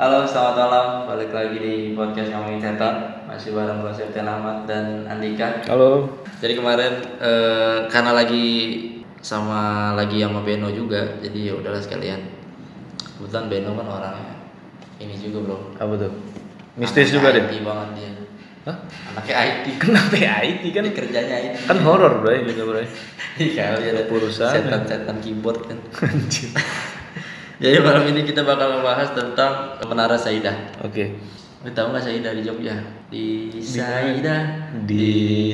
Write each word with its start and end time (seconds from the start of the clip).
Halo, 0.00 0.24
selamat 0.24 0.56
malam. 0.56 0.86
Balik 1.12 1.28
lagi 1.28 1.60
di 1.60 1.74
podcast 1.92 2.32
ngomongin 2.32 2.56
setan. 2.64 3.20
Masih 3.28 3.52
bareng 3.52 3.84
gue 3.84 3.92
Septian 3.92 4.24
Ahmad 4.24 4.64
dan 4.64 5.04
Andika. 5.04 5.60
Halo. 5.68 6.08
Jadi 6.40 6.56
kemarin 6.56 7.04
eh, 7.20 7.84
karena 7.84 8.16
lagi 8.16 8.48
sama 9.20 9.92
lagi 9.92 10.24
sama 10.24 10.40
Beno 10.40 10.72
juga, 10.72 11.20
jadi 11.20 11.52
ya 11.52 11.54
udahlah 11.60 11.84
sekalian. 11.84 12.16
Kebetulan 12.96 13.52
Beno 13.52 13.76
kan 13.76 13.86
orangnya 13.92 14.40
ini 15.04 15.20
juga 15.20 15.44
bro. 15.44 15.76
Apa 15.76 15.92
tuh? 16.00 16.12
Mistis 16.80 17.12
Anaknya 17.12 17.16
juga 17.20 17.28
deh. 17.36 17.44
IT 17.44 17.54
banget 17.60 17.88
dia. 18.00 18.10
Hah? 18.72 18.76
Anaknya 19.12 19.34
IT. 19.36 19.64
Kenapa 19.84 20.16
IT 20.16 20.62
kan? 20.72 20.80
Dia 20.88 20.94
kerjanya 20.96 21.36
IT. 21.44 21.68
Kan 21.68 21.78
horor 21.84 22.24
bro 22.24 22.32
juga 22.40 22.62
bro. 22.64 22.80
Iya, 23.36 23.76
ada 23.76 24.08
Perusahaan. 24.08 24.52
setan-setan 24.64 25.20
keyboard 25.20 25.68
kan. 25.68 25.76
Jadi 27.60 27.76
malam 27.78 28.08
ini 28.08 28.24
kita 28.24 28.40
bakal 28.40 28.80
membahas 28.80 29.12
tentang 29.12 29.76
Menara 29.84 30.16
Saidah. 30.16 30.80
Oke. 30.80 31.12
Lu 31.60 31.68
tahu 31.70 31.92
nggak 31.92 32.00
Saidah 32.00 32.32
di 32.32 32.40
Jogja? 32.40 32.72
Di 33.06 33.52
Saidah 33.60 34.72
Di 34.88 35.06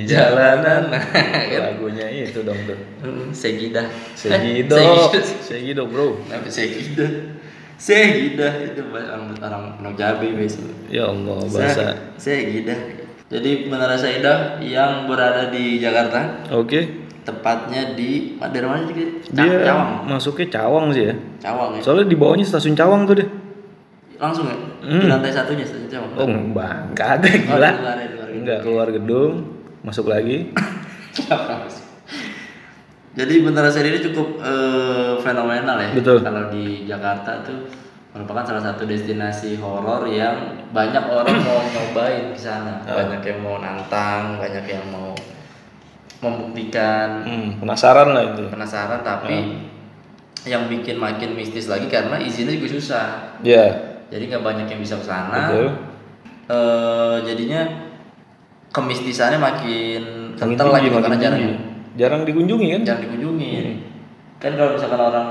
jalanan. 0.06 0.86
Kan 0.86 1.60
Lagunya 1.66 2.06
itu 2.06 2.46
dong 2.46 2.58
tuh. 2.62 2.78
Hmm, 3.02 3.34
Segidah. 3.34 3.90
Segido. 4.14 4.78
Eh, 4.78 4.86
Segido. 5.10 5.20
Segido 5.42 5.82
bro. 5.90 6.14
Kenapa 6.22 6.46
Segidah? 6.46 7.10
Segidah 7.76 8.52
itu 8.62 8.80
orang 8.88 9.34
orang 9.36 9.62
Pulau 9.74 9.92
Jabe 9.92 10.30
biasanya. 10.32 10.72
Ya 10.86 11.10
Allah 11.10 11.42
bahasa. 11.42 11.84
Se- 12.16 12.38
Segidah. 12.38 12.78
Jadi 13.26 13.66
Menara 13.66 13.98
Saidah 13.98 14.62
yang 14.62 15.10
berada 15.10 15.50
di 15.50 15.82
Jakarta, 15.82 16.46
Oke. 16.54 17.05
Tepatnya 17.26 17.98
di 17.98 18.38
dari 18.38 18.66
mana 18.66 18.86
sih? 18.86 18.94
Dia 19.34 19.66
Cawang. 19.66 20.06
masuknya 20.06 20.46
Cawang 20.46 20.86
sih 20.94 21.02
ya. 21.10 21.14
Cawang 21.42 21.70
ya. 21.74 21.80
Soalnya 21.82 22.06
di 22.06 22.16
bawahnya 22.16 22.46
stasiun 22.46 22.78
Cawang 22.78 23.02
tuh 23.04 23.18
deh. 23.18 23.28
Langsung 24.16 24.46
ya? 24.46 24.56
Hmm. 24.86 25.02
Di 25.02 25.06
lantai 25.10 25.34
satunya 25.34 25.66
stasiun 25.66 25.90
Cawang. 25.90 26.10
Oh 26.14 26.26
bang, 26.54 26.84
kagak 26.94 27.34
Oh, 27.50 27.58
gila. 27.58 27.70
di 27.74 27.82
luar 27.82 27.98
ya, 27.98 28.06
di 28.06 28.14
luar. 28.14 28.28
Enggak 28.30 28.58
keluar 28.62 28.86
gedung, 28.94 29.32
masuk 29.82 30.06
lagi. 30.06 30.54
Jadi 33.16 33.40
Menara 33.40 33.72
Saidah 33.72 33.96
ini 33.96 34.00
cukup 34.12 34.36
eh, 34.44 35.16
fenomenal 35.24 35.80
ya. 35.80 35.90
Betul. 35.96 36.20
Kalau 36.20 36.52
di 36.52 36.84
Jakarta 36.84 37.40
tuh 37.40 37.64
merupakan 38.12 38.44
salah 38.44 38.60
satu 38.72 38.84
destinasi 38.84 39.56
horor 39.56 40.04
yang 40.08 40.68
banyak 40.72 41.00
orang 41.08 41.36
mau 41.40 41.64
nyobain 41.64 42.32
ke 42.32 42.40
sana. 42.40 42.84
Ah. 42.84 42.92
Banyak 43.00 43.24
yang 43.24 43.40
mau 43.40 43.56
nantang, 43.56 44.36
banyak 44.36 44.64
yang 44.68 44.84
mau 44.92 45.16
membuktikan 46.18 47.22
Hmm, 47.22 47.48
penasaran 47.58 48.08
lah 48.10 48.22
itu. 48.26 48.44
penasaran 48.48 49.00
tapi 49.00 49.60
yang 50.42 50.66
bikin 50.66 50.96
makin 50.96 51.32
mistis 51.32 51.66
lagi 51.66 51.86
karena 51.86 52.16
izinnya 52.16 52.54
juga 52.54 52.68
susah. 52.72 53.06
Ya. 53.40 53.66
Jadi 54.06 54.26
nggak 54.26 54.40
banyak 54.40 54.66
yang 54.66 54.80
bisa 54.80 54.94
ke 54.94 55.04
sana. 55.04 55.50
Betul. 55.50 55.66
Eh, 56.46 57.16
jadinya 57.24 57.66
kemistisannya 58.70 59.36
makin 59.36 60.02
kental 60.34 60.70
lagi 60.70 60.88
makin 60.88 61.02
karena 61.02 61.18
jarang 61.18 61.40
tinggi. 61.40 61.56
Jarang 61.96 62.22
dikunjungi 62.22 62.66
kan? 62.70 62.80
jangan 62.84 63.00
dikunjungi 63.02 63.52
kan 64.36 64.52
kalau 64.52 64.76
misalkan 64.76 65.00
orang 65.00 65.26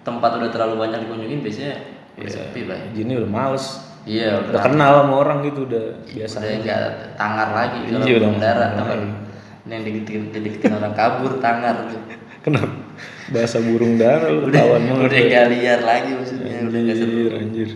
tempat 0.00 0.30
udah 0.34 0.48
terlalu 0.48 0.74
banyak 0.80 0.98
dikunjungin 1.04 1.40
biasanya 1.40 1.74
udah 2.16 2.24
Iya. 2.24 2.28
sepi 2.34 2.60
lah 2.64 2.76
ya. 2.76 2.86
Ini 2.96 3.12
udah 3.20 3.30
males. 3.30 3.64
iya 4.02 4.40
Udah 4.40 4.64
kenal 4.64 5.04
sama 5.04 5.14
orang 5.14 5.44
gitu 5.44 5.68
udah 5.68 5.84
biasa. 6.02 6.40
udah 6.40 6.52
nggak 6.58 6.80
tangar 7.14 7.48
lagi 7.52 7.78
Iya, 7.84 8.16
kalau 8.16 8.32
udah 8.32 8.32
yang 9.70 9.82
dideketin, 9.86 10.34
dideketin 10.34 10.72
orang 10.74 10.92
kabur 10.92 11.38
tangar 11.38 11.86
tuh. 11.88 12.02
Kenapa? 12.42 12.68
Bahasa 13.30 13.62
burung 13.62 13.94
dara 13.94 14.26
lu 14.26 14.50
udah 14.50 14.58
ketahuan 14.58 14.82
udah 14.82 15.06
banget. 15.06 15.28
nggak 15.30 15.46
liar 15.54 15.80
lagi 15.80 16.10
maksudnya 16.12 16.50
udah 16.66 16.80
nggak 16.82 16.96
seru 16.98 17.12
Anjir, 17.14 17.32
anjir. 17.38 17.68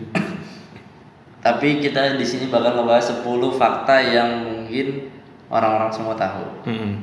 tapi 1.39 1.67
kita 1.79 2.17
di 2.17 2.25
sini 2.25 2.49
bakal 2.49 2.75
ngebahas 2.75 3.21
10 3.21 3.23
fakta 3.55 3.95
yang 4.01 4.29
mungkin 4.43 5.07
orang-orang 5.47 5.91
semua 5.93 6.17
tahu 6.17 6.45
Mm-mm. 6.67 6.93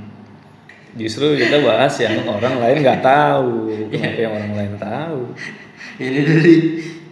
Justru 0.92 1.40
kita 1.40 1.64
bahas 1.64 1.96
yang 1.96 2.20
orang 2.28 2.60
lain 2.60 2.76
nggak 2.84 3.00
tahu. 3.00 3.72
Iya. 3.72 3.88
Kenapa 3.88 4.18
yang 4.20 4.32
orang 4.36 4.52
lain 4.52 4.72
tahu? 4.76 5.18
ini 5.96 6.20
dari 6.20 6.54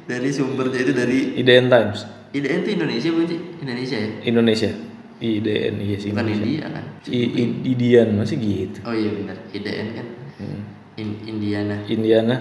dari 0.04 0.28
sumbernya 0.28 0.80
itu 0.82 0.92
dari 0.92 1.18
IDN 1.38 1.72
Times. 1.72 2.04
IDN 2.36 2.60
itu 2.60 2.70
Indonesia 2.76 3.08
bukan 3.08 3.26
sih 3.26 3.40
Indonesia 3.64 3.96
ya 3.96 4.08
Indonesia. 4.28 4.70
IDN 5.20 5.74
iya 5.78 5.96
sih 5.96 6.10
bukan. 6.10 6.26
India 6.26 6.64
kan 6.66 6.84
I- 7.06 7.32
I- 7.36 7.58
Idian 7.66 8.08
masih 8.16 8.36
gitu. 8.36 8.78
oh 8.82 8.92
iya 8.92 9.10
benar 9.12 9.36
IDN 9.52 9.88
kan 9.94 10.06
Hmm. 10.40 10.60
In- 10.96 11.20
Indiana 11.26 11.76
Indiana. 11.84 12.36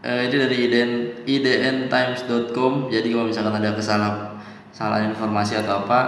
Eh, 0.00 0.28
itu 0.28 0.36
dari 0.36 0.56
idn 0.62 0.90
idntimes.com 1.24 2.88
jadi 2.88 3.06
kalau 3.06 3.24
misalkan 3.24 3.56
ada 3.56 3.72
kesalah 3.72 4.36
salah 4.70 5.00
informasi 5.02 5.56
atau 5.56 5.82
apa 5.82 6.00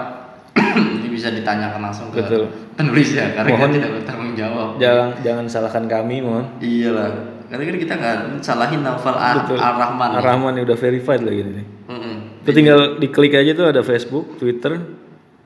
ini 0.95 1.09
bisa 1.09 1.31
ditanyakan 1.31 1.81
langsung 1.83 2.09
ke 2.09 2.21
Betul. 2.21 2.47
penulis 2.75 3.11
ya 3.11 3.33
karena 3.33 3.49
Mohon- 3.51 3.65
kita 3.65 3.79
tidak 3.79 3.93
bertanggung 3.97 4.33
jawab 4.35 4.69
Jangan 4.77 5.09
jangan 5.21 5.45
salahkan 5.47 5.85
kami, 5.87 6.17
mohon. 6.21 6.45
iyalah 6.59 7.09
karena 7.49 7.63
kan 7.65 7.77
kita 7.81 7.95
nggak 7.97 8.17
salahin 8.39 8.81
novel 8.83 9.15
Ar- 9.15 9.41
Betul. 9.41 9.57
Ar-Rahman 9.57 10.09
ya. 10.11 10.17
Ar-Rahman 10.21 10.53
ya 10.53 10.63
udah 10.63 10.79
verified 10.79 11.23
lagi 11.25 11.41
nih. 11.41 11.67
Mm-mm. 11.89 12.15
Itu 12.45 12.51
tinggal 12.53 12.79
diklik 12.99 13.33
aja 13.33 13.51
tuh 13.51 13.67
ada 13.67 13.81
Facebook, 13.81 14.37
Twitter, 14.37 14.77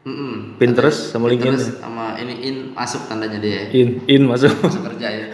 Mm-mm. 0.02 0.58
Pinterest 0.58 1.10
sama 1.10 1.30
LinkedIn. 1.30 1.54
Sama 1.78 2.18
ini 2.18 2.34
in 2.42 2.56
masuk 2.70 3.06
tandanya 3.06 3.38
dia 3.38 3.70
In 3.70 4.02
in 4.04 4.26
masuk. 4.26 4.50
masuk 4.58 4.82
kerja 4.84 5.08
ya 5.08 5.26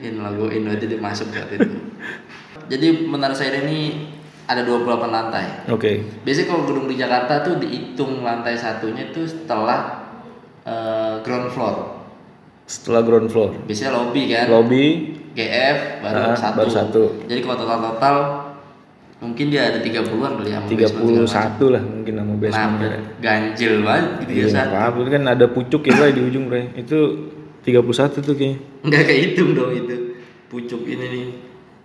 in 0.00 0.16
logo 0.18 0.48
in 0.48 0.64
berarti 0.64 0.84
dia 0.84 0.96
masuk 0.96 1.28
saat 1.28 1.48
itu 1.50 1.64
jadi 2.68 2.86
menara 3.02 3.32
saya 3.32 3.60
ini 3.60 4.08
ada 4.44 4.60
28 4.62 4.84
lantai 5.08 5.64
Oke. 5.68 6.04
Biasanya 6.20 6.46
kalau 6.46 6.62
gedung 6.64 6.86
di 6.86 6.96
Jakarta 6.96 7.40
tuh 7.40 7.56
dihitung 7.56 8.20
lantai 8.20 8.52
satunya 8.52 9.08
tuh 9.08 9.24
setelah 9.24 10.08
eh, 10.62 11.14
ground 11.20 11.48
floor. 11.48 11.76
Setelah 12.64 13.00
ground 13.00 13.28
floor. 13.28 13.56
Biasanya 13.62 13.92
lobby 13.92 14.22
kan, 14.28 14.46
Lobby 14.46 14.84
GF 15.32 15.78
baru 16.00 16.16
Ah, 16.22 16.34
satu. 16.34 16.56
baru 16.58 16.70
satu. 16.70 17.02
Jadi 17.24 17.40
kalau 17.40 17.56
total 17.58 17.78
total 17.82 18.16
mungkin 19.22 19.54
dia 19.54 19.70
ada 19.70 19.78
30-an 19.78 20.32
kali 20.36 20.50
ya. 20.50 20.58
sama 20.58 20.66
basement 20.66 21.06
segala 21.06 21.22
macam. 21.22 21.62
31 21.62 21.74
lah 21.78 21.82
mungkin 21.86 22.14
nama 22.18 22.26
Nah, 22.26 22.38
basement. 22.42 22.80
ganjil 23.22 23.72
banget 23.80 24.06
gitu 24.20 24.32
ya 24.34 24.42
Iya, 24.42 24.46
saat. 24.50 24.70
apa 24.90 24.98
kan 25.06 25.22
ada 25.24 25.46
pucuk 25.46 25.82
ya 25.86 26.10
di 26.10 26.20
ujung 26.20 26.44
Bray. 26.50 26.74
Itu 26.74 26.98
31 27.62 28.18
tuh 28.18 28.34
kayaknya. 28.34 28.58
Enggak 28.82 29.02
kehitung 29.06 29.54
dong 29.54 29.70
itu. 29.70 29.96
Pucuk 30.50 30.82
ini 30.84 31.06
nih. 31.06 31.26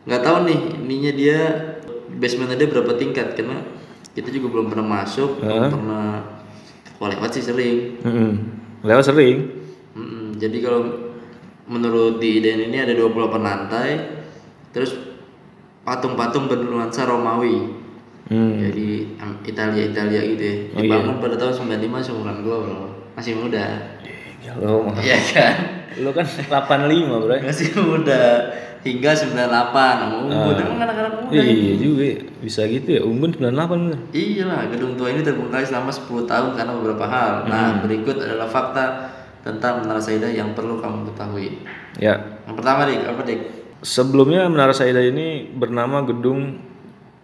Nggak 0.10 0.22
tahu 0.26 0.38
nih 0.50 0.60
ininya 0.82 1.12
dia 1.14 1.40
basementnya 2.10 2.58
dia 2.58 2.70
berapa 2.74 2.98
tingkat 2.98 3.38
karena 3.38 3.62
kita 4.12 4.34
juga 4.34 4.48
belum 4.50 4.74
pernah 4.74 4.88
masuk, 4.98 5.38
belum 5.38 5.70
pernah 5.70 6.06
kalau 6.98 7.10
lewat 7.14 7.30
sih 7.30 7.46
sering. 7.46 8.02
Mm-mm. 8.02 8.32
Lewat 8.82 9.06
sering. 9.06 9.38
Mm-mm, 9.94 10.34
jadi 10.42 10.58
kalau 10.58 10.82
menurut 11.68 12.18
di 12.18 12.42
IDN 12.42 12.72
ini 12.72 12.82
ada 12.82 12.96
28 12.96 13.14
lantai, 13.38 13.90
terus 14.72 14.96
patung-patung 15.88 16.52
bernuansa 16.52 17.08
Romawi. 17.08 17.72
Hmm. 18.28 18.60
Jadi 18.60 19.16
Italia 19.48 19.88
Italia 19.88 20.20
gitu 20.20 20.44
ya. 20.44 20.56
Oh, 20.76 20.84
Dibangun 20.84 21.18
pada 21.24 21.40
tahun 21.40 21.80
95 21.80 22.04
seumuran 22.04 22.38
gua, 22.44 22.58
Bro. 22.60 22.80
Masih 23.16 23.40
muda. 23.40 23.96
Ya 24.44 24.52
lo. 24.60 24.92
Iya 25.00 25.16
kan? 25.32 25.56
Lo 26.04 26.12
kan 26.12 26.28
85, 26.28 27.24
Bray. 27.24 27.40
Masih 27.40 27.72
muda. 27.80 28.52
Hingga 28.84 29.12
98 29.16 29.32
sama 29.72 30.16
Umbun. 30.28 30.54
Ah. 30.54 30.60
Emang 30.60 30.80
anak-anak 30.84 31.14
muda. 31.24 31.40
Iya 31.40 31.74
juga 31.80 32.04
ya. 32.04 32.20
Bisa 32.44 32.62
gitu 32.68 32.90
ya. 32.92 33.02
Umbun 33.08 33.32
98 33.32 33.48
bener. 33.88 34.00
Iya 34.12 34.44
lah, 34.44 34.68
gedung 34.68 35.00
tua 35.00 35.08
ini 35.16 35.24
terbengkalai 35.24 35.64
selama 35.64 35.90
10 35.90 36.28
tahun 36.28 36.52
karena 36.52 36.72
beberapa 36.76 37.06
hal. 37.08 37.48
Nah, 37.48 37.80
berikut 37.80 38.20
adalah 38.20 38.46
fakta 38.52 38.86
tentang 39.42 39.88
Menara 39.88 40.04
Saidah 40.04 40.28
yang 40.28 40.52
perlu 40.52 40.84
kamu 40.84 41.08
ketahui. 41.16 41.64
Ya. 41.96 42.44
Yang 42.44 42.56
pertama, 42.60 42.84
Dik, 42.84 43.08
apa, 43.08 43.22
Dik? 43.24 43.42
Sebelumnya 43.86 44.50
Menara 44.50 44.74
Saida 44.74 45.00
ini 45.00 45.46
bernama 45.46 46.02
gedung 46.02 46.58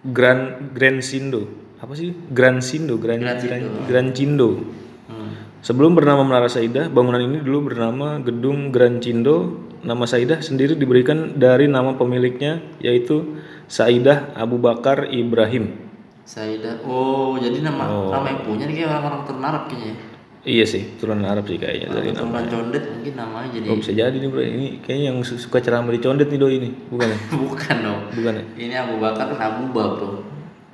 Grand 0.05 0.73
Grand 0.75 1.01
Sindo. 1.01 1.49
Apa 1.81 1.97
sih? 1.97 2.13
Grand 2.31 2.61
Sindo, 2.61 2.95
Grand 3.01 3.19
Grand. 3.19 3.41
Grand, 3.41 3.65
Grand 3.89 4.09
Cindo. 4.13 4.61
Hmm. 5.09 5.33
Sebelum 5.65 5.97
bernama 5.97 6.21
Menara 6.23 6.47
Saida, 6.47 6.87
bangunan 6.87 7.19
ini 7.19 7.39
dulu 7.41 7.73
bernama 7.73 8.19
Gedung 8.21 8.69
Grand 8.69 9.01
Cindo. 9.01 9.63
Nama 9.83 10.07
Saidah 10.07 10.39
sendiri 10.39 10.79
diberikan 10.79 11.35
dari 11.35 11.67
nama 11.67 11.99
pemiliknya 11.99 12.63
yaitu 12.79 13.35
Saidah 13.67 14.31
Abu 14.31 14.55
Bakar 14.55 15.11
Ibrahim. 15.11 15.75
Saidah. 16.23 16.79
Oh, 16.87 17.35
jadi 17.35 17.59
nama 17.59 17.83
Oh. 17.91 18.07
nama 18.15 18.31
yang 18.31 18.47
punya 18.47 18.63
nih 18.63 18.79
kayak 18.79 18.89
orang-orang 18.95 19.21
turun 19.27 19.43
Arab 19.43 19.63
kayaknya. 19.67 19.95
Iya 20.43 20.67
sih, 20.67 20.99
turunan 20.99 21.23
Arab 21.23 21.47
sih 21.47 21.55
kayaknya 21.55 21.87
dari 21.89 22.11
nama. 22.11 22.19
Turunan 22.19 22.45
condet 22.45 22.83
mungkin 22.85 23.13
namanya 23.15 23.47
jadi 23.49 23.65
Oh 23.65 23.79
bisa 23.79 23.91
jadi 23.91 24.11
nih 24.11 24.27
bro, 24.27 24.41
ini 24.41 24.67
kayaknya 24.77 25.05
yang 25.07 25.17
su- 25.23 25.39
suka 25.39 25.57
ceramah 25.57 25.87
di 25.87 25.99
condet 25.99 26.27
nih 26.27 26.35
doi 26.35 26.59
ini, 26.59 26.69
bukan 26.91 27.07
ya? 27.07 27.17
bukan 27.41 27.75
dong. 27.79 28.01
Bukan 28.11 28.33
ya? 28.35 28.43
Ini 28.59 28.73
Abu 28.77 28.99
Bakar 28.99 29.31
kan 29.31 29.39
Abu 29.39 29.71
Ba, 29.71 29.83
Bro. 29.95 30.09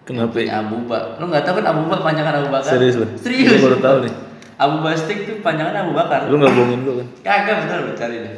Kenapa? 0.04 0.26
Yang 0.26 0.30
punya 0.34 0.54
Abu 0.58 0.78
Ba. 0.84 1.00
Lu 1.16 1.30
nggak 1.30 1.44
tahu 1.44 1.54
kan 1.62 1.66
Abu 1.70 1.82
Ba 1.86 1.96
panjangan 2.02 2.34
Abu 2.42 2.50
Bakar? 2.50 2.72
Serius 2.74 2.96
lu? 2.98 3.06
Serius. 3.14 3.50
Gua 3.56 3.70
baru 3.70 3.78
tahu 3.78 3.98
nih. 4.04 4.14
Abu 4.66 4.76
Bastik 4.82 5.18
tuh 5.24 5.36
panjangan 5.40 5.76
Abu 5.80 5.92
Bakar. 5.94 6.20
Lu 6.26 6.36
nggak 6.36 6.50
bohongin 6.52 6.80
gua 6.82 6.94
kan? 6.98 7.08
Kagak 7.30 7.56
bener 7.62 7.78
lu 7.86 7.94
cari 7.94 8.16
deh. 8.20 8.34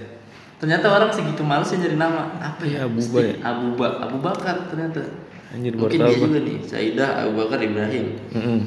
Ternyata 0.60 0.86
orang 0.92 1.10
segitu 1.10 1.42
malesnya 1.42 1.77
nyari 1.80 1.95
nama. 1.95 2.22
Apa 2.38 2.63
ya? 2.68 2.84
Abu 2.84 3.00
Mesti 3.00 3.16
Ba 3.16 3.22
ya? 3.24 3.34
Abu 3.42 3.66
Ba, 3.80 3.88
Abu 4.04 4.18
Bakar 4.19 4.68
ternyata. 4.68 5.00
Anjir 5.56 5.80
Mungkin 5.80 5.95
dia 5.98 6.12
gua. 6.12 6.27
juga 6.27 6.39
nih, 6.44 6.57
Saidah 6.62 7.10
Abu 7.24 7.39
Bakar 7.39 7.60
Ibrahim. 7.60 8.19
Mm-mm. 8.36 8.60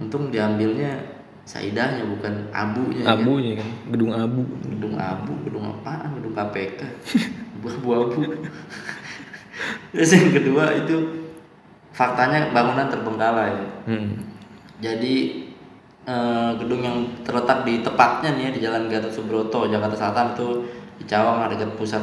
Untung 0.00 0.32
diambilnya 0.32 1.11
Saidahnya 1.42 2.06
bukan 2.06 2.48
abunya. 2.54 3.02
kan? 3.02 3.18
Abunya 3.18 3.52
kan, 3.58 3.68
gedung 3.90 4.12
abu. 4.14 4.40
Gedung 4.62 4.94
abu, 4.94 5.32
gedung 5.42 5.64
apaan? 5.66 6.08
Gedung 6.18 6.34
KPK. 6.38 6.80
Abu-abu. 7.62 8.26
Terus 9.94 10.10
yang 10.10 10.34
kedua 10.34 10.74
itu 10.74 10.96
faktanya 11.94 12.50
bangunan 12.50 12.90
terbengkalai. 12.90 13.54
Hmm. 13.86 14.18
Jadi 14.82 15.46
eh, 16.02 16.50
gedung 16.58 16.82
yang 16.82 16.98
terletak 17.22 17.62
di 17.62 17.82
tepatnya 17.82 18.34
nih 18.34 18.42
ya, 18.42 18.50
di 18.50 18.60
Jalan 18.62 18.90
Gatot 18.90 19.14
Subroto, 19.14 19.70
Jakarta 19.70 19.94
Selatan 19.94 20.34
itu 20.34 20.48
di 20.98 21.04
Cawang 21.06 21.46
dekat 21.50 21.70
pusat 21.78 22.02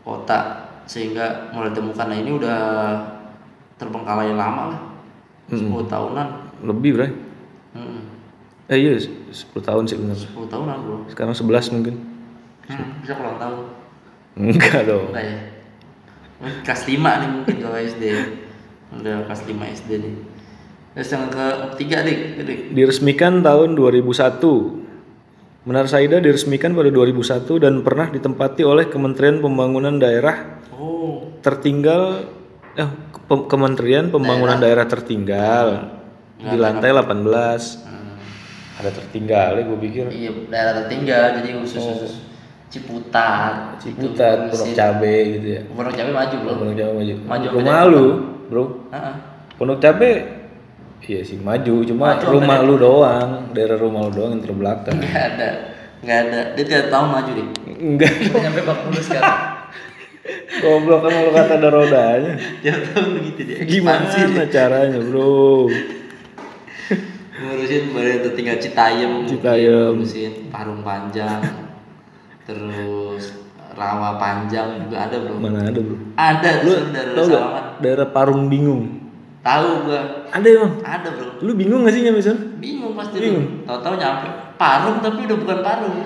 kota 0.00 0.68
sehingga 0.88 1.52
mulai 1.52 1.72
ditemukan. 1.74 2.06
Nah 2.08 2.16
ini 2.16 2.30
udah 2.32 2.60
terbengkalai 3.76 4.32
lama 4.32 4.72
lah, 4.72 4.80
10 5.52 5.68
tahunan. 5.92 6.28
Lebih 6.64 6.90
bray. 6.96 7.10
Eh 8.66 8.78
iya 8.82 8.98
10 8.98 9.30
tahun 9.62 9.84
sih 9.86 9.96
bener. 9.98 10.18
10 10.18 10.34
tahunan 10.50 10.76
bro. 10.82 10.96
Sekarang 11.06 11.34
11 11.34 11.74
mungkin. 11.74 11.94
Hmm, 12.66 12.98
bisa 12.98 13.14
ulang 13.14 13.38
tahun. 13.38 13.64
Enggak 14.36 14.80
dong. 14.90 15.14
Enggak 15.14 15.24
ya? 15.24 15.38
Mungkin 16.36 16.60
Kelas 16.66 16.82
5 16.84 17.20
nih 17.22 17.28
mungkin 17.30 17.56
kalau 17.62 17.78
SD. 17.78 18.04
Udah 18.96 19.16
kelas 19.30 19.42
5 19.46 19.76
SD 19.82 19.90
nih. 20.02 20.14
Terus 20.96 21.10
yang 21.12 21.28
ketiga 21.28 21.96
dik, 22.02 22.20
dik. 22.42 22.60
Diresmikan 22.72 23.44
tahun 23.44 23.76
2001. 23.76 24.86
Menara 25.66 25.90
Saida 25.90 26.22
diresmikan 26.22 26.78
pada 26.78 26.90
2001 26.94 27.58
dan 27.58 27.82
pernah 27.82 28.06
ditempati 28.06 28.62
oleh 28.62 28.86
Kementerian 28.86 29.42
Pembangunan 29.42 29.98
Daerah 29.98 30.62
Oh, 30.76 31.34
tertinggal 31.42 32.30
eh 32.78 32.90
Kementerian 33.26 34.12
Pembangunan 34.12 34.60
Daerah, 34.62 34.86
tertinggal 34.86 35.66
di 36.38 36.54
lantai 36.54 36.94
18. 36.94 37.85
Ada 38.76 38.90
tertinggal 38.92 39.56
ya 39.56 39.62
gue 39.64 39.78
pikir. 39.88 40.04
iya 40.12 40.30
daerah 40.52 40.72
tertinggal 40.84 41.40
jadi 41.40 41.48
khusus 41.60 41.80
khusus 41.80 42.12
Ciputat. 42.66 43.54
Oh. 43.72 43.78
Ciputat, 43.78 44.50
Itu 44.50 44.58
Pondok 44.58 44.74
Cabe 44.74 45.14
gitu 45.38 45.46
ya. 45.54 45.60
Pondok 45.70 45.94
Cabe 45.94 46.10
maju 46.10 46.34
bro. 46.42 46.52
Pondok 46.58 46.76
Cabe 46.76 46.92
maju. 46.98 47.14
Maju 47.24 47.46
Rumah 47.54 47.80
lu, 47.86 48.04
Bro. 48.50 48.64
Heeh. 48.90 49.14
Pondok 49.56 49.78
Cabe 49.78 50.10
Iya 51.06 51.22
sih 51.22 51.38
maju, 51.38 51.86
cuma 51.86 52.18
Maju, 52.18 52.24
rumah 52.34 52.58
lu 52.66 52.74
doang, 52.82 53.54
daerah 53.54 53.78
rumah 53.78 54.08
lu 54.08 54.12
doang 54.16 54.30
yang 54.34 54.42
terbelakang. 54.42 54.96
Nggak 54.98 55.24
ada, 55.38 55.48
nggak 56.02 56.18
ada. 56.26 56.40
Dia 56.58 56.64
tiap 56.66 56.86
tahun 56.90 57.08
maju 57.14 57.30
deh. 57.30 57.46
Enggak, 57.78 58.12
Udah 58.26 58.40
nyampe 58.42 58.60
40 58.66 59.06
sekarang. 59.06 59.40
goblok 60.66 61.00
kan 61.06 61.12
lu 61.14 61.30
kata 61.30 61.52
ada 61.62 61.68
rodanya. 61.70 62.32
tiap 62.58 62.78
tahun 62.90 63.08
begitu 63.22 63.40
dia. 63.46 63.56
Gimana 63.70 64.08
dia. 64.10 64.44
caranya, 64.50 64.98
Bro? 64.98 65.70
Ngurusin 67.36 67.92
badan 67.92 68.18
tertinggal 68.22 68.56
Citayam 68.56 69.12
Citayam. 69.24 69.92
ngurusin 69.94 70.48
Parung 70.48 70.80
Panjang 70.80 71.40
terus 72.42 73.24
Rawa 73.72 74.16
Panjang 74.16 74.88
juga 74.88 75.04
ada 75.04 75.16
bro 75.18 75.36
Mana 75.36 75.68
ada, 75.68 75.76
Bro? 75.76 75.96
ada 76.16 76.50
Lu 76.64 76.72
daerah 76.88 77.12
tau 77.14 77.26
gak 77.28 77.44
daerah 77.78 78.08
Parung 78.08 78.48
Bingung? 78.48 78.82
tahu 79.42 79.68
gua 79.84 80.00
Ada 80.28 80.46
emang. 80.48 80.72
ada 80.80 81.08
bro 81.12 81.28
Lu 81.38 81.52
bingung 81.52 81.84
gak 81.84 81.92
sih 81.92 82.00
nyampe 82.00 82.20
sana? 82.20 82.40
bingung 82.56 82.96
pasti 82.96 83.20
Bingung. 83.20 83.62
tahu-tahu 83.62 83.94
nyampe 83.94 84.28
Parung 84.56 84.96
tapi 84.98 85.20
udah 85.22 85.36
bukan 85.36 85.58
Parung 85.60 85.96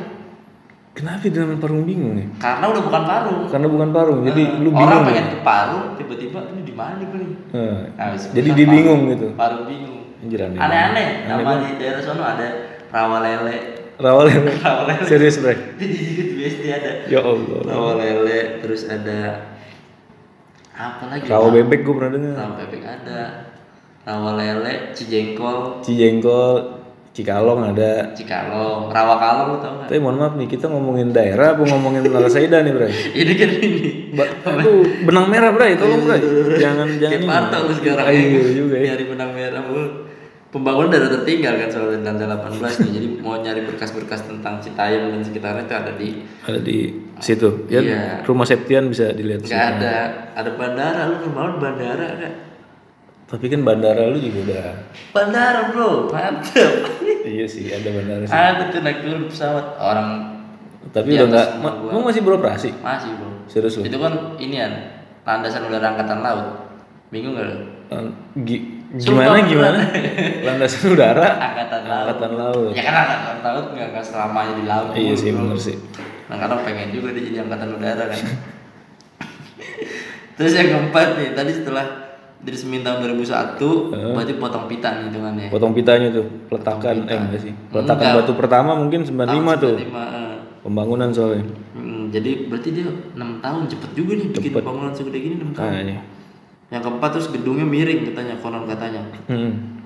Kenapa 0.91 1.23
dinamain 1.23 1.57
Parung 1.57 1.85
Bingung 1.85 2.15
ya? 2.17 2.27
karena 2.37 2.65
udah 2.67 2.83
bukan 2.83 3.03
Parung 3.05 3.39
Karena 3.47 3.67
bukan 3.69 3.89
Parung, 3.91 4.19
jadi 4.25 4.43
Eh, 4.43 4.59
lu 4.59 4.69
bingung. 4.69 4.83
orang 4.83 5.01
ya? 5.01 5.07
pengen 5.07 5.27
ke 5.29 5.39
Parung 5.41 5.85
tiba-tiba 5.95 6.39
ini 6.49 6.63
di 6.63 6.75
mana 6.75 6.99
nih 6.99 7.07
Bro? 7.07 7.23
Nah, 7.55 7.79
jadi 8.35 8.49
dia 8.51 8.67
bingung 8.67 9.01
gitu. 9.09 9.27
Parung 9.33 9.65
bingung 9.65 10.00
Anjir 10.21 10.41
aneh. 10.43 10.59
aneh-aneh 10.59 11.07
Aneh 11.25 11.43
nama 11.43 11.53
di 11.59 11.71
daerah 11.77 12.01
sono 12.01 12.23
ada 12.23 12.49
Rawa 12.87 13.19
Lele 13.21 13.57
Rawa 13.97 14.23
lele. 14.25 14.53
Rawa 14.61 14.83
Lele 14.87 15.05
Serius, 15.05 15.37
itu 15.37 15.49
di 15.81 15.89
BSD 16.35 16.65
ada 16.71 16.91
Ya 17.07 17.21
Allah. 17.21 17.59
rawa 17.63 17.93
lele 17.97 18.39
terus 18.59 18.85
ada 18.85 19.53
apa 20.73 21.05
lagi 21.07 21.25
Rawa 21.25 21.49
bebek 21.51 21.81
gue 21.81 21.95
pernah 21.95 22.11
dengar. 22.11 22.35
rawa 22.35 22.55
bebek 22.59 22.83
ada 22.83 23.21
rawa 24.03 24.31
lele 24.35 24.93
cijengkol 24.93 25.81
Cijengkol, 25.81 26.81
Cikalong 27.11 27.61
ada. 27.67 28.15
cikalong 28.15 28.89
rawa 28.89 29.15
kalong 29.17 29.49
lu 29.51 29.59
tau 29.59 29.73
gak 29.77 29.89
Tapi 29.89 29.99
mohon 29.99 30.17
maaf 30.17 30.35
nih, 30.35 30.47
kita 30.47 30.67
ngomongin 30.67 31.11
daerah 31.11 31.53
apa 31.53 31.63
ngomongin 31.63 32.01
Menara 32.03 32.31
Saida 32.31 32.63
nih, 32.63 32.71
Bray? 32.71 32.93
ini 33.21 33.33
kan 33.35 33.51
ini 33.53 33.81
Ba- 34.11 34.31
Aduh, 34.49 34.87
benang 35.05 35.27
merah, 35.27 35.51
Bray. 35.51 35.75
Tolong, 35.75 36.01
Bray. 36.01 36.23
Jangan 36.57 36.89
jangan. 36.97 37.13
kayak 37.13 37.27
parto 37.27 37.57
lu 37.61 37.73
sekarang 37.75 38.05
Iya 38.09 38.41
juga 38.55 38.75
ya. 38.75 38.83
nyari 38.89 39.05
benang 39.07 39.31
merah 39.31 39.61
mulu 39.61 40.09
pembangunan 40.51 40.91
daerah 40.91 41.11
tertinggal 41.13 41.55
kan 41.57 41.69
soalnya 41.69 42.11
lantai 42.11 42.27
18 42.27 42.83
nih 42.83 42.91
jadi 42.93 43.07
mau 43.19 43.39
nyari 43.39 43.63
berkas-berkas 43.65 44.21
tentang 44.25 44.59
Citayam 44.59 45.09
dan 45.09 45.23
sekitarnya 45.23 45.63
itu 45.63 45.75
ada 45.77 45.93
di 45.95 46.09
Ada 46.43 46.59
di 46.59 46.79
situ. 47.19 47.49
Ya, 47.67 47.79
Iya. 47.79 48.03
rumah 48.23 48.43
Septian 48.43 48.87
bisa 48.87 49.11
dilihat 49.11 49.43
situ. 49.43 49.55
ada 49.55 49.97
ada 50.33 50.51
bandara 50.53 51.07
lu 51.07 51.23
lu 51.23 51.31
bandara 51.31 52.07
ada 52.11 52.29
Tapi 53.25 53.47
kan 53.47 53.63
bandara 53.63 54.11
lu 54.11 54.19
juga 54.19 54.39
udah. 54.45 54.75
bandara 55.11 55.71
bro 55.71 56.11
mantep 56.11 56.73
iya 57.23 57.47
sih, 57.47 57.71
ada 57.71 57.87
bandara 57.89 58.25
sih. 58.25 58.35
ada 58.35 58.63
tuh 58.69 58.83
naik 58.83 58.99
turun 59.01 59.31
pesawat 59.31 59.79
orang 59.79 60.35
Tapi 60.91 61.07
di 61.09 61.15
udah 61.15 61.29
nggak. 61.29 61.49
Ma- 61.63 62.03
masih 62.03 62.21
beroperasi? 62.21 62.75
masih 62.77 63.15
bro 63.15 63.31
Serius 63.47 63.79
lu? 63.79 63.87
itu 63.87 63.95
kan 63.95 64.35
ini 64.37 64.59
kan 64.59 64.73
landasan 65.23 65.63
udara 65.63 65.95
angkatan 65.95 66.19
laut 66.21 66.47
bingung 67.09 67.35
gak 67.35 67.47
lu 67.47 67.59
gi- 68.93 69.01
Sumpah, 69.01 69.23
gimana 69.23 69.39
gimana? 69.45 69.79
Landasan 70.47 70.83
udara, 70.91 71.25
angkatan 71.31 71.81
laut 71.85 72.07
angkatan 72.09 72.31
laut. 72.35 72.71
ya 72.73 72.83
kan 72.83 72.95
angkatan 73.07 73.39
laut 73.45 73.65
nggak 73.71 73.87
nggak 73.91 74.05
selamanya 74.05 74.53
di 74.53 74.63
laut 74.65 74.87
Iya 74.93 75.13
sih, 75.15 75.31
bener 75.31 75.57
sih. 75.57 75.77
nah 76.27 76.37
kadang 76.37 76.61
pengen 76.63 76.89
juga 76.91 77.11
dia 77.11 77.23
jadi 77.23 77.37
angkatan 77.43 77.69
udara 77.73 78.03
kan 78.07 78.19
terus 80.37 80.53
yang 80.53 80.67
keempat 80.71 81.07
nih 81.15 81.29
tadi 81.33 81.51
setelah 81.53 81.85
diresmiin 82.41 82.81
tahun 82.81 82.97
2001 83.05 84.17
berarti 84.17 84.33
potong 84.35 84.65
pita 84.65 84.89
nih 84.91 85.03
hitungannya 85.07 85.47
Potong 85.49 85.71
pitanya 85.71 86.07
tuh, 86.11 86.25
peletakan 86.47 86.95
eh 87.05 87.15
enggak 87.15 87.39
sih. 87.39 87.53
Peletakan 87.69 88.03
Enggak. 88.03 88.19
batu 88.19 88.33
pertama 88.35 88.71
mungkin 88.73 89.01
95 89.03 89.61
tuh. 89.61 89.75
95, 89.77 89.93
eh. 89.93 90.35
Pembangunan 90.61 91.09
soalnya. 91.11 91.45
Hmm, 91.73 92.09
jadi 92.09 92.47
berarti 92.47 92.69
dia 92.71 92.85
6 92.89 93.39
tahun 93.39 93.61
cepet 93.67 93.91
juga 93.93 94.11
nih 94.15 94.27
bikin 94.31 94.51
bangunan 94.59 94.91
segede 94.91 95.19
gini 95.19 95.35
6 95.39 95.53
tahun 95.53 95.69
Kayaknya. 95.69 95.97
Yang 96.71 96.81
keempat 96.81 97.11
terus 97.13 97.29
gedungnya 97.29 97.67
miring 97.67 98.15
katanya 98.15 98.35
konon 98.39 98.65
katanya 98.65 99.03
Hmm. 99.27 99.83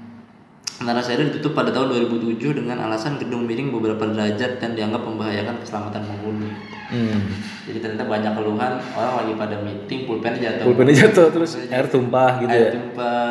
Menara 0.75 0.99
Saida 0.99 1.23
ditutup 1.23 1.55
pada 1.55 1.70
tahun 1.70 2.11
2007 2.11 2.61
dengan 2.61 2.82
alasan 2.82 3.15
gedung 3.17 3.47
miring 3.47 3.70
beberapa 3.70 4.11
derajat 4.11 4.58
dan 4.58 4.75
dianggap 4.75 5.06
membahayakan 5.06 5.63
keselamatan 5.63 6.03
penghuni. 6.03 6.51
Hmm. 6.91 7.31
Jadi 7.65 7.79
ternyata 7.79 8.05
banyak 8.05 8.32
keluhan 8.35 8.73
orang 8.93 9.15
lagi 9.23 9.32
pada 9.39 9.56
meeting 9.63 10.05
pulpen 10.05 10.35
jatuh. 10.35 10.67
Pulpennya 10.67 10.94
jatuh 11.06 11.31
terus 11.31 11.56
air 11.56 11.87
tumpah 11.87 12.43
gitu 12.43 12.51
ya. 12.51 12.69
Air 12.69 12.75
tumpah 12.75 13.27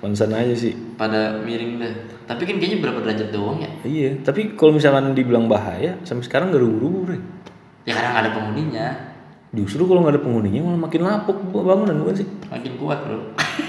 Konsen 0.00 0.32
aja 0.32 0.54
sih. 0.56 0.72
pada 0.96 1.36
miring 1.44 1.84
dah. 1.84 1.92
Tapi 2.26 2.42
kan 2.48 2.56
kayaknya 2.58 2.78
berapa 2.82 2.98
derajat 3.04 3.28
doang 3.30 3.58
ya? 3.60 3.70
Iya, 3.86 4.10
tapi 4.24 4.56
kalau 4.58 4.74
misalkan 4.74 5.14
dibilang 5.14 5.46
bahaya, 5.46 6.00
sampai 6.02 6.24
sekarang 6.26 6.50
gak 6.50 6.64
rubuh-rubuh. 6.64 7.16
Ya 7.86 7.94
karena 7.94 8.08
nggak 8.18 8.24
ada 8.26 8.32
penghuninya, 8.34 8.86
Justru 9.54 9.86
kalau 9.86 10.02
nggak 10.02 10.18
ada 10.18 10.22
penghuninya 10.26 10.60
malah 10.66 10.80
makin 10.90 11.00
lapuk 11.06 11.38
bangunan 11.54 11.94
bukan 12.02 12.14
sih? 12.18 12.28
makin 12.50 12.72
kuat 12.80 12.98
bro. 13.06 13.18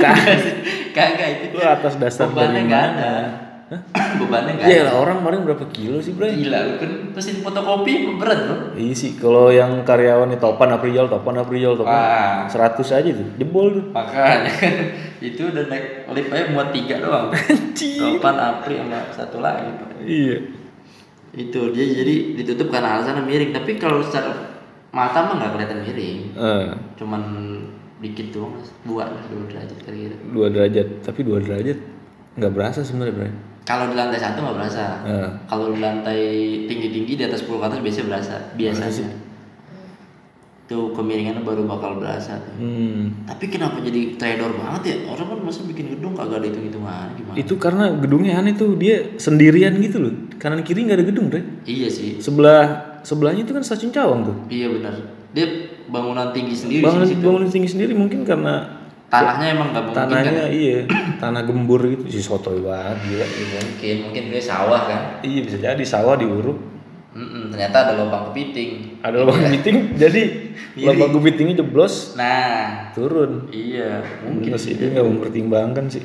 Kagak. 0.02 0.38
Kagak 0.96 1.30
itu 1.38 1.46
Lu 1.54 1.62
atas 1.62 1.94
dasar 2.02 2.34
bebannya 2.34 2.62
nggak 2.66 2.84
ada. 2.98 3.14
bebannya 4.20 4.58
nggak 4.58 4.68
Iya 4.68 4.96
orang 4.96 5.22
kemarin 5.22 5.44
berapa 5.44 5.66
kilo 5.76 6.00
sih, 6.00 6.16
Bre? 6.16 6.32
Gila, 6.34 6.60
lu 6.66 6.74
kan 6.80 6.92
mesin 7.14 7.44
fotokopi 7.44 8.16
berat 8.16 8.40
bro. 8.48 8.56
Iya 8.74 8.94
sih, 8.96 9.20
kalau 9.20 9.52
yang 9.54 9.84
karyawan 9.84 10.34
itu 10.34 10.42
Topan 10.42 10.72
April, 10.72 11.06
Topan 11.12 11.36
April, 11.36 11.70
Topan 11.76 11.94
Wah. 11.94 12.48
100 12.48 12.80
aja 12.80 13.10
tuh, 13.12 13.28
jebol 13.38 13.68
tuh. 13.76 13.86
Makanya 13.92 14.52
kan 14.56 14.76
itu 15.28 15.42
udah 15.52 15.64
naik 15.68 16.08
lift 16.16 16.32
aja 16.32 16.46
muat 16.56 16.70
tiga 16.74 16.96
doang. 17.04 17.28
Topan 18.02 18.36
Apri 18.40 18.82
sama 18.82 19.00
satu 19.14 19.38
lagi. 19.44 19.70
Iya. 20.02 20.38
Itu 21.38 21.70
dia 21.70 21.86
jadi 21.86 22.34
ditutup 22.40 22.74
karena 22.74 22.98
alasan 22.98 23.22
miring. 23.28 23.54
Tapi 23.54 23.78
kalau 23.78 24.02
secara 24.02 24.57
mata 24.98 25.30
mah 25.30 25.36
nggak 25.38 25.52
kelihatan 25.54 25.80
miring. 25.86 26.20
Eh, 26.34 26.68
Cuman 26.98 27.22
dikit 28.02 28.34
doang 28.34 28.58
mas. 28.58 28.74
Dua 28.82 29.06
lah 29.06 29.22
dua 29.30 29.46
derajat 29.46 29.78
kira-kira. 29.86 30.16
dua 30.34 30.48
derajat, 30.50 30.88
tapi 31.06 31.22
dua 31.22 31.38
derajat 31.38 31.78
nggak 32.38 32.54
berasa 32.54 32.82
sebenarnya, 32.82 33.14
Bre. 33.14 33.30
Kalau 33.68 33.92
di 33.92 33.96
lantai 34.00 34.16
satu 34.18 34.38
nggak 34.42 34.58
berasa. 34.58 34.84
Eh. 35.04 35.30
Kalau 35.46 35.76
di 35.76 35.80
lantai 35.84 36.22
tinggi-tinggi 36.72 37.14
di 37.20 37.24
atas 37.28 37.44
10 37.44 37.60
ke 37.60 37.66
atas 37.68 37.80
biasanya 37.84 38.08
berasa. 38.08 38.36
Biasanya. 38.56 39.10
Tuh 40.68 40.92
kemiringannya 40.96 41.44
baru 41.44 41.68
bakal 41.68 42.00
berasa. 42.00 42.40
Hmm. 42.56 43.28
Tapi 43.28 43.52
kenapa 43.52 43.80
jadi 43.84 44.16
trader 44.16 44.52
banget 44.56 44.82
ya? 44.84 44.96
Orang 45.12 45.28
kan 45.32 45.40
masa 45.44 45.64
bikin 45.68 45.96
gedung 45.96 46.16
kagak 46.16 46.44
ada 46.44 46.48
hitung-hitungan 46.48 47.08
gimana? 47.16 47.36
Itu 47.36 47.60
karena 47.60 47.92
gedungnya 48.00 48.40
aneh 48.40 48.56
tuh, 48.56 48.76
dia 48.80 49.16
sendirian 49.20 49.76
gitu 49.84 50.00
loh. 50.00 50.14
Kanan 50.40 50.64
kiri 50.64 50.88
nggak 50.88 51.04
ada 51.04 51.08
gedung, 51.08 51.28
Bre. 51.28 51.44
Iya 51.68 51.88
sih. 51.92 52.24
Sebelah 52.24 52.87
sebelahnya 53.08 53.48
itu 53.48 53.56
kan 53.56 53.64
stasiun 53.64 53.96
Cawang 53.96 54.28
tuh. 54.28 54.36
Iya 54.52 54.68
benar. 54.76 54.92
Dia 55.32 55.48
bangunan 55.88 56.36
tinggi 56.36 56.52
sendiri 56.52 56.84
Bangunan 56.84 57.08
sih 57.08 57.16
bangunan 57.24 57.48
tinggi 57.48 57.70
sendiri 57.72 57.96
mungkin 57.96 58.28
karena 58.28 58.84
tanahnya 59.08 59.56
emang 59.56 59.72
nggak 59.72 59.84
mungkin 59.88 60.04
kan? 60.04 60.12
tanahnya 60.12 60.46
iya 60.52 60.84
tanah 61.16 61.48
gembur 61.48 61.80
gitu. 61.88 62.04
Si 62.12 62.20
sotoy 62.20 62.60
banget 62.60 63.00
gila. 63.08 63.26
Mungkin 63.64 63.96
mungkin 64.04 64.24
dia 64.36 64.44
sawah 64.44 64.82
kan? 64.84 65.02
Iya 65.24 65.40
bisa 65.48 65.58
jadi 65.64 65.84
sawah 65.88 66.20
diuruk. 66.20 66.60
Mm-mm, 67.18 67.50
ternyata 67.50 67.88
ada 67.88 67.94
lubang 67.98 68.30
kepiting. 68.30 69.00
Ada 69.00 69.16
lubang 69.24 69.40
kepiting 69.40 69.96
jadi 69.96 70.22
lubang 70.84 71.12
kepitingnya 71.16 71.56
jeblos. 71.64 72.20
Nah. 72.20 72.92
Turun. 72.92 73.48
Iya 73.48 74.04
mungkin 74.28 74.52
mungkin 74.52 74.60
sih 74.60 74.76
dia. 74.76 74.92
nggak 74.92 75.08
mempertimbangkan 75.08 75.86
sih. 75.88 76.04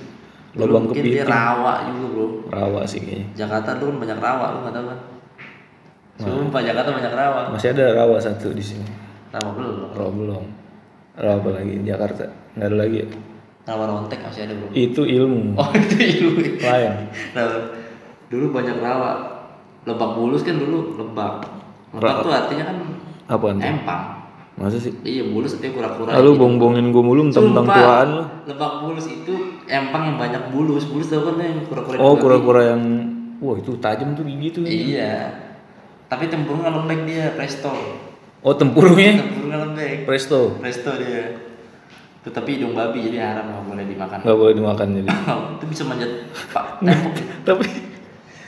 Lubang 0.55 0.87
mungkin 0.87 1.03
dia 1.03 1.27
kepiting. 1.27 1.35
rawa 1.35 1.75
juga 1.91 2.07
bro. 2.15 2.27
Rawa 2.47 2.81
sih 2.87 3.03
kayaknya. 3.03 3.27
Jakarta 3.35 3.83
tuh 3.83 3.91
kan 3.91 3.97
banyak 3.99 4.19
rawa 4.23 4.45
lu 4.55 4.59
nggak 4.63 4.77
tahu 4.79 4.87
kan 4.87 5.01
Sumpah 6.21 6.61
Jakarta 6.61 6.91
banyak 6.93 7.13
rawa. 7.13 7.41
Masih 7.57 7.73
ada 7.73 7.97
rawa 7.97 8.17
satu 8.21 8.53
di 8.53 8.61
sini. 8.61 8.85
Rawa 9.33 9.51
belum? 9.57 9.75
Rawa 9.97 10.11
belum. 10.13 10.45
Rawa 11.17 11.35
apa 11.41 11.49
lagi? 11.57 11.73
Jakarta. 11.85 12.25
Nggak 12.57 12.69
ada 12.69 12.77
lagi. 12.77 12.97
Ya 13.01 13.09
rawa 13.63 13.85
rontek 13.87 14.19
masih 14.27 14.43
ada 14.51 14.55
bro. 14.59 14.69
Itu 14.75 15.03
ilmu. 15.07 15.55
Oh 15.55 15.71
itu 15.79 15.97
ilmu. 15.97 16.41
Lain. 16.59 16.93
Rawa. 17.35 17.59
dulu 18.27 18.47
banyak 18.51 18.77
rawa. 18.83 19.11
Lebak 19.87 20.11
bulus 20.19 20.43
kan 20.43 20.59
dulu 20.59 20.99
lebak. 20.99 21.47
Lebak 21.95 22.15
tuh 22.25 22.33
artinya 22.33 22.65
kan 22.71 22.77
tuh 22.83 22.91
empang. 23.63 24.05
Masa 24.53 24.77
sih? 24.77 24.93
Iya 25.07 25.31
bulus 25.31 25.57
artinya 25.57 25.81
kura-kura. 25.81 26.11
Lalu 26.21 26.31
bong-bongin 26.37 26.87
gue 26.93 27.03
mulu 27.03 27.31
tentang 27.33 27.67
tuaan 27.67 28.09
lo 28.11 28.25
lebak 28.43 28.73
bulus 28.85 29.07
itu 29.07 29.63
empang 29.71 30.13
yang 30.13 30.19
banyak 30.19 30.43
bulus. 30.51 30.85
Bulus 30.91 31.09
tau 31.09 31.23
kan 31.25 31.39
yang 31.39 31.63
kura-kura 31.67 31.97
oh 32.03 32.15
kura-kura 32.19 32.61
yang 32.75 32.83
wah 33.39 33.59
itu 33.59 33.75
tajam 33.79 34.15
tuh 34.15 34.23
gigi 34.23 34.49
tuh 34.55 34.63
iya 34.67 35.35
tapi 36.13 36.29
tempurungnya 36.29 36.69
lembek 36.69 37.09
dia 37.09 37.33
presto. 37.33 37.73
Oh 38.45 38.53
tempurungnya? 38.53 39.17
Tempurungnya 39.17 39.59
lembek. 39.65 40.05
Presto? 40.05 40.61
Presto 40.61 40.93
dia. 41.01 41.41
Tetapi 42.21 42.61
hidung 42.61 42.77
babi 42.77 43.01
jadi 43.09 43.33
haram 43.33 43.49
nggak 43.49 43.65
boleh 43.65 43.85
dimakan. 43.89 44.19
Nggak 44.21 44.37
boleh 44.37 44.53
dimakan 44.53 44.87
jadi. 44.93 45.09
Itu 45.57 45.65
bisa 45.73 45.83
manjat 45.89 46.13
pak 46.53 46.85
tapi 47.49 47.65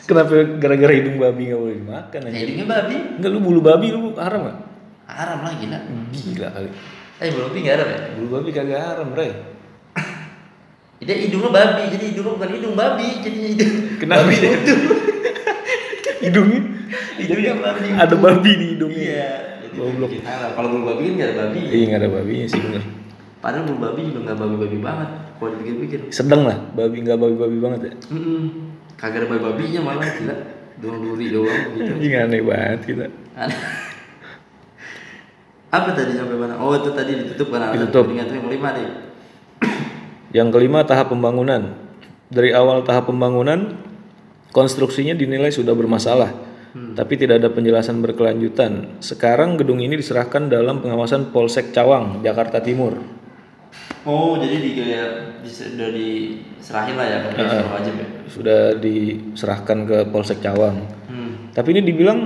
kenapa 0.05 0.61
gara-gara 0.61 0.93
hidung 0.93 1.17
babi 1.17 1.49
nggak 1.49 1.61
boleh 1.65 1.77
dimakan 1.81 2.21
ya, 2.21 2.29
aja 2.29 2.39
hidungnya 2.45 2.67
babi. 2.69 2.97
Enggak 3.17 3.31
lu 3.33 3.41
bulu 3.41 3.61
babi 3.65 3.87
lu 3.97 4.13
haram 4.21 4.41
gak? 4.45 4.59
haram 5.09 5.39
lah 5.41 5.53
gila. 5.57 5.79
Gila 6.13 6.49
kali. 6.53 6.69
eh 7.25 7.29
belum 7.33 7.49
nggak 7.49 7.75
haram 7.81 7.89
ya? 7.89 7.99
Bulu 8.21 8.29
babi 8.29 8.51
kagak 8.53 8.81
haram, 8.93 9.09
Bre. 9.09 9.29
dia 11.09 11.17
hidungnya 11.17 11.49
babi 11.49 11.83
jadi 11.97 12.05
hidungnya 12.13 12.37
bukan 12.37 12.51
hidung 12.61 12.77
babi 12.77 13.09
jadi 13.25 13.39
hidung. 13.57 13.75
Kenapa? 14.05 14.29
babi 14.29 14.37
utuh 14.53 14.79
Hidungnya 16.25 16.74
babi 17.15 17.89
ada 17.93 18.17
babi 18.17 18.51
di 18.53 18.65
hidungnya. 18.75 18.99
iya 19.01 19.31
jadi 19.61 19.75
Goblok. 19.75 20.09
bikin 20.11 20.25
haram 20.25 20.51
kalau 20.53 20.69
bulu 20.71 20.85
babi 20.89 21.03
kan 21.05 21.13
nggak 21.15 21.29
ada 21.29 21.37
babi 21.41 21.61
Iya 21.65 21.85
nggak 21.87 22.01
ada 22.01 22.11
babinya 22.11 22.47
sih 22.47 22.61
bener. 22.61 22.83
padahal 23.39 23.65
bulu 23.65 23.79
babi 23.81 24.01
juga 24.07 24.21
nggak 24.23 24.39
babi 24.39 24.57
babi 24.59 24.79
banget 24.79 25.09
kalau 25.35 25.51
dipikir-pikir 25.53 25.99
Sedang 26.09 26.43
lah, 26.45 26.57
babi 26.73 26.97
nggak 27.01 27.19
babi-babi 27.19 27.57
banget 27.59 27.81
ya. 27.83 27.93
Mm-mm. 28.09 28.43
kagak 28.95 29.19
ada 29.21 29.27
babi 29.29 29.43
babinya 29.43 29.81
malah 29.83 30.07
gila 30.07 30.37
doang 30.75 30.99
duri 31.01 31.27
doang 31.31 31.63
gitu 31.75 31.93
Ini 31.99 32.17
aneh 32.21 32.41
banget 32.41 32.81
kita. 32.83 33.07
Aneh. 33.35 33.61
apa 35.71 35.91
tadi 35.91 36.15
sampai 36.15 36.37
mana 36.39 36.55
oh 36.57 36.71
itu 36.73 36.91
tadi 36.91 37.13
ditutup 37.19 37.51
kan 37.51 37.75
Ditutup. 37.75 38.07
Yang 38.11 38.31
kelima 38.39 38.69
nih 38.73 38.89
Yang 40.31 40.49
kelima 40.51 40.79
tahap 40.83 41.11
pembangunan. 41.11 41.79
Dari 42.27 42.51
awal 42.51 42.83
tahap 42.83 43.07
pembangunan, 43.07 43.79
konstruksinya 44.51 45.15
dinilai 45.15 45.51
sudah 45.51 45.71
bermasalah, 45.71 46.35
tapi 46.75 47.15
tidak 47.15 47.39
ada 47.39 47.49
penjelasan 47.49 47.99
berkelanjutan. 47.99 48.99
Sekarang 48.99 49.55
gedung 49.55 49.79
ini 49.79 49.95
diserahkan 49.95 50.47
dalam 50.47 50.79
pengawasan 50.79 51.31
Polsek 51.31 51.71
Cawang, 51.71 52.21
Jakarta 52.21 52.59
Timur. 52.59 52.99
oh 54.05 54.37
jadi 54.37 54.57
di 54.59 54.71
di- 54.77 54.93
sudah 55.45 55.89
diserahin 55.89 56.95
lah 56.95 57.07
ya 57.07 57.19
uh, 57.25 57.73
wajib 57.73 57.95
ya 57.95 58.07
Sudah 58.27 58.61
diserahkan 58.77 59.79
ke 59.85 59.99
Polsek 60.07 60.39
Cawang. 60.39 60.77
hmm. 61.09 61.57
Tapi 61.57 61.69
ini 61.73 61.81
dibilang 61.81 62.19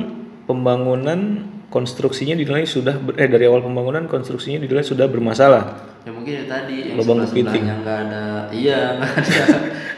pembangunan 0.44 1.44
konstruksinya 1.68 2.32
dinilai 2.32 2.64
sudah 2.64 2.96
ber- 2.96 3.14
eh 3.14 3.28
dari 3.28 3.44
awal 3.44 3.60
pembangunan 3.60 4.04
konstruksinya 4.04 4.58
dinilai 4.58 4.80
sudah 4.82 5.06
bermasalah. 5.06 5.64
ya 6.02 6.10
mungkin 6.10 6.32
ya 6.34 6.44
tadi 6.48 6.88
yang 6.88 6.96
Lubang 6.96 7.20
sebelah 7.20 7.52
sebelahnya 7.52 7.74
nggak 7.78 7.98
ada 8.08 8.24
iya 8.48 8.80
nggak 8.96 9.12
ada 9.12 9.44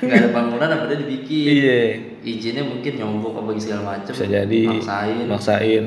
nggak 0.02 0.16
ada 0.18 0.28
bangunan 0.34 0.68
apa 0.68 0.84
dia 0.84 0.98
dibikin 0.98 1.46
Iya. 1.46 1.80
Izinnya 2.20 2.62
mungkin 2.62 2.92
nyogok 2.94 3.34
apa 3.38 3.50
segala 3.56 3.82
macam 3.96 4.12
Bisa 4.12 4.26
jadi 4.26 4.60
maksain 4.68 5.24
maksain 5.26 5.84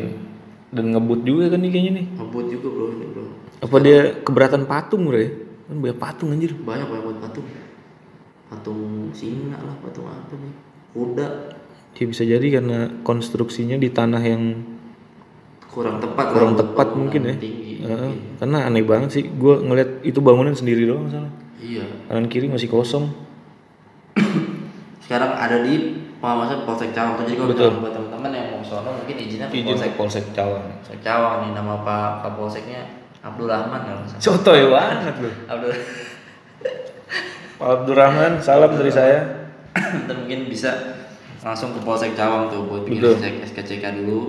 dan 0.74 0.86
ngebut 0.90 1.22
juga 1.22 1.54
kan 1.54 1.62
nih 1.62 1.70
kayaknya 1.70 1.92
nih. 1.94 2.06
ngebut 2.18 2.46
juga 2.50 2.68
bro 2.70 2.86
ini 2.92 3.06
bro 3.10 3.24
Apa 3.62 3.76
dia 3.80 4.00
keberatan 4.20 4.64
patung 4.66 5.06
bro 5.06 5.18
ya? 5.18 5.30
Kan 5.64 5.76
banyak 5.80 5.98
patung 5.98 6.30
anjir. 6.30 6.52
banyak 6.54 6.86
banyak 6.86 7.04
buat 7.04 7.18
patung 7.22 7.46
patung 8.46 8.82
singa 9.12 9.58
lah 9.58 9.76
patung 9.80 10.06
apa 10.06 10.34
nih 10.34 10.54
kuda 10.92 11.28
Ya 11.94 12.06
bisa 12.10 12.26
jadi 12.26 12.48
karena 12.50 12.90
konstruksinya 13.02 13.78
di 13.78 13.86
tanah 13.88 14.18
yang 14.20 14.66
kurang 15.70 16.02
tepat 16.02 16.26
kurang 16.34 16.54
tepat 16.54 16.88
mungkin 16.94 17.22
ya. 17.24 17.36
tinggi 17.38 17.86
Heeh, 17.86 18.12
karena 18.38 18.66
aneh 18.66 18.82
banget 18.82 19.10
sih. 19.12 19.24
Gue 19.28 19.60
ngeliat 19.60 20.02
itu 20.02 20.18
bangunan 20.18 20.54
sendiri 20.54 20.86
doang 20.86 21.06
salah. 21.08 21.30
iya 21.60 21.86
Kanan 22.10 22.26
kiri 22.28 22.50
masih 22.50 22.66
kosong. 22.66 23.14
sekarang 25.04 25.36
ada 25.36 25.62
di 25.62 26.02
pengawasan 26.24 26.64
Polsek 26.64 26.96
Cawang 26.96 27.20
jadi 27.20 27.36
kalau 27.36 27.52
Betul. 27.52 27.72
buat 27.84 27.92
teman-teman 27.92 28.32
yang 28.32 28.48
mau 28.56 28.64
sono 28.64 28.96
mungkin 28.96 29.16
izinnya 29.20 29.52
ke 29.52 29.60
Izin 29.60 29.68
Polsek 29.68 29.92
Polsek 30.00 30.26
Cawang. 30.32 30.64
Polsek 30.80 31.00
Cawang 31.04 31.36
nih 31.44 31.52
nama 31.52 31.84
Pak 31.84 32.24
Kapolseknya 32.24 32.82
Abdul 33.20 33.52
Rahman 33.52 33.80
kalau 33.84 34.04
salah. 34.08 34.22
Cotoy 34.24 34.62
banget 34.72 35.16
lu. 35.20 35.30
Abdul 35.52 35.72
Pak 37.60 37.70
Abdurrahman, 37.80 38.32
salam 38.44 38.72
dari 38.76 38.92
saya. 38.92 39.20
Ntar 39.76 40.16
mungkin 40.16 40.48
bisa 40.48 40.72
langsung 41.44 41.76
ke 41.76 41.80
Polsek 41.84 42.16
Cawang 42.16 42.48
tuh 42.48 42.72
buat 42.72 42.88
bikin 42.88 43.04
Betul. 43.20 43.44
SKCK 43.44 43.84
dulu 44.00 44.20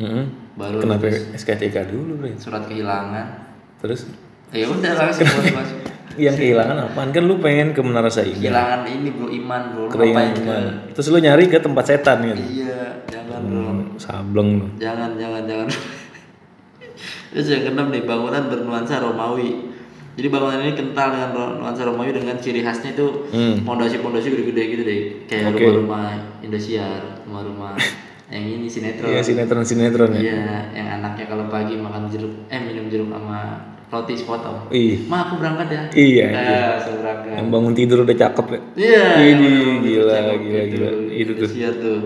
Heeh. 0.00 0.24
baru 0.56 0.80
Kenapa 0.80 1.04
terus 1.04 1.36
SKTK 1.36 1.76
dulu, 1.92 2.16
Bre? 2.16 2.32
surat 2.40 2.64
kehilangan 2.64 3.52
Terus 3.76 4.08
ya 4.52 4.64
udah 4.66 4.92
langsung 4.94 5.26
masuk 5.58 5.78
yang 6.14 6.36
kehilangan 6.36 6.76
apaan? 6.84 7.08
Kan 7.08 7.24
lu 7.24 7.36
pengen 7.38 7.72
ke 7.72 7.80
Menara 7.80 8.06
Saida. 8.06 8.36
kehilangan 8.36 8.84
ini 8.84 9.08
bro 9.10 9.32
iman 9.32 9.62
bro 9.70 9.82
Lu 9.82 9.90
Keringan 9.90 10.12
ngapain 10.12 10.32
ke- 10.34 10.44
iman. 10.44 10.62
Terus 10.92 11.06
lu 11.08 11.18
nyari 11.18 11.44
ke 11.46 11.58
tempat 11.58 11.84
setan 11.86 12.18
gitu. 12.22 12.42
iya 12.54 12.84
jangan 13.06 13.40
bro 13.42 13.60
Hmm, 13.64 13.80
sableng 13.96 14.48
lu. 14.54 14.66
jangan 14.76 15.16
jangan 15.16 15.42
jangan 15.42 15.68
terus 17.30 17.46
yang 17.48 17.62
keenam 17.64 17.88
nih 17.88 18.04
bangunan 18.04 18.42
bernuansa 18.46 19.00
Romawi 19.00 19.72
jadi 20.12 20.28
bangunan 20.28 20.60
ini 20.60 20.72
kental 20.74 21.08
dengan 21.08 21.28
nuansa 21.56 21.82
Romawi 21.82 22.12
dengan 22.12 22.36
ciri 22.36 22.60
khasnya 22.60 22.92
itu 22.92 23.06
Hmm. 23.32 23.64
pondasi-pondasi 23.64 24.28
gede-gede 24.28 24.62
gitu 24.68 24.82
deh 24.82 25.00
kayak 25.24 25.48
Oke. 25.50 25.64
rumah-rumah 25.64 26.12
Indosiar 26.40 27.24
rumah-rumah 27.24 27.72
yang 28.28 28.44
ini 28.44 28.66
sinetron 28.66 29.08
Iya 29.08 29.20
sinetron-sinetron 29.22 30.12
ya. 30.12 30.20
Iya, 30.22 30.44
yang 30.72 30.88
anaknya 30.94 31.24
kalau 31.26 31.48
pagi 31.48 31.76
makan 31.76 32.08
jeruk, 32.08 32.32
eh 32.48 32.56
minum 32.58 32.88
jeruk 32.88 33.08
sama 33.08 33.60
roti 33.92 34.16
sepotong. 34.16 34.72
Ih, 34.72 35.04
Ma 35.04 35.28
aku 35.28 35.36
berangkat 35.36 35.68
ya. 35.68 35.82
Iya, 35.92 36.26
Eh, 36.26 36.32
iya. 36.32 36.60
berangkat. 36.80 37.36
yang 37.36 37.48
bangun 37.52 37.76
tidur 37.76 38.08
udah 38.08 38.16
cakep 38.16 38.46
ya. 38.48 38.60
Iya. 38.72 39.04
Ini 39.36 39.50
gila, 39.84 40.14
cakep 40.16 40.38
gila, 40.40 40.60
gitu. 40.64 40.72
gila. 40.72 40.90
Itu 41.12 41.32
tuh. 41.36 41.48
Tuh. 41.76 42.00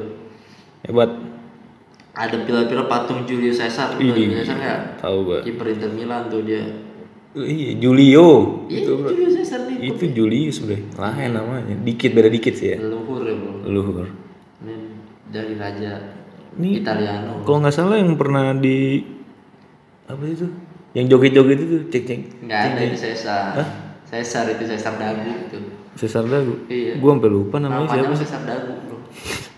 Hebat. 0.83 1.11
Ada 2.17 2.37
pilar-pilar 2.43 2.87
patung 2.89 3.23
Julius 3.23 3.61
Caesar. 3.61 3.95
Julius 3.95 4.43
Caesar 4.43 4.57
nggak? 4.57 4.81
tahu 4.99 5.17
gua. 5.23 5.39
Kiper 5.47 5.67
Inter 5.71 5.91
Milan 5.95 6.27
tuh 6.27 6.43
dia. 6.43 6.65
Iya, 7.37 7.77
Julio. 7.79 8.29
Iya, 8.67 8.81
Itu. 8.83 8.93
Julius 9.07 9.35
Caesar 9.37 9.61
nih. 9.69 9.77
Itu 9.93 10.05
Julius 10.11 10.57
bro. 10.59 10.75
Lain 10.97 11.31
namanya. 11.31 11.75
Dikit 11.87 12.11
beda 12.17 12.27
dikit 12.27 12.57
sih 12.57 12.75
ya. 12.75 12.77
Leluhur 12.83 13.23
ya 13.23 13.35
bro. 13.37 13.53
Luhur. 13.63 14.07
Ini 14.59 14.75
dari 15.29 15.55
raja 15.55 15.93
Ini 16.57 16.81
Italiano. 16.81 17.45
Kalau 17.45 17.59
nggak 17.61 17.75
salah 17.77 18.01
yang 18.01 18.17
pernah 18.17 18.57
di 18.57 19.05
apa 20.09 20.25
itu? 20.25 20.49
Yang 20.97 21.07
joget-joget 21.13 21.59
itu 21.61 21.77
cek 21.93 22.03
cek. 22.09 22.21
Nggak 22.49 22.61
ada 22.73 22.81
itu 22.81 22.97
Caesar. 22.97 23.53
Caesar 24.09 24.45
itu 24.49 24.65
Caesar 24.65 24.95
dagu 24.97 25.29
itu. 25.29 25.59
Cesar 25.97 26.25
Dagu. 26.29 26.55
Iya. 26.69 26.97
Gua 27.01 27.17
sampai 27.17 27.31
lupa 27.33 27.57
namanya 27.61 27.89
Namanya 27.89 28.01
siapa. 28.01 28.15
Caesar 28.21 28.43
dagu 28.49 28.73
bro. 28.85 28.99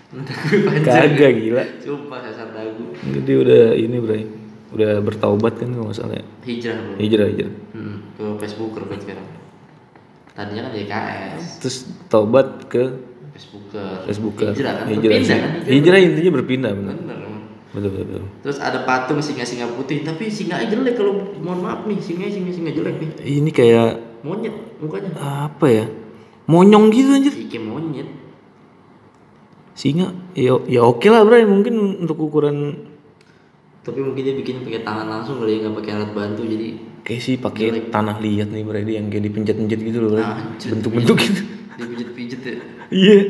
Kagak 0.86 1.32
gila. 1.38 1.62
Sumpah 1.78 2.18
Caesar 2.26 2.48
dagu. 2.50 2.84
Dia 3.22 3.36
udah 3.38 3.64
ini 3.78 3.96
bro. 4.02 4.14
Udah 4.74 4.92
bertaubat 4.98 5.62
kan 5.62 5.70
kalau 5.70 5.86
nggak 5.90 5.98
salah 5.98 6.16
ya. 6.18 6.26
Hijrah 6.42 6.78
bro. 6.82 6.94
Hijrah 6.98 7.26
hijrah. 7.30 7.54
Hmm, 7.74 7.96
ke 8.18 8.24
Facebooker 8.42 8.82
kan 8.86 8.98
sekarang. 8.98 9.26
Tadinya 10.38 10.70
kan 10.70 10.72
YKS, 10.78 11.42
Terus 11.58 11.76
taubat 12.06 12.70
ke 12.70 12.82
Facebooker. 13.34 14.06
Facebooker. 14.06 14.54
Hijrah 14.54 14.72
kan 14.78 14.86
Hijrah, 14.86 15.14
berpindah 15.18 15.38
kan 15.38 15.50
Hijrah 15.66 15.98
intinya 15.98 16.30
berpindah 16.34 16.72
benar. 16.74 16.96
Betul 17.68 17.90
betul. 17.92 18.04
betul. 18.08 18.24
Terus 18.44 18.58
ada 18.64 18.82
patung 18.88 19.20
singa-singa 19.20 19.68
putih, 19.76 20.00
tapi 20.00 20.32
singanya 20.32 20.66
jelek 20.72 20.96
kalau 20.96 21.20
mohon 21.44 21.60
maaf 21.60 21.84
nih, 21.84 22.00
singa 22.00 22.28
singa-singa 22.28 22.72
jelek 22.72 22.96
nih. 22.96 23.10
Ini 23.42 23.50
kayak 23.52 23.88
Monyet 24.18 24.54
mukanya. 24.82 25.10
apa 25.14 25.66
ya? 25.70 25.84
Monyong 26.48 26.90
gitu 26.90 27.10
anjir. 27.12 27.34
Ih, 27.36 27.46
kayak 27.46 27.64
monyet. 27.68 28.08
Singa. 29.78 30.10
Ya 30.34 30.58
ya 30.66 30.82
oke 30.82 31.06
lah 31.06 31.22
bro. 31.22 31.38
Mungkin 31.44 32.02
untuk 32.02 32.18
ukuran 32.18 32.88
Tapi 33.86 34.04
mungkin 34.04 34.20
dia 34.20 34.34
bikin 34.36 34.66
pakai 34.66 34.84
tangan 34.84 35.08
langsung 35.08 35.40
kali 35.40 35.56
ya 35.56 35.58
nggak 35.64 35.80
pakai 35.80 35.92
alat 35.96 36.10
bantu 36.12 36.44
jadi 36.44 36.76
Kayak 37.08 37.22
sih 37.24 37.34
pakai 37.40 37.88
tanah 37.88 38.20
liat 38.20 38.52
nih 38.52 38.68
berarti 38.68 39.00
yang 39.00 39.08
kayak 39.08 39.32
dipencet-pencet 39.32 39.80
gitu 39.80 39.98
loh. 40.04 40.20
Anjir. 40.20 40.76
Bentuk-bentuk 40.76 41.16
gitu. 41.16 41.42
dipijet-pijet 41.78 42.40
ya. 42.42 42.56
Iya. 42.92 43.16
Sih. 43.16 43.22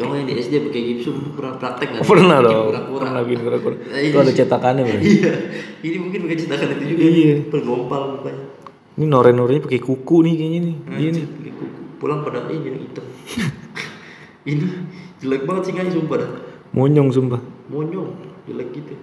Kamu 0.00 0.12
yang 0.16 0.26
di 0.26 0.34
SD 0.40 0.54
pakai 0.64 0.80
gipsum 0.80 1.16
pernah 1.36 1.54
praktek 1.60 1.88
nggak? 1.92 2.04
Pernah 2.08 2.38
Bikin 2.40 2.48
dong. 2.48 2.66
Kura-kura. 2.66 3.00
Pernah 3.04 3.20
bikin 3.22 3.40
kura-kura. 3.44 3.76
Itu 4.00 4.16
ada 4.16 4.32
cetakannya, 4.32 4.82
Bre. 4.88 4.98
Iya. 5.04 5.32
Ini 5.84 5.96
mungkin 6.00 6.18
pakai 6.24 6.38
cetakan 6.40 6.68
itu 6.72 6.84
juga. 6.96 7.00
Iya. 7.04 7.34
Pergompal 7.52 8.02
mukanya. 8.16 8.44
Ini 8.96 9.04
noren-norennya 9.06 9.62
pakai 9.64 9.80
kuku 9.80 10.16
nih 10.24 10.34
kayaknya 10.40 10.60
nih. 10.64 10.76
Iya 10.96 11.08
nih. 11.12 11.24
Pakai 11.28 11.52
kuku. 11.52 11.80
Pulang 12.00 12.20
pada 12.24 12.48
ini 12.48 12.64
yang 12.64 12.78
hitam. 12.80 13.04
ini 14.50 14.66
jelek 15.20 15.42
banget 15.44 15.62
sih 15.68 15.72
guys 15.76 15.92
sumpah 15.92 16.16
dah. 16.16 16.30
Monyong 16.72 17.08
sumpah. 17.12 17.40
Monyong, 17.68 18.08
jelek 18.48 18.68
gitu. 18.72 18.94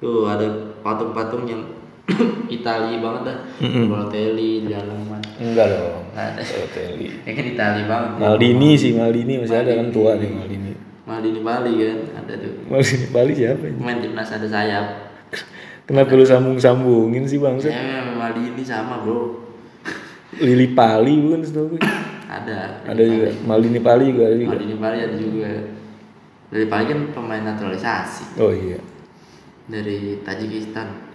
Tuh 0.00 0.24
ada 0.30 0.46
patung-patung 0.80 1.44
yang 1.44 1.79
Itali 2.56 2.98
banget 2.98 3.22
dah. 3.26 3.38
Balotelli 3.86 4.66
di 4.66 4.72
halaman. 4.74 5.20
Enggak 5.38 5.66
dong. 5.70 6.04
Ada. 6.14 6.42
Balotelli. 6.42 7.06
Ya 7.26 7.32
kan 7.32 7.44
Itali 7.46 7.82
banget. 7.86 8.10
Maldini 8.18 8.70
sih, 8.74 8.90
Maldini 8.92 9.34
masih 9.38 9.56
ada 9.58 9.72
kan 9.74 9.88
tua 9.90 10.18
nih 10.18 10.30
Maldini. 10.30 10.72
Maldini 11.06 11.40
Bali 11.42 11.72
kan 11.80 11.98
ada 12.22 12.32
tuh. 12.38 12.54
Maldini 12.70 13.06
Bali 13.10 13.32
siapa 13.34 13.64
ini? 13.66 13.78
Main 13.78 13.98
timnas 13.98 14.30
ada 14.30 14.46
sayap. 14.46 14.86
Kenapa 15.90 16.14
lu 16.14 16.22
sambung-sambungin 16.22 17.26
sih 17.26 17.42
bang? 17.42 17.58
Saya 17.58 18.14
Maldini 18.14 18.62
sama 18.62 19.02
bro. 19.02 19.42
Lili 20.46 20.70
Pali 20.70 21.18
bukan 21.18 21.42
setahu 21.42 21.74
gue. 21.74 21.82
Ada. 22.30 22.86
Ada 22.86 23.02
juga. 23.02 23.28
Maldini 23.42 23.80
Pali 23.82 24.04
juga 24.08 24.30
ada 24.30 24.36
juga. 24.38 24.50
Maldini 24.54 24.76
Bali 24.78 24.98
ada 25.02 25.16
juga. 25.18 25.50
Dari 26.50 26.66
Bali 26.66 26.84
kan 26.86 27.00
pemain 27.10 27.42
naturalisasi 27.46 28.42
Oh 28.42 28.50
iya. 28.50 28.78
dari 29.66 30.18
Tajikistan. 30.22 31.10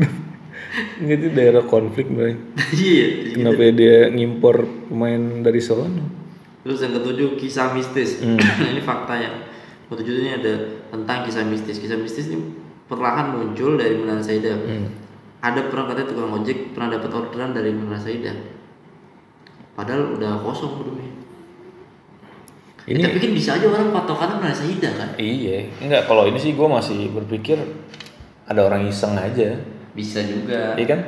Enggak 1.00 1.16
itu 1.16 1.28
daerah 1.32 1.64
konflik 1.64 2.08
bang. 2.12 2.36
Iya. 2.76 3.32
Kenapa 3.36 3.62
dia 3.72 4.12
ngimpor 4.12 4.66
pemain 4.88 5.40
dari 5.40 5.60
sono? 5.60 6.04
Terus 6.66 6.82
yang 6.82 6.92
ketujuh 7.00 7.28
kisah 7.38 7.72
mistis. 7.72 8.20
Hmm. 8.20 8.36
ini 8.72 8.82
fakta 8.82 9.14
yang 9.16 9.34
ketujuh 9.88 10.14
ini 10.20 10.30
ada 10.36 10.52
tentang 10.92 11.24
kisah 11.24 11.46
mistis. 11.46 11.78
Kisah 11.80 11.96
mistis 11.96 12.28
ini 12.28 12.42
perlahan 12.90 13.32
muncul 13.32 13.78
dari 13.78 13.96
Menara 13.96 14.20
Saida. 14.20 14.52
Hmm. 14.52 14.90
Ada 15.40 15.70
pernah 15.70 15.86
katanya 15.88 16.08
tukang 16.10 16.32
ojek 16.42 16.74
pernah 16.74 16.88
dapat 16.98 17.10
orderan 17.12 17.50
dari 17.54 17.70
Menara 17.70 18.00
Saida. 18.02 18.32
Padahal 19.76 20.16
udah 20.16 20.40
kosong 20.42 20.80
belumnya. 20.80 21.12
Ini 22.86 23.02
Ya, 23.02 23.10
tapi 23.10 23.18
kan 23.18 23.32
bisa 23.34 23.50
aja 23.58 23.66
orang 23.66 23.90
patokannya 23.90 24.36
Menara 24.42 24.56
Saida 24.56 24.90
kan? 24.92 25.08
iya. 25.16 25.70
Enggak 25.80 26.06
kalau 26.10 26.26
ini 26.26 26.38
sih 26.38 26.52
gue 26.54 26.68
masih 26.68 27.10
berpikir 27.14 27.58
ada 28.46 28.60
orang 28.62 28.86
iseng 28.90 29.14
aja. 29.18 29.75
Bisa 29.96 30.20
juga. 30.22 30.76
Iya 30.76 30.86
kan? 30.86 31.00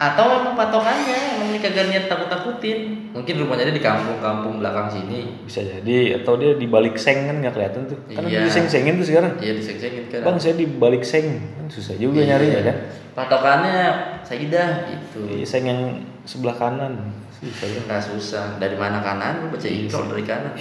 Atau 0.00 0.32
emang 0.32 0.56
patokannya 0.56 1.12
emang 1.36 1.52
ini 1.52 1.60
kagak 1.60 1.92
niat 1.92 2.08
takut-takutin. 2.08 3.12
Mungkin 3.12 3.34
rumahnya 3.36 3.68
dia 3.68 3.76
di 3.76 3.84
kampung-kampung 3.84 4.56
belakang 4.56 4.88
sini. 4.88 5.44
Bisa 5.44 5.60
jadi 5.60 6.24
atau 6.24 6.40
dia 6.40 6.56
di 6.56 6.64
balik 6.64 6.96
seng 6.96 7.28
kan 7.28 7.36
nggak 7.36 7.52
kelihatan 7.52 7.84
tuh. 7.84 8.00
Kan 8.08 8.24
Iya. 8.24 8.48
di 8.48 8.50
seng-sengin 8.50 8.96
tuh 8.96 9.04
sekarang. 9.04 9.36
Iya 9.36 9.60
disek-sekin 9.60 10.08
kan. 10.08 10.20
Bang 10.24 10.40
saya 10.40 10.56
di 10.56 10.64
balik 10.64 11.04
seng 11.04 11.36
kan 11.52 11.68
susah 11.68 12.00
juga 12.00 12.24
Iya. 12.24 12.32
nyarinya 12.32 12.60
kan. 12.64 12.76
Patokannya 13.12 13.76
Saida 14.24 14.88
gitu. 14.88 15.20
Di 15.28 15.44
seng 15.44 15.68
yang 15.68 15.80
sebelah 16.24 16.56
kanan. 16.56 17.12
Susah. 17.36 17.68
Nggak 17.84 18.00
susah. 18.00 18.44
Dari 18.56 18.80
mana 18.80 19.04
kanan? 19.04 19.52
Baca 19.52 19.68
iklan 19.68 20.08
dari 20.08 20.24
kanan. 20.24 20.52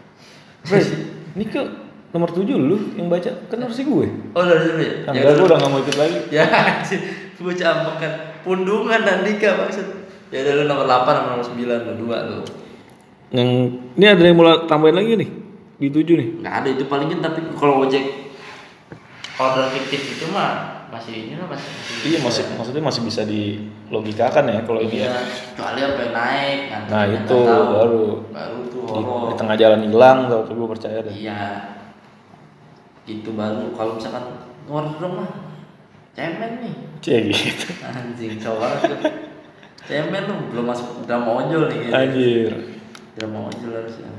Bre, 0.64 0.80
ini 1.36 1.44
ke 1.44 1.60
nomor 2.12 2.28
7 2.28 2.44
lu 2.44 2.76
yang 2.94 3.08
baca 3.08 3.32
kan 3.48 3.56
harusnya 3.56 3.88
gue. 3.88 4.06
oh 4.36 4.42
dulu 4.44 4.80
ya? 4.84 4.92
Nah, 5.08 5.12
enggak, 5.16 5.32
gue 5.32 5.46
udah 5.48 5.58
gak 5.58 5.70
mau 5.72 5.80
ikut 5.80 5.96
lagi. 5.96 6.18
Ya 6.28 6.44
anjir. 6.44 7.00
Bocah 7.42 7.68
ambek 7.74 7.96
kan. 7.98 8.12
Pundungan 8.46 9.02
Andika 9.02 9.58
maksud. 9.58 9.86
Ya 10.28 10.44
udah 10.46 10.52
lu 10.60 10.64
nomor 10.68 10.84
8 10.86 11.08
sama 11.08 11.28
nomor 11.34 11.44
9 11.44 11.56
lu 11.58 11.92
dua 12.06 12.16
lu. 12.28 12.38
Yang 13.32 13.50
ini 13.96 14.04
ada 14.06 14.22
yang 14.22 14.36
mulai 14.36 14.68
tambahin 14.68 14.94
lagi 14.94 15.10
nih 15.18 15.30
di 15.80 15.88
7 15.88 16.20
nih. 16.20 16.28
Nggak 16.44 16.54
ada 16.62 16.68
itu 16.68 16.84
paling 16.86 17.08
kan 17.16 17.20
tapi 17.32 17.40
kalau 17.56 17.82
ojek 17.82 18.04
order 19.40 19.66
fiktif 19.72 20.20
itu 20.20 20.28
mah 20.30 20.84
masih 20.92 21.32
ini 21.32 21.40
lah 21.40 21.48
masih, 21.48 21.64
masih 21.72 21.94
Iya 22.04 22.18
masih 22.20 22.42
maksudnya 22.52 22.82
masih 22.84 23.02
bisa 23.08 23.22
dilogikakan 23.24 24.44
ya 24.52 24.60
kalau 24.68 24.80
ini 24.84 24.96
ya. 25.00 25.08
Kecuali 25.56 25.80
yang 25.80 25.94
naik 26.12 26.58
Nah 26.92 27.04
itu 27.08 27.38
tahu. 27.48 27.64
baru 27.72 28.04
baru 28.28 28.58
tuh 28.68 28.82
di, 28.84 29.00
horor 29.00 29.28
di 29.32 29.34
tengah 29.40 29.56
jalan 29.56 29.80
hilang 29.88 30.18
kalau 30.28 30.44
gue 30.44 30.68
percaya 30.76 30.98
deh. 31.00 31.14
iya 31.16 31.40
itu 33.06 33.30
baru 33.34 33.74
kalau 33.74 33.98
misalkan 33.98 34.46
luar 34.70 34.86
mah 34.94 35.30
cemen 36.12 36.52
nih 36.62 36.74
Cek 37.02 37.20
gitu. 37.34 37.66
anjing 37.82 38.38
tuh. 38.38 38.54
cemen 39.88 40.22
lu 40.30 40.36
belum 40.54 40.66
masuk 40.70 41.02
drama 41.08 41.42
ojol 41.42 41.66
nih 41.66 41.90
kayaknya. 41.90 41.98
Anjir. 41.98 42.50
drama 43.18 43.38
ojol 43.50 43.72
harusnya 43.74 44.10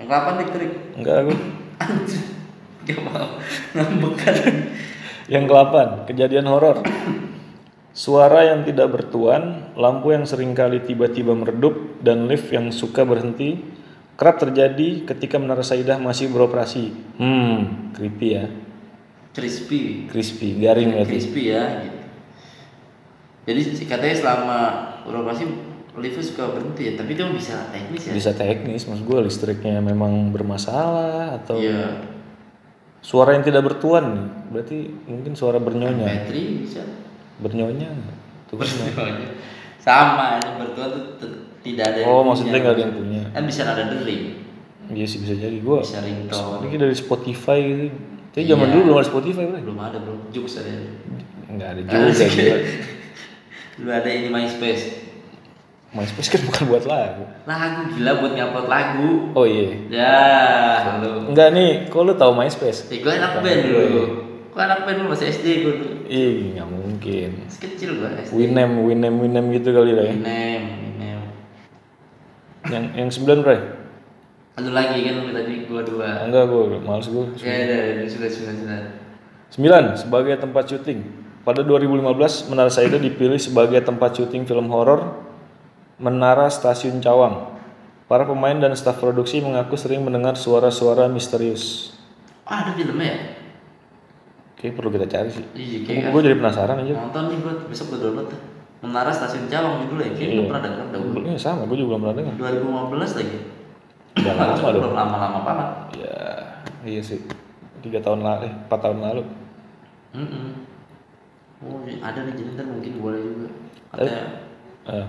yang 0.00 0.08
kapan 0.08 0.32
dik 0.40 0.50
trik 0.56 0.72
Enggak 0.96 1.16
gue. 1.28 1.38
anjir 1.82 2.22
gak 2.84 3.00
mau 3.00 3.28
ngambekan 3.72 4.36
Yang 5.24 5.44
ke-8, 5.48 5.74
kejadian 6.04 6.46
horor. 6.52 6.84
Suara 7.96 8.44
yang 8.44 8.60
tidak 8.60 8.92
bertuan, 8.92 9.72
lampu 9.72 10.12
yang 10.12 10.28
sering 10.28 10.52
kali 10.52 10.84
tiba-tiba 10.84 11.32
meredup, 11.32 11.96
dan 12.04 12.28
lift 12.28 12.52
yang 12.52 12.68
suka 12.68 13.08
berhenti 13.08 13.64
kerap 14.14 14.36
terjadi 14.38 15.02
ketika 15.04 15.36
Menara 15.36 15.62
Saidah 15.62 15.98
masih 15.98 16.30
beroperasi. 16.30 16.94
Hmm, 17.18 17.90
creepy 17.92 18.28
ya. 18.32 18.46
crispy 19.34 20.06
Crispy, 20.06 20.62
garing 20.62 20.94
berarti. 20.94 21.10
crispy 21.10 21.42
ya 21.50 21.64
gitu. 21.82 21.98
Jadi 23.44 23.60
katanya 23.84 24.14
selama 24.14 24.58
beroperasi 25.04 25.42
liftnya 25.94 26.22
suka 26.22 26.44
berhenti 26.50 26.82
ya, 26.86 26.92
tapi 26.94 27.14
itu 27.14 27.22
bisa 27.34 27.66
teknis 27.70 28.02
ya. 28.06 28.12
Bisa 28.14 28.30
teknis, 28.30 28.86
maksud 28.86 29.04
gue 29.04 29.20
listriknya 29.26 29.78
memang 29.78 30.30
bermasalah 30.30 31.38
atau 31.38 31.58
Iya. 31.58 32.02
suara 32.98 33.34
yang 33.34 33.42
tidak 33.42 33.62
bertuan 33.62 34.04
nih. 34.06 34.26
Berarti 34.50 34.78
mungkin 35.06 35.34
suara 35.34 35.58
bernyonya. 35.58 36.06
Battery 36.06 36.44
bisa. 36.62 36.82
Bernyonya. 37.38 37.90
Tuh 38.46 38.56
kan. 38.58 38.70
Sama 39.78 40.38
ini 40.40 40.50
bertuan 40.56 40.88
tuh 40.94 41.04
t- 41.20 41.42
tidak 41.64 41.84
ada. 41.88 41.98
yang 41.98 42.08
Oh, 42.10 42.22
maksudnya 42.22 42.52
nggak 42.54 42.70
ada 42.70 42.82
yang 42.82 42.94
punya. 42.94 43.22
Kan 43.32 43.42
bisa 43.44 43.60
ada 43.64 43.82
dering, 43.88 44.24
Iya 44.84 45.06
sih 45.08 45.18
bisa 45.18 45.32
jadi 45.34 45.56
gua. 45.58 45.80
bisa 45.80 45.98
ringtone. 45.98 46.60
Ini 46.62 46.76
dari 46.78 46.92
Spotify 46.92 47.58
gitu. 47.58 47.86
Tapi 48.30 48.44
zaman 48.44 48.66
Iya. 48.66 48.72
dulu 48.72 48.82
belum 48.84 48.98
ada 48.98 49.08
Spotify, 49.08 49.42
Bro. 49.42 49.58
Belum 49.62 49.78
ada 49.80 49.96
bro, 49.96 50.14
Jux 50.28 50.58
ada. 50.58 50.70
Enggak 51.46 51.68
ada 51.70 51.80
Ada 51.80 51.90
juga 51.90 52.12
sih. 52.12 52.28
gila. 52.30 52.56
Dulu 53.74 53.90
ada 53.90 54.06
ini 54.06 54.28
MySpace. 54.28 54.84
MySpace 55.90 56.28
kan 56.28 56.40
bukan 56.42 56.62
buat 56.68 56.84
lagu. 56.84 57.22
Lagu 57.44 57.80
gila 57.90 58.10
buat 58.18 58.32
ngupload 58.34 58.66
lagu. 58.66 59.10
Oh 59.32 59.46
iya. 59.46 59.70
Ya, 59.88 60.18
lu. 60.98 61.30
Enggak 61.30 61.48
nih, 61.50 61.86
kok 61.86 62.02
lu 62.02 62.12
tahu 62.12 62.34
MySpace? 62.34 62.86
Eh, 62.88 62.98
gue 62.98 63.12
anak 63.12 63.38
band 63.38 63.60
dulu. 63.62 64.02
Gue 64.50 64.62
anak 64.62 64.82
band 64.82 65.06
masih 65.06 65.26
SD 65.28 65.46
gue 65.62 65.72
dulu. 65.76 65.94
Ih, 66.04 66.54
nggak 66.54 66.68
mungkin. 66.68 67.28
Masih 67.40 67.60
kecil 67.64 67.90
gue 67.98 68.08
SD. 68.20 68.30
Winem, 68.34 68.70
Winem, 68.82 69.14
Winem 69.16 69.44
gitu 69.50 69.68
kali 69.70 69.90
lah 69.90 70.04
ya. 70.04 70.12
Inem, 70.12 70.22
Inem. 70.22 70.62
Yang 72.68 72.84
yang 72.96 73.10
sembilan, 73.12 73.38
Bro. 73.44 73.56
Satu 74.54 74.70
lagi 74.70 74.98
kan 75.02 75.14
lu 75.18 75.30
tadi 75.34 75.54
gue 75.66 75.82
dua. 75.82 76.30
Enggak, 76.30 76.44
gua 76.46 76.62
males 76.78 77.10
gua. 77.10 77.26
Ya 77.42 77.54
udah, 77.66 77.80
udah, 78.00 78.06
sudah, 78.06 78.30
sudah, 78.30 78.54
sudah. 78.54 78.80
Sembilan, 79.50 79.84
sebagai 79.98 80.34
tempat 80.38 80.64
syuting. 80.70 81.00
Pada 81.44 81.60
2015, 81.60 82.48
Menara 82.48 82.72
Saida 82.72 82.96
dipilih 82.96 83.36
sebagai 83.36 83.76
tempat 83.84 84.16
syuting 84.16 84.48
film 84.48 84.72
horor 84.72 85.20
Menara 86.00 86.48
Stasiun 86.48 87.04
Cawang. 87.04 87.52
Para 88.08 88.24
pemain 88.24 88.56
dan 88.56 88.72
staf 88.76 89.00
produksi 89.00 89.40
mengaku 89.40 89.76
sering 89.76 90.04
mendengar 90.04 90.36
suara-suara 90.36 91.08
misterius. 91.08 91.96
Oh, 92.44 92.52
ada 92.52 92.76
filmnya 92.76 93.06
ya? 93.08 93.18
Oke, 94.54 94.72
perlu 94.72 94.92
kita 94.92 95.08
cari 95.08 95.28
sih. 95.32 95.44
Iya, 95.52 96.08
Gue 96.12 96.20
jadi 96.24 96.36
penasaran 96.36 96.80
aja. 96.80 96.92
nonton 96.96 97.32
nih 97.32 97.38
gue 97.40 97.52
besok 97.68 97.96
gue 97.96 97.98
download 98.08 98.28
tuh. 98.32 98.40
Menara 98.84 99.08
Stasiun 99.08 99.48
Cawang 99.48 99.80
judulnya, 99.82 100.12
kayaknya 100.12 100.34
Iya. 100.36 100.46
pernah 100.46 100.62
denger 100.62 100.86
dah 100.86 100.98
gue. 101.00 101.20
Iya 101.24 101.38
sama, 101.40 101.62
gue 101.64 101.76
juga 101.76 101.88
belum 101.90 102.00
pernah 102.04 102.16
dengar. 102.16 102.34
2015 102.36 103.12
lagi. 103.16 103.38
Udah 104.14 104.34
lama 104.38 104.52
dong. 104.52 104.72
Belum 104.76 104.94
lama-lama 104.94 105.38
banget. 105.42 105.68
Ya, 105.98 106.16
iya 106.84 107.00
sih. 107.00 107.18
Tiga 107.80 107.98
tahun 107.98 108.20
lalu, 108.20 108.44
eh, 108.44 108.52
empat 108.62 108.78
tahun 108.80 108.98
lalu. 109.00 109.22
Mm 110.12 110.48
Oh, 111.64 111.80
ada 111.80 112.20
nih 112.20 112.36
jadi 112.36 112.50
ntar 112.52 112.66
mungkin 112.68 112.92
boleh 113.00 113.20
juga. 113.20 113.48
Katanya, 113.88 114.20
Eh, 114.84 115.06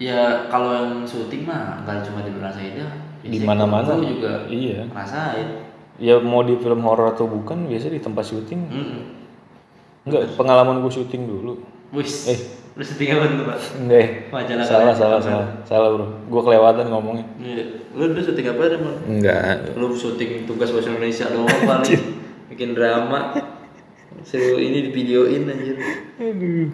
ya 0.00 0.48
kalau 0.48 0.72
yang 0.72 1.04
syuting 1.04 1.44
mah 1.44 1.84
nggak 1.84 2.00
cuma 2.02 2.24
di 2.24 2.32
Menara 2.32 2.48
Saida. 2.50 2.88
di 3.20 3.36
mana-mana. 3.38 4.00
Juga 4.00 4.48
Iya. 4.48 4.88
ngerasain. 4.88 5.48
Ya 6.00 6.16
mau 6.16 6.40
di 6.40 6.56
film 6.56 6.80
horor 6.80 7.12
atau 7.12 7.28
bukan, 7.28 7.68
biasanya 7.68 7.94
di 7.94 8.02
tempat 8.02 8.24
syuting. 8.24 8.60
Mm 8.64 9.00
Enggak, 10.00 10.32
pengalaman 10.32 10.80
gue 10.80 10.88
syuting 10.90 11.28
dulu. 11.28 11.60
Wis, 11.92 12.24
Eh. 12.26 12.40
Lu 12.70 12.82
syuting 12.82 13.10
apa 13.12 13.24
dulu 13.26 13.42
pak? 13.46 13.58
Enggak. 13.76 14.06
Majalah 14.30 14.62
Salah, 14.62 14.80
kalian. 14.88 14.96
salah, 14.96 15.20
salah. 15.20 15.46
Salah, 15.64 15.88
Bro. 15.92 16.06
Gue 16.26 16.40
kelewatan 16.42 16.86
ngomongnya. 16.86 17.26
Iya. 17.36 17.64
Lu 17.92 18.04
dulu 18.08 18.20
syuting 18.20 18.46
apa 18.48 18.62
emang? 18.70 18.96
Enggak. 19.04 19.42
Lu 19.74 19.86
syuting 19.92 20.30
tugas 20.44 20.70
bahasa 20.70 20.88
Indonesia 20.88 21.26
doang 21.28 21.50
paling. 21.64 22.02
bikin 22.50 22.74
drama 22.74 23.30
suruh 24.20 24.58
ini 24.58 24.84
di 24.84 24.90
videoin 24.90 25.46
anjir 25.46 25.78
Aduh. 26.18 26.66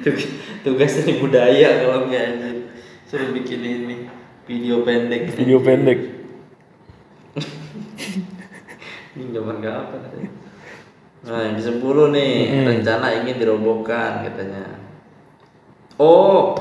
Tug- 0.00 0.30
tugas 0.62 0.94
seni 0.94 1.18
budaya 1.18 1.82
kalau 1.82 2.06
enggak 2.06 2.22
anjir 2.30 2.56
suruh 3.04 3.28
bikin 3.30 3.60
ini 3.60 4.06
video 4.46 4.80
pendek 4.80 5.26
Video 5.34 5.58
pendek. 5.58 5.98
ini 9.12 9.34
zaman 9.34 9.58
kapan 9.58 9.98
katanya 10.00 10.30
nah 11.20 11.40
yang 11.44 11.54
di 11.54 11.62
10 11.62 12.16
nih 12.16 12.32
rencana 12.64 13.06
ingin 13.20 13.36
dirobohkan 13.36 14.24
katanya 14.24 14.79
oh 16.00 16.56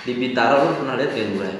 di 0.00 0.12
Bintaro 0.14 0.56
lu 0.62 0.72
pernah 0.76 0.94
lihat 0.94 1.10
gak 1.10 1.28
gue 1.30 1.50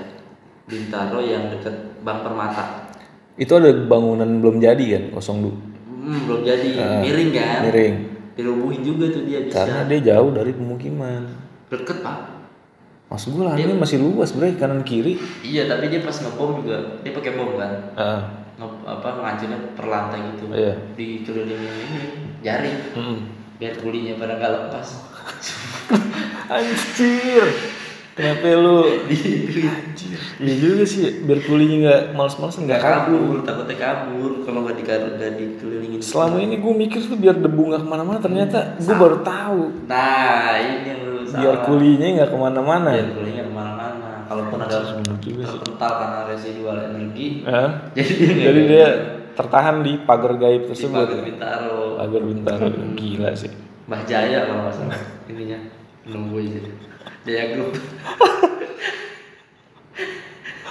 Bintaro 0.67 1.19
yang 1.19 1.49
deket 1.51 1.73
Bank 2.01 2.21
Permata 2.23 2.93
Itu 3.35 3.57
ada 3.57 3.73
bangunan 3.73 4.29
belum 4.39 4.61
jadi 4.61 4.85
kan, 4.91 5.05
kosong 5.11 5.39
dulu. 5.43 5.57
hmm, 5.97 6.21
belum 6.25 6.41
jadi 6.43 6.69
miring 7.01 7.31
kan 7.33 7.61
Miring. 7.65 7.95
dirubuhin 8.33 8.81
juga 8.81 9.09
tuh 9.09 9.25
dia 9.25 9.41
bisa 9.43 9.65
Karena 9.65 9.85
dia 9.87 10.01
jauh 10.07 10.31
dari 10.31 10.53
pemukiman. 10.53 11.25
deket 11.67 12.01
pak 12.01 12.19
Maksud 13.09 13.33
gue 13.33 13.43
lahannya 13.43 13.75
masih 13.75 13.99
luas 13.99 14.31
bre 14.31 14.55
kanan 14.55 14.81
kiri. 14.83 15.19
iya 15.43 15.67
tapi 15.67 15.89
dia 15.89 15.99
pas 15.99 16.15
ngebom 16.15 16.63
juga 16.63 17.01
dia 17.01 17.11
pakai 17.11 17.33
bom 17.35 17.57
kan. 17.57 17.73
Nge- 18.55 18.85
apa 18.87 19.09
ngancurin 19.17 19.61
per 19.75 19.87
lantai 19.87 20.21
gitu 20.31 20.45
Iya. 20.49 20.75
dikelilingin 20.95 21.75
ini 21.81 22.01
jaring 22.41 22.77
Mm-mm. 22.93 23.19
biar 23.57 23.75
kulinya 23.77 24.15
pada 24.15 24.37
nggak 24.37 24.53
lepas 24.55 25.10
Anjir. 26.51 27.47
Kenapa 28.11 28.47
lu? 28.53 28.85
Anjir. 29.07 30.19
Iya 30.37 30.55
juga 30.57 30.85
sih, 30.85 31.23
biar 31.23 31.41
kulinya 31.41 31.77
nggak 31.81 32.01
males-malesan 32.13 32.65
nggak 32.65 32.81
kabur. 32.81 33.17
kabur 33.17 33.37
takutnya 33.43 33.77
kabur 33.79 34.31
kalau 34.41 34.61
nggak 34.63 34.77
dikar- 34.77 35.13
nggak 35.15 35.33
dikelilingin 35.35 36.01
Selama 36.01 36.37
ini 36.39 36.57
gue 36.57 36.73
mikir 36.75 37.01
tuh 37.03 37.15
biar 37.15 37.37
debu 37.37 37.63
nggak 37.67 37.81
ke 37.81 37.89
mana-mana, 37.89 38.19
ternyata 38.19 38.77
gue 38.77 38.95
baru 38.95 39.21
tahu. 39.21 39.63
nah 39.87 40.57
ini 40.57 40.85
yang 40.87 41.01
lu 41.03 41.21
Biar 41.23 41.31
salah 41.55 41.61
kulinya 41.63 42.07
nggak 42.15 42.29
ke 42.29 42.39
mana-mana. 42.39 42.91
biar 42.91 43.09
kulinya 43.15 43.43
ke 43.43 43.53
mana-mana 43.53 44.09
kalaupun 44.27 44.59
ada 44.59 44.77
Bener 44.97 45.17
juga 45.19 45.43
sih. 45.43 45.53
terpental 45.55 45.91
karena 45.95 46.21
residual 46.27 46.77
energi 46.83 47.27
Hah? 47.43 47.69
jadi 47.97 48.11
dia 48.11 48.43
Jadi 48.43 48.61
dia 48.67 48.87
tertahan 49.33 49.77
di 49.81 49.93
pagar 50.03 50.33
gaib 50.35 50.63
tersebut. 50.67 51.05
dipakai 51.07 51.25
Bintaro 51.27 51.79
Pagar 51.97 52.23
bintaro, 52.23 52.67
gila 52.93 53.31
sih. 53.35 53.53
Mbah 53.91 54.07
Jaya 54.07 54.47
kalau 54.47 54.63
nggak 54.63 54.77
salah 54.77 55.01
ininya 55.27 55.59
nunggu 56.07 56.39
aja 56.39 56.61
Jaya 57.21 57.45
Group 57.51 57.75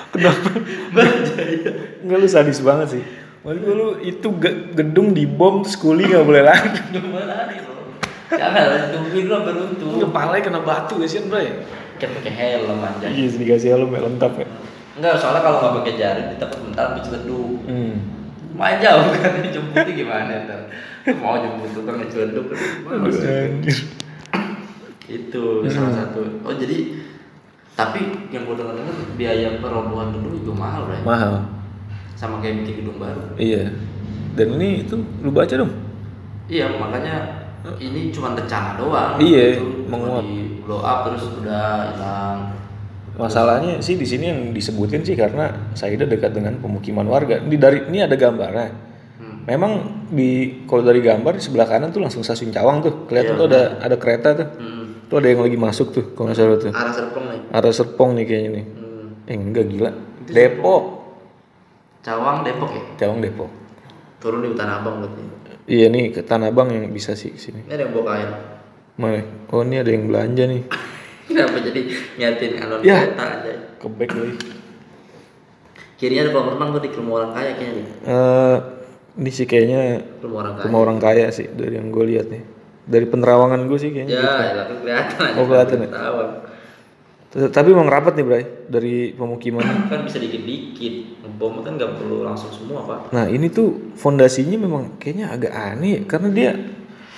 Kenapa? 0.09 0.49
Mbah 0.89 1.05
Jaya 1.27 1.71
Enggak 1.99 2.17
lu 2.17 2.27
sadis 2.27 2.59
banget 2.59 2.87
sih. 2.89 3.03
Maksud 3.39 3.59
gua 3.61 3.73
lu 3.73 3.87
itu 4.01 4.27
ge- 4.35 4.71
gedung 4.73 5.11
dibom 5.11 5.61
terus 5.61 5.75
kuli 5.75 6.03
nggak 6.05 6.23
boleh 6.23 6.41
lari. 6.41 6.69
gimana 6.91 7.45
nih 7.45 7.59
bro 7.59 7.83
jangan 8.29 8.63
lah 8.63 8.81
tungguin 8.89 9.25
lo 9.25 9.37
beruntung 9.41 9.89
Kepalanya 9.97 10.41
kena 10.41 10.61
batu 10.61 10.95
ya 10.97 11.07
sih, 11.07 11.23
Bray. 11.23 11.49
kan 11.95 12.09
pakai 12.13 12.31
helm 12.31 12.79
aja 12.79 13.05
Iya, 13.05 13.25
sih 13.27 13.37
dikasih 13.37 13.69
helm 13.73 13.89
ya, 13.89 13.99
lengkap 14.01 14.33
ya. 14.37 14.47
enggak 14.95 15.13
soalnya 15.15 15.41
kalau 15.41 15.57
nggak 15.59 15.73
pakai 15.77 15.93
jaring 15.95 16.27
kita 16.31 16.45
bentar 16.49 16.85
habis 16.89 17.07
leduk 17.09 17.59
Hmm. 17.65 17.95
Main 18.59 18.77
jauh 18.77 19.07
kan 19.15 19.39
jemputnya 19.55 19.93
gimana 19.95 20.31
ntar 20.43 20.61
mau 21.17 21.39
jemput 21.39 21.71
tukang 21.71 22.03
anjir. 22.03 22.27
itu 25.09 25.43
salah 25.65 25.93
satu 25.95 26.21
oh 26.43 26.53
jadi 26.53 26.77
tapi 27.73 27.99
yang 28.29 28.43
gue 28.43 28.55
dengar 28.59 28.75
dengar 28.75 28.93
biaya 29.15 29.57
perobohan 29.57 30.11
gedung 30.11 30.35
juga 30.37 30.53
mahal 30.53 30.81
right? 30.85 31.01
Mahal. 31.01 31.47
sama 32.13 32.43
kayak 32.43 32.61
bikin 32.61 32.83
gedung 32.83 32.99
baru 32.99 33.23
Iya. 33.39 33.71
Dan 34.35 34.55
ini 34.59 34.83
itu 34.85 34.95
lu 35.23 35.31
baca 35.31 35.51
dong. 35.51 35.71
iya 36.45 36.67
makanya 36.69 37.15
ini 37.79 38.11
cuma 38.11 38.35
rencana 38.35 38.75
doang 38.75 39.15
Iya, 39.17 39.55
gitu. 39.57 39.87
Menguap. 39.87 40.21
di 40.21 40.59
blow 40.61 40.83
up 40.83 41.07
terus 41.07 41.23
udah 41.33 41.95
hilang 41.95 42.39
Masalahnya 43.19 43.83
sih 43.83 43.99
di 43.99 44.07
sini 44.07 44.31
yang 44.31 44.39
disebutin 44.49 45.03
sih 45.03 45.13
karena 45.13 45.51
Saida 45.75 46.07
dekat 46.07 46.31
dengan 46.31 46.55
pemukiman 46.55 47.03
warga. 47.03 47.35
Ini 47.37 47.55
dari 47.59 47.83
ini 47.85 47.99
ada 47.99 48.15
gambarnya. 48.15 48.71
Hmm. 49.19 49.43
Memang 49.43 49.71
di 50.07 50.63
kalau 50.63 50.81
dari 50.81 51.03
gambar 51.03 51.35
di 51.35 51.43
sebelah 51.43 51.67
kanan 51.67 51.91
tuh 51.91 51.99
langsung 51.99 52.23
stasiun 52.23 52.49
Cawang 52.49 52.79
tuh. 52.79 53.03
Kelihatan 53.05 53.35
Iya, 53.35 53.39
tuh 53.43 53.47
ada 53.51 53.61
ada 53.83 53.95
kereta 53.99 54.29
tuh. 54.33 54.47
Hmm. 54.55 54.85
Tuh 55.11 55.19
ada 55.19 55.27
yang 55.27 55.43
lagi 55.43 55.57
masuk 55.59 55.91
tuh 55.91 56.15
kalau 56.15 56.31
nggak 56.31 56.37
salah 56.39 56.57
tuh. 56.57 56.71
arah 56.71 56.93
serpong 56.93 57.25
nih 57.27 57.39
Arah 57.49 57.73
Serpong 57.73 58.09
nih 58.15 58.25
kayaknya 58.25 58.49
nih. 58.55 58.65
hmm. 58.65 59.27
Eh 59.27 59.35
enggak 59.35 59.65
gila. 59.67 59.91
Depok. 60.23 60.83
Cawang 61.99 62.47
Depok 62.47 62.71
ya 62.71 62.83
Cawang 62.95 63.19
Depok. 63.19 63.51
turun 64.23 64.39
di 64.39 64.55
Tanah 64.55 64.79
Abang 64.79 65.03
berarti 65.03 65.19
Iya 65.67 65.91
nih 65.91 66.15
ke 66.15 66.21
Tanah 66.23 66.47
Abang 66.47 66.71
yang 66.71 66.87
bisa 66.89 67.11
sih 67.13 67.35
sini. 67.35 67.67
ini 67.67 67.73
ada 67.75 67.83
yang 67.83 67.91
bawa 67.91 68.05
kain 68.15 68.29
Mai. 68.95 69.19
Oh 69.51 69.63
ini 69.63 69.79
ada 69.79 69.91
yang 69.91 70.07
belanja 70.07 70.43
nih. 70.43 70.63
kenapa 71.29 71.61
jadi 71.61 71.81
nyatin 72.17 72.51
alon 72.57 72.81
Ya. 72.81 72.97
kereta 73.05 73.25
aja 73.37 73.53
Kebek 73.77 74.09
lagi. 74.11 74.33
kirinya 75.95 76.21
ada 76.23 76.31
kolam 76.31 76.47
renang 76.53 76.69
tuh 76.71 76.81
di 76.81 76.89
rumah 76.91 77.13
orang 77.17 77.31
kaya 77.33 77.51
kayaknya 77.53 77.73
nih 77.77 77.87
Eh 78.03 78.57
ini 79.15 79.29
sih 79.29 79.45
kayaknya 79.45 79.81
rumah 80.19 80.37
orang 80.41 80.53
kaya 80.55 80.65
rumah 80.65 80.79
orang 80.81 80.97
kaya 80.97 81.25
sih 81.29 81.47
dari 81.49 81.75
yang 81.75 81.87
gue 81.89 82.05
lihat 82.07 82.27
nih. 82.27 82.43
Dari 82.83 83.05
penerawangan 83.05 83.61
gue 83.63 83.77
sih 83.77 83.91
kayaknya. 83.91 84.15
ya 84.15 84.31
elah 84.49 84.65
kan 84.65 84.77
kelihatan 84.79 85.19
aja 85.21 85.35
Oh, 85.35 85.45
kelihatan 85.45 85.77
ya? 85.79 85.89
Tapi 87.29 87.67
emang 87.69 87.85
rapat 87.85 88.17
nih 88.17 88.25
Bray 88.25 88.43
dari 88.65 88.95
pemukiman. 89.13 89.61
kan 89.91 90.01
bisa 90.01 90.17
dikit-dikit 90.17 90.93
ngebom 91.21 91.61
kan 91.61 91.77
nggak 91.77 91.91
perlu 91.93 92.23
langsung 92.23 92.49
semua 92.49 92.81
pak 92.81 93.13
Nah 93.13 93.27
ini 93.27 93.45
tuh 93.47 93.93
fondasinya 93.93 94.57
memang 94.57 94.97
kayaknya 94.97 95.29
agak 95.29 95.53
aneh 95.53 95.91
ya, 95.93 96.01
karena 96.07 96.27
dia 96.31 96.51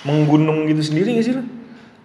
menggunung 0.02 0.65
gitu 0.65 0.82
sendiri 0.84 1.15
gak 1.15 1.24
sih 1.24 1.32
lo? 1.32 1.43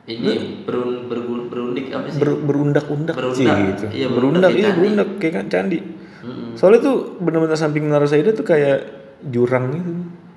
Ini 0.06 0.32
berun, 0.62 1.06
bergun- 1.06 1.46
berundik 1.46 1.90
apa 1.90 2.06
sih 2.08 2.18
Ber- 2.18 2.38
berundak-undak 2.40 3.14
Berundak. 3.14 3.36
sih 3.36 3.46
gitu. 3.46 3.84
Iya, 3.92 4.06
berundak, 4.08 4.48
berundak 4.48 4.52
iya 4.54 4.70
berundak 4.72 5.08
kayak 5.16 5.34
kan 5.34 5.46
candi. 5.48 5.78
Mm-mm. 6.16 6.54
Soalnya 6.54 6.80
tuh 6.80 6.94
benar-benar 7.18 7.54
samping 7.54 7.84
Menara 7.84 8.04
Saida 8.04 8.30
tuh 8.30 8.42
kayak 8.42 8.78
jurang 9.24 9.70
gitu. 9.72 9.90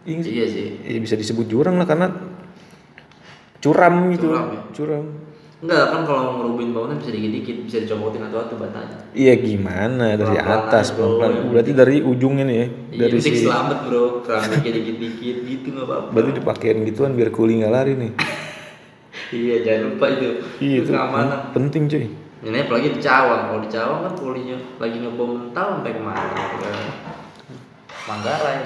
Iya 0.04 0.20
sih? 0.20 0.32
iya 0.32 0.46
sih 0.46 0.66
Ya, 0.88 0.98
bisa 0.98 1.14
disebut 1.14 1.46
jurang 1.46 1.76
lah 1.76 1.86
karena 1.86 2.10
curam 3.60 4.10
gitu. 4.10 4.28
Curam 4.28 4.46
ya? 4.50 4.62
Curam. 4.72 5.06
enggak 5.60 5.92
kan 5.92 6.02
kalau 6.04 6.40
ngerubuhin 6.40 6.72
bangunan 6.72 6.96
bisa 6.96 7.12
dikit-dikit 7.12 7.68
bisa 7.68 7.78
dicopotin 7.84 8.24
atau 8.24 8.40
atau 8.40 8.56
batanya 8.56 8.96
Iya 9.12 9.36
gimana 9.36 10.16
dari 10.16 10.40
atas 10.40 10.96
pelan-pelan. 10.96 11.52
Berarti 11.52 11.72
dari 11.74 12.00
ujungnya 12.00 12.44
nih 12.44 12.56
ya. 12.56 12.68
iya 12.90 13.00
Dari 13.04 13.20
si 13.20 13.36
selamat 13.38 13.78
bro 13.84 14.24
keramiknya 14.24 14.72
dikit-dikit 14.74 15.36
gitu 15.44 15.68
nggak 15.70 15.84
apa-apa 15.84 16.08
berarti 16.10 16.32
dipakein 16.34 16.80
gituan 16.86 17.12
biar 17.12 17.30
kuli 17.30 17.60
nggak 17.60 17.70
lari 17.70 17.94
nih. 17.94 18.12
iya 19.30 19.56
jangan 19.62 19.82
lupa 19.94 20.06
itu 20.10 20.28
Iya 20.60 20.78
itu 20.82 20.88
itu 20.88 20.92
keamanan 20.92 21.40
penting 21.52 21.84
cuy. 21.86 22.06
ini 22.40 22.58
apalagi 22.58 22.90
di 22.96 23.00
Cawang 23.00 23.42
kalau 23.48 23.60
di 23.60 23.70
Cawang 23.70 24.00
kan 24.04 24.14
kulinya 24.16 24.58
lagi 24.80 24.98
ngebom 24.98 25.30
mental 25.36 25.68
sampai 25.78 25.92
ke 25.92 26.02
mana 26.02 26.24
ke 26.56 26.72
Manggarai 28.08 28.60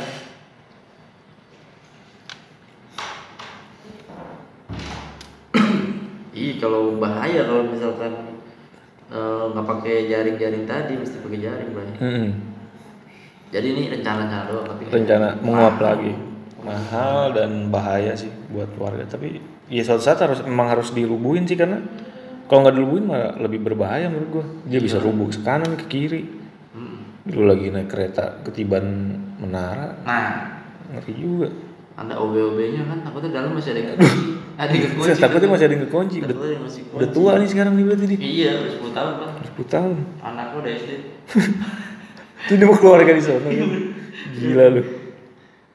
Ih 6.33 6.57
kalau 6.57 6.97
bahaya 6.97 7.45
kalau 7.45 7.63
misalkan 7.67 8.13
eh, 9.09 9.43
nggak 9.53 9.67
pakai 9.67 10.09
jaring-jaring 10.09 10.65
tadi 10.65 10.93
mesti 10.97 11.17
pakai 11.21 11.39
jaring 11.39 11.69
bro. 11.71 11.83
Mm-mm. 11.99 12.29
Jadi 13.53 13.67
ini 13.69 13.83
rencana-rencana 13.93 14.49
doang 14.49 14.65
tapi 14.65 14.83
Rencana 14.89 15.27
menguap 15.39 15.77
lagi. 15.77 16.13
Mahal 16.63 17.35
dan 17.35 17.69
bahaya 17.69 18.15
sih 18.15 18.31
buat 18.49 18.71
warga. 18.79 19.05
Tapi 19.05 19.37
ya 19.67 19.81
suatu 19.81 20.03
saat 20.03 20.19
harus 20.19 20.39
memang 20.43 20.67
harus 20.71 20.91
dirubuhin 20.91 21.43
sih 21.43 21.55
karena 21.55 21.79
kalau 22.45 22.67
nggak 22.67 22.75
dirubuhin 22.75 23.05
malah 23.07 23.33
lebih 23.39 23.63
berbahaya 23.63 24.11
menurut 24.11 24.29
gua. 24.29 24.45
Dia 24.67 24.79
bisa 24.79 24.99
rubuh 24.99 25.27
ke 25.27 25.39
kanan 25.41 25.73
ke 25.75 25.85
kiri. 25.87 26.23
Dulu 27.23 27.47
lagi 27.47 27.71
naik 27.71 27.87
kereta 27.87 28.43
ketiban 28.43 28.83
menara 29.39 29.95
Nah 30.03 30.59
ngeri 30.91 31.13
juga. 31.15 31.47
ada 31.93 32.19
OB-OB-nya 32.19 32.83
kan 32.83 32.99
takutnya 32.99 33.39
dalam 33.39 33.53
masih 33.55 33.71
ada 33.71 33.79
yang 33.79 33.89
kekunci. 33.95 34.19
ada 34.57 34.71
yang 34.73 34.83
kekunci. 34.91 35.21
Takutnya 35.21 35.49
masih 35.53 35.65
ada 35.69 35.73
yang 35.77 35.83
kekunci. 35.87 36.17
Udah, 36.91 37.09
tua 37.13 37.31
nih 37.39 37.47
sekarang 37.47 37.73
nih 37.77 37.85
berarti 37.87 38.05
nih. 38.11 38.17
Iya 38.19 38.51
udah 38.59 38.71
10 38.75 38.97
tahun 38.97 39.11
bang. 39.15 39.31
10 39.55 39.71
tahun. 39.71 39.95
Anak 40.19 40.45
lo 40.51 40.57
udah 40.59 40.71
SD. 40.73 40.91
Itu 42.43 42.53
dia 42.59 42.65
mau 42.67 42.75
keluarga 42.75 43.11
di 43.13 43.23
sana. 43.23 43.39
kan? 43.39 43.69
Gila 44.35 44.65
lu. 44.73 44.83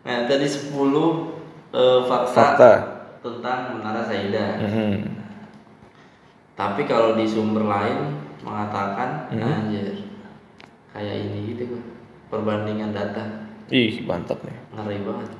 Nah 0.04 0.16
tadi 0.26 0.44
10 0.44 0.68
eh, 0.68 2.00
fakta, 2.04 2.34
Fakta. 2.34 2.72
Tentang 3.18 3.58
Menara 3.74 4.02
Saida. 4.02 4.58
Mhm. 4.58 5.18
Tapi 6.54 6.82
kalau 6.84 7.14
di 7.14 7.22
sumber 7.22 7.62
lain 7.62 8.18
mengatakan 8.40 9.30
Hmm. 9.30 9.42
anjir 9.66 9.94
kayak 10.88 11.16
ini 11.24 11.52
gitu 11.52 11.70
kan 11.70 11.82
perbandingan 12.28 12.90
data 12.90 13.46
Ih, 13.68 14.02
mantap 14.02 14.42
nih. 14.42 14.56
ngeri 14.72 14.98
banget. 15.02 15.30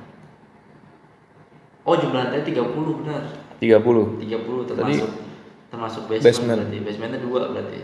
Oh 1.83 1.95
jumlah 1.95 2.21
lantai 2.21 2.43
30 2.43 3.01
benar. 3.01 3.23
30. 3.57 4.15
30 4.17 4.63
termasuk 4.63 5.09
Tadi 5.09 5.27
termasuk 5.69 6.03
basement, 6.05 6.23
basement. 6.25 6.59
berarti. 6.61 6.77
Basementnya 6.79 7.19
dua 7.19 7.41
berarti. 7.49 7.79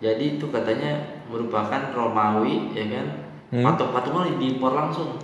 Jadi 0.00 0.24
itu 0.34 0.46
katanya 0.48 0.90
merupakan 1.26 1.82
Romawi 1.92 2.72
ya 2.72 2.84
kan. 2.88 3.06
Hmm. 3.50 3.64
Patung-patungnya 3.66 4.34
diimpor 4.34 4.72
langsung. 4.72 5.20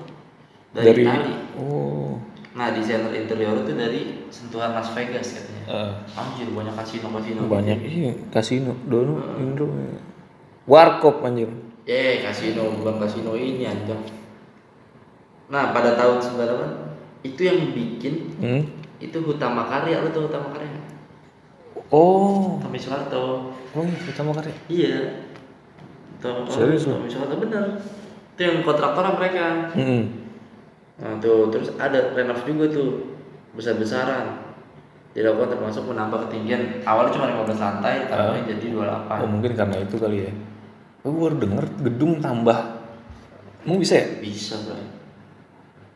dari, 0.68 0.84
Dari- 0.84 1.02
Itali. 1.02 1.34
Oh. 1.56 2.20
Nah 2.58 2.74
desainer 2.74 3.14
interior 3.14 3.54
itu 3.56 3.70
dari 3.70 4.00
sentuhan 4.28 4.74
Las 4.74 4.90
Vegas 4.90 5.30
katanya. 5.30 5.62
eh, 5.64 5.92
Anjir 6.12 6.50
banyak 6.50 6.74
kasino-kasino. 6.74 7.46
banyak 7.46 7.78
iya 7.80 8.10
kasino 8.28 8.74
dono 8.84 9.22
Indo 9.38 9.70
warkop 10.66 11.22
anjir 11.22 11.46
Eh 11.86 12.18
kasino 12.18 12.68
bukan 12.74 12.98
kasino 12.98 13.32
ini 13.32 13.62
anjing. 13.62 14.02
Nah 15.48 15.70
pada 15.70 15.94
tahun 15.94 16.18
98 16.18 17.24
itu 17.24 17.40
yang 17.40 17.58
bikin 17.72 18.14
hmm? 18.36 18.62
itu 18.98 19.16
Hutama 19.18 19.64
Karya 19.64 20.02
lu 20.02 20.10
tau 20.10 20.26
Hutama 20.26 20.50
Karya? 20.50 20.68
oh 21.88 22.58
Tommy 22.58 22.76
Soeharto. 22.76 23.54
oh 23.54 23.82
iya 23.86 23.98
utama 24.04 24.34
karya 24.34 24.54
Iya. 24.66 24.98
Tuh, 26.18 26.42
Serius? 26.50 26.84
Tommy 26.84 27.06
Soeharto 27.06 27.38
bener. 27.38 27.78
Itu 28.34 28.40
yang 28.42 28.60
kontraktor 28.60 29.06
mereka. 29.14 29.70
hmm. 29.72 30.27
Nah 30.98 31.18
tuh 31.22 31.50
terus 31.50 31.74
ada 31.78 32.14
renov 32.14 32.42
juga 32.42 32.70
tuh 32.70 33.18
besar-besaran. 33.54 34.50
Dilakukan 35.16 35.58
termasuk 35.58 35.88
menambah 35.88 36.28
ketinggian. 36.28 36.84
Awalnya 36.86 37.14
cuma 37.14 37.26
15 37.46 37.58
lantai 37.58 37.94
tapi 38.06 38.44
jadi 38.46 38.66
28 38.74 39.22
oh 39.24 39.28
mungkin 39.28 39.52
karena 39.56 39.76
itu 39.82 39.96
kali 39.98 40.18
ya. 40.28 40.32
Oh, 41.06 41.14
gue 41.14 41.20
baru 41.30 41.36
denger 41.38 41.64
gedung 41.86 42.18
tambah. 42.18 42.58
Mau 43.64 43.78
bisa 43.78 43.98
ya? 43.98 44.06
Bisa 44.20 44.58
bro 44.66 44.98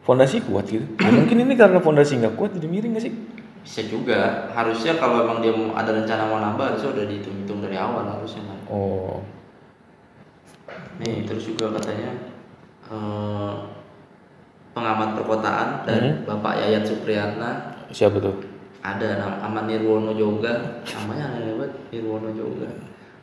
fondasi 0.02 0.42
kuat 0.42 0.66
gitu. 0.66 0.82
Ya, 0.98 1.10
mungkin 1.14 1.46
ini 1.46 1.54
karena 1.54 1.78
fondasi 1.78 2.18
nggak 2.18 2.34
kuat 2.34 2.50
jadi 2.58 2.66
miring 2.66 2.98
gak 2.98 3.04
sih? 3.06 3.14
Bisa 3.62 3.86
juga. 3.86 4.50
Harusnya 4.50 4.98
kalau 4.98 5.22
emang 5.22 5.38
dia 5.38 5.54
mau 5.54 5.74
ada 5.78 5.94
rencana 5.94 6.26
mau 6.26 6.42
nambah 6.42 6.74
harusnya 6.74 6.90
udah 6.90 7.04
dihitung-hitung 7.06 7.62
dari 7.62 7.78
awal 7.78 8.02
harusnya 8.06 8.42
kan 8.42 8.58
oh. 8.66 9.22
Nih 10.98 11.22
terus 11.26 11.46
juga 11.46 11.70
katanya 11.78 12.10
eh, 12.90 13.52
pengamat 14.72 15.20
perkotaan 15.20 15.84
dan 15.84 16.24
Bapak 16.24 16.56
Yayat 16.60 16.84
Supriyatna. 16.84 17.76
Siapa 17.92 18.16
tuh? 18.18 18.40
Ada 18.82 19.20
nama 19.20 19.36
Aman 19.46 19.68
Nirwono 19.68 20.10
Yoga. 20.16 20.82
Namanya 20.82 21.38
aneh 21.38 21.54
banget 21.54 21.72
Nirwono 21.92 22.32
Yoga. 22.32 22.68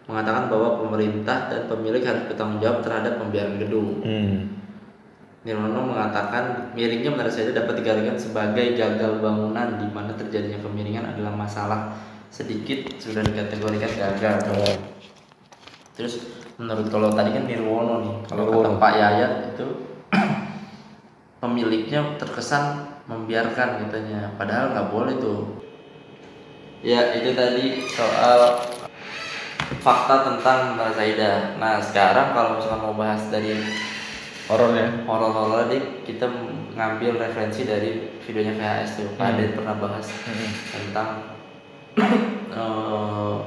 Mengatakan 0.09 0.49
bahwa 0.49 0.81
pemerintah 0.81 1.51
dan 1.51 1.69
pemilik 1.69 2.01
harus 2.01 2.25
bertanggung 2.31 2.62
jawab 2.62 2.79
terhadap 2.81 3.21
pembiaran 3.21 3.57
gedung. 3.62 4.01
Hmm. 4.01 4.62
Nirwono 5.43 5.89
mengatakan 5.89 6.71
miringnya 6.77 7.12
menurut 7.12 7.33
saya 7.33 7.51
dapat 7.51 7.81
dikategorikan 7.81 8.17
sebagai 8.19 8.77
gagal 8.77 9.19
bangunan 9.19 9.81
di 9.81 9.88
mana 9.89 10.13
terjadinya 10.15 10.62
kemiringan 10.62 11.05
adalah 11.15 11.33
masalah 11.33 11.97
sedikit 12.29 12.85
sudah 13.01 13.25
dikategorikan 13.25 13.89
gagal. 13.97 14.38
Terus 15.97 16.13
menurut 16.55 16.88
kalau 16.88 17.12
tadi 17.12 17.35
kan 17.35 17.43
Nirwono 17.49 18.05
nih, 18.05 18.15
kalau 18.29 18.63
kata. 18.63 18.79
Pak 18.79 18.93
Yayat 18.95 19.33
itu 19.55 19.67
pemiliknya 21.39 22.19
terkesan 22.19 22.88
membiarkan 23.08 23.88
katanya, 23.88 24.36
padahal 24.36 24.75
nggak 24.75 24.89
boleh 24.91 25.15
tuh. 25.17 25.41
Ya 26.80 27.12
itu 27.15 27.36
tadi 27.36 27.84
soal 27.91 28.63
fakta 29.84 30.15
tentang 30.32 30.80
Mbak 30.80 30.91
Zaida. 30.95 31.60
Nah 31.60 31.84
sekarang 31.84 32.32
kalau 32.32 32.60
misalkan 32.60 32.82
mau 32.84 32.95
bahas 32.95 33.23
dari 33.28 33.56
horor 34.49 34.73
ya 34.73 34.89
horor-horor 35.06 35.69
dik 35.69 36.10
kita 36.10 36.25
ngambil 36.73 37.21
referensi 37.21 37.69
dari 37.69 38.17
videonya 38.25 38.58
VHS 38.58 38.91
tuh 38.97 39.08
Pak 39.13 39.38
Aden 39.38 39.54
pernah 39.54 39.75
bahas 39.78 40.10
tentang 40.73 41.38
eh, 42.58 43.38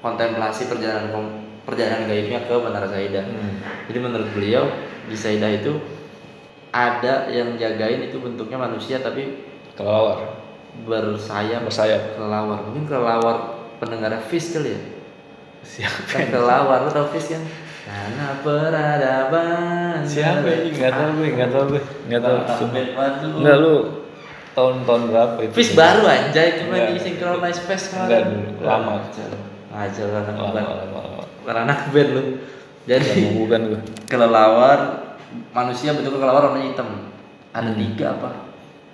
kontemplasi 0.00 0.72
perjalanan 0.72 1.44
perjalanan 1.62 2.08
gaibnya 2.08 2.42
ke 2.48 2.54
Menara 2.58 2.88
Saida. 2.88 3.22
Hmm. 3.22 3.60
Jadi 3.86 3.98
menurut 4.00 4.28
beliau 4.34 4.66
di 5.06 5.14
Saida 5.14 5.46
itu 5.52 5.78
ada 6.72 7.28
yang 7.28 7.54
jagain 7.60 8.08
itu 8.08 8.16
bentuknya 8.16 8.56
manusia 8.56 8.96
tapi 9.04 9.44
kelawar 9.76 10.40
bersayap 10.88 11.68
bersayap. 11.68 12.16
kelelawar. 12.16 12.64
Mungkin 12.64 12.88
kelelawar 12.88 13.36
pendengar 13.76 14.16
Fish 14.24 14.56
kali 14.56 14.72
ya? 14.72 14.80
Siapa 15.62 16.00
kan 16.08 16.32
kelelawar 16.32 16.88
lo 16.88 16.90
tau 16.90 17.12
Fish 17.12 17.36
kan? 17.36 17.44
Karena 17.84 18.40
peradaban. 18.40 20.00
Siapa 20.08 20.48
ini? 20.48 20.72
Nggak 20.72 20.92
tahu 20.96 21.10
gue 21.20 21.28
nggak 21.36 21.50
tahu 21.52 21.64
gue 21.76 21.82
nggak 22.08 22.20
tahu. 22.24 22.36
Waduh. 22.96 23.30
nggak 23.44 23.56
lu 23.60 23.76
tahun-tahun 24.56 25.02
berapa 25.12 25.38
itu? 25.44 25.52
Fish 25.52 25.72
baru 25.76 26.02
anjay. 26.08 26.48
Cuma 26.64 26.74
Enggak. 26.80 26.88
di 26.96 27.00
synchronize 27.04 27.60
Enggak, 27.68 28.22
dulu. 28.32 28.48
Lama. 28.64 28.92
Ngajar 29.72 30.08
anak 30.24 30.36
lama 30.40 30.60
lama 30.72 31.00
lama. 31.04 31.52
Anak 31.52 31.80
band 31.92 32.10
lu. 32.16 32.22
Jadi 32.88 33.38
bukan 33.38 33.60
gue 33.76 33.80
kelelawar 34.08 35.01
Manusia 35.52 35.92
bentuk 35.92 36.16
kelelawar 36.16 36.50
warnanya 36.50 36.68
hitam. 36.72 36.88
Ada 37.52 37.70
Hmm. 37.72 37.78
tiga 37.78 38.06
apa? 38.16 38.30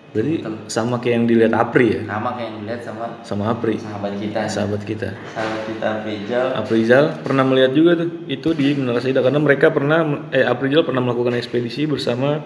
Berarti 0.09 0.40
sama 0.72 0.96
kayak 0.98 1.14
yang 1.20 1.27
dilihat 1.29 1.53
Apri 1.53 1.87
ya? 1.92 2.01
Nama 2.01 2.33
kayak 2.33 2.48
yang 2.48 2.59
dilihat 2.64 2.81
sama 2.81 3.05
sama 3.20 3.53
Apri. 3.53 3.77
sahabat 3.77 4.16
kita. 4.16 4.40
Sahabat 4.48 4.81
kita. 4.83 5.09
Sahabat 5.37 5.61
kita 5.68 5.88
Pejal 6.01 6.46
Aprizal 6.57 7.05
pernah 7.20 7.44
melihat 7.44 7.77
juga 7.77 7.92
tuh 7.92 8.24
itu 8.24 8.48
di 8.57 8.72
Menara 8.72 9.05
Saida 9.05 9.20
karena 9.20 9.37
mereka 9.37 9.68
pernah 9.68 10.01
eh 10.33 10.42
Aprizal 10.42 10.81
pernah 10.83 11.05
melakukan 11.05 11.37
ekspedisi 11.37 11.85
bersama 11.85 12.40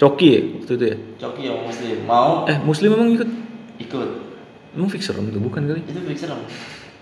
Coki 0.00 0.28
ya 0.32 0.40
waktu 0.56 0.72
itu 0.72 0.84
ya? 0.88 0.96
Coki 1.20 1.42
yang 1.46 1.60
muslim. 1.62 1.96
Mau? 2.08 2.48
Eh 2.48 2.56
Muslim 2.64 2.90
emang 2.96 3.08
ikut? 3.12 3.28
Ikut. 3.78 4.08
Emang 4.72 4.88
fix 4.88 5.04
serem 5.04 5.28
tuh 5.28 5.36
bukan 5.38 5.68
kali? 5.68 5.84
Itu 5.84 6.00
fix 6.08 6.24
serem. 6.24 6.40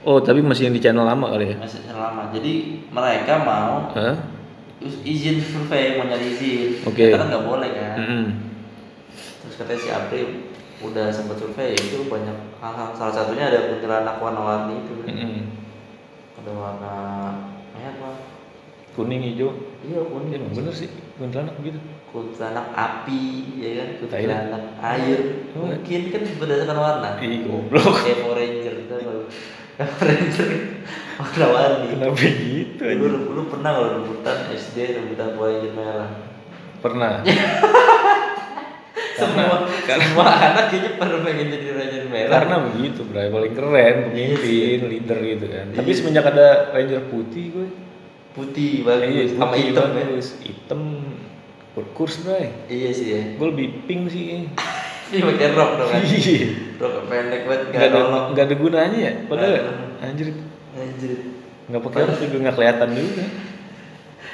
Oh 0.02 0.18
tapi 0.18 0.42
masih 0.42 0.66
yang 0.66 0.74
di 0.74 0.82
channel 0.82 1.06
lama 1.06 1.30
kali 1.30 1.54
ya? 1.54 1.56
Masih 1.56 1.86
lama. 1.86 2.34
Jadi 2.34 2.82
mereka 2.90 3.46
mau 3.46 3.94
Hah? 3.94 4.18
Izin 4.80 5.36
survei 5.44 6.00
mau 6.00 6.08
nyari 6.08 6.26
izin. 6.32 6.70
Oke. 6.88 7.12
Kita 7.12 7.20
kan 7.20 7.28
nggak 7.28 7.46
boleh 7.46 7.70
kan. 7.76 7.96
Mm-mm. 8.00 8.24
terus 9.40 9.56
katanya 9.56 9.80
si 9.80 9.88
April 9.88 10.26
udah 10.80 11.06
sempat 11.12 11.36
survei 11.36 11.76
itu 11.76 12.08
banyak 12.08 12.36
hal-hal. 12.60 12.88
Salah 12.96 13.14
satunya 13.14 13.52
ada 13.52 13.68
kuntilanak 13.68 14.16
warna-warni 14.16 14.80
itu. 14.84 14.94
Mm-mm. 15.04 15.52
ada 16.40 16.50
warna 16.56 16.94
merah 17.76 17.92
apa? 17.96 18.10
Kuning 18.96 19.20
hijau. 19.22 19.52
Iya 19.84 20.00
ya, 20.00 20.08
kuning. 20.08 20.32
Emang 20.40 20.52
bener 20.56 20.72
sih 20.72 20.88
kuntilanak 21.20 21.54
begitu 21.60 21.78
kuntilanak 22.10 22.66
api 22.74 23.22
ya 23.60 23.70
kan? 23.76 23.88
Kuntilanak 24.02 24.64
air. 24.80 25.20
Oh. 25.54 25.68
mungkin 25.68 26.02
kan 26.10 26.22
berdasarkan 26.40 26.78
warna. 26.78 27.08
Ih, 27.20 27.44
goblok. 27.44 28.00
kayak 28.02 28.18
Power 28.24 28.36
Ranger 28.40 28.74
itu 28.80 28.94
Power 29.80 30.04
Ranger 30.04 30.48
warna-warni 31.20 31.86
kenapa 31.96 32.20
gitu 32.20 32.82
lu, 33.00 33.32
lu 33.32 33.42
pernah 33.48 33.70
kalau 33.72 33.88
rebutan 34.00 34.36
SD 34.52 34.76
rebutan 35.00 35.36
Power 35.36 35.64
merah 35.72 36.30
pernah. 36.80 37.20
Semua 39.20 39.68
semua 39.84 40.32
anak 40.32 40.72
kayaknya 40.72 40.96
pernah 40.96 41.20
pengen 41.20 41.52
jadi 41.52 41.68
Ranger 41.76 42.04
merah. 42.08 42.40
Karena 42.40 42.56
begitu 42.72 43.04
bro 43.04 43.20
paling 43.20 43.52
keren 43.52 43.96
pemimpin 44.08 44.80
leader 44.88 45.18
gitu 45.20 45.44
kan. 45.44 45.66
Tapi 45.76 45.90
semenjak 45.92 46.24
ada 46.32 46.72
ranger 46.72 47.04
putih 47.12 47.52
gue. 47.52 47.68
Putih 48.32 48.80
iya, 48.80 48.88
bagus 48.88 49.36
sama 49.36 49.52
putih 49.52 49.64
hitam 49.68 49.88
ya. 49.92 49.96
bagus. 50.00 50.26
Hitam 50.40 50.80
kurs 51.92 52.16
bro 52.24 52.40
iya 52.72 52.88
sih 52.96 53.06
ya. 53.12 53.20
Gue 53.36 53.46
lebih 53.52 53.84
pink 53.84 54.08
sih 54.08 54.24
ini 55.10 55.20
pakai 55.26 55.48
rok 55.54 55.70
dong 55.76 55.88
kan? 55.90 56.00
Iya. 56.06 56.46
Rok 56.78 56.94
pendek 57.10 57.42
banget 57.44 57.62
nggak 57.68 57.76
gak 57.76 57.90
ada 57.90 57.98
nolong 57.98 58.24
nggak 58.32 58.46
ada 58.46 58.56
gunanya 58.56 58.98
ya? 58.98 59.12
Padahal 59.26 59.50
Nggak 59.52 60.06
anjir. 60.06 60.26
Anjir. 60.78 61.10
Nggak 61.66 61.82
pakai 61.84 62.00
rok 62.06 62.18
juga 62.22 62.36
nggak 62.46 62.56
kelihatan 62.56 62.90
juga. 62.94 63.24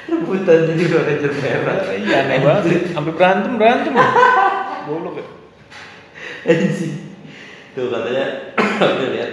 Rebutan 0.07 0.59
jadi 0.71 0.83
Ranger 0.87 1.33
merah 1.43 1.77
iya 1.91 2.17
aneh 2.23 2.39
banget. 2.39 2.95
Sampai 2.95 3.11
berantem 3.11 3.53
berantem 3.59 3.93
goblok 4.87 5.19
ya. 5.19 5.25
Anjir 6.47 6.91
tuh 7.77 7.93
katanya 7.93 8.25
aku 8.81 9.05
lihat. 9.13 9.31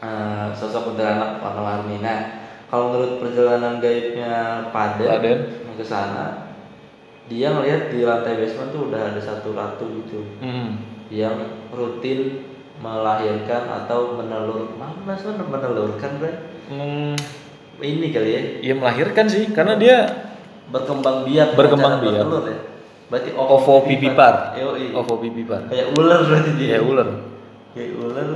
Eh, 0.00 0.48
sosok 0.56 0.92
kuntilanak 0.92 1.40
warna-warni. 1.44 2.00
Nah 2.00 2.20
kalau 2.68 2.92
menurut 2.92 3.20
perjalanan 3.20 3.80
gaibnya 3.80 4.64
Paden 4.72 5.08
Paden. 5.08 5.38
ke 5.76 5.84
sana 5.84 6.49
dia 7.30 7.54
ngelihat 7.54 7.94
di 7.94 8.02
lantai 8.02 8.34
basement 8.36 8.74
tuh 8.74 8.90
udah 8.90 9.14
ada 9.14 9.20
satu 9.22 9.54
ratu 9.54 9.86
gitu. 10.02 10.20
Hmm. 10.42 10.82
yang 11.10 11.34
rutin 11.70 12.42
melahirkan 12.78 13.66
atau 13.66 14.14
menelur 14.14 14.74
mana 14.74 15.14
sih 15.14 15.30
menelurkan 15.34 16.18
bre? 16.18 16.32
Hmm, 16.70 17.14
ini 17.78 18.10
kali 18.10 18.30
ya. 18.30 18.42
Ya 18.62 18.74
melahirkan 18.74 19.26
sih 19.26 19.50
karena 19.50 19.74
dia 19.74 19.96
berkembang 20.70 21.26
biak 21.26 21.58
Berkembang 21.58 21.98
biak. 21.98 22.14
bertelur 22.14 22.44
ya. 22.46 22.58
Berarti 23.10 23.30
ovo 23.34 23.74
pipipar 23.82 24.54
ovo 24.94 25.14
pipipar 25.18 25.66
kayak 25.66 25.98
ular 25.98 26.22
berarti 26.26 26.50
dia. 26.54 26.78
Ya 26.78 26.80
ular. 26.82 27.08
Kayak 27.74 27.90
ular. 27.98 28.28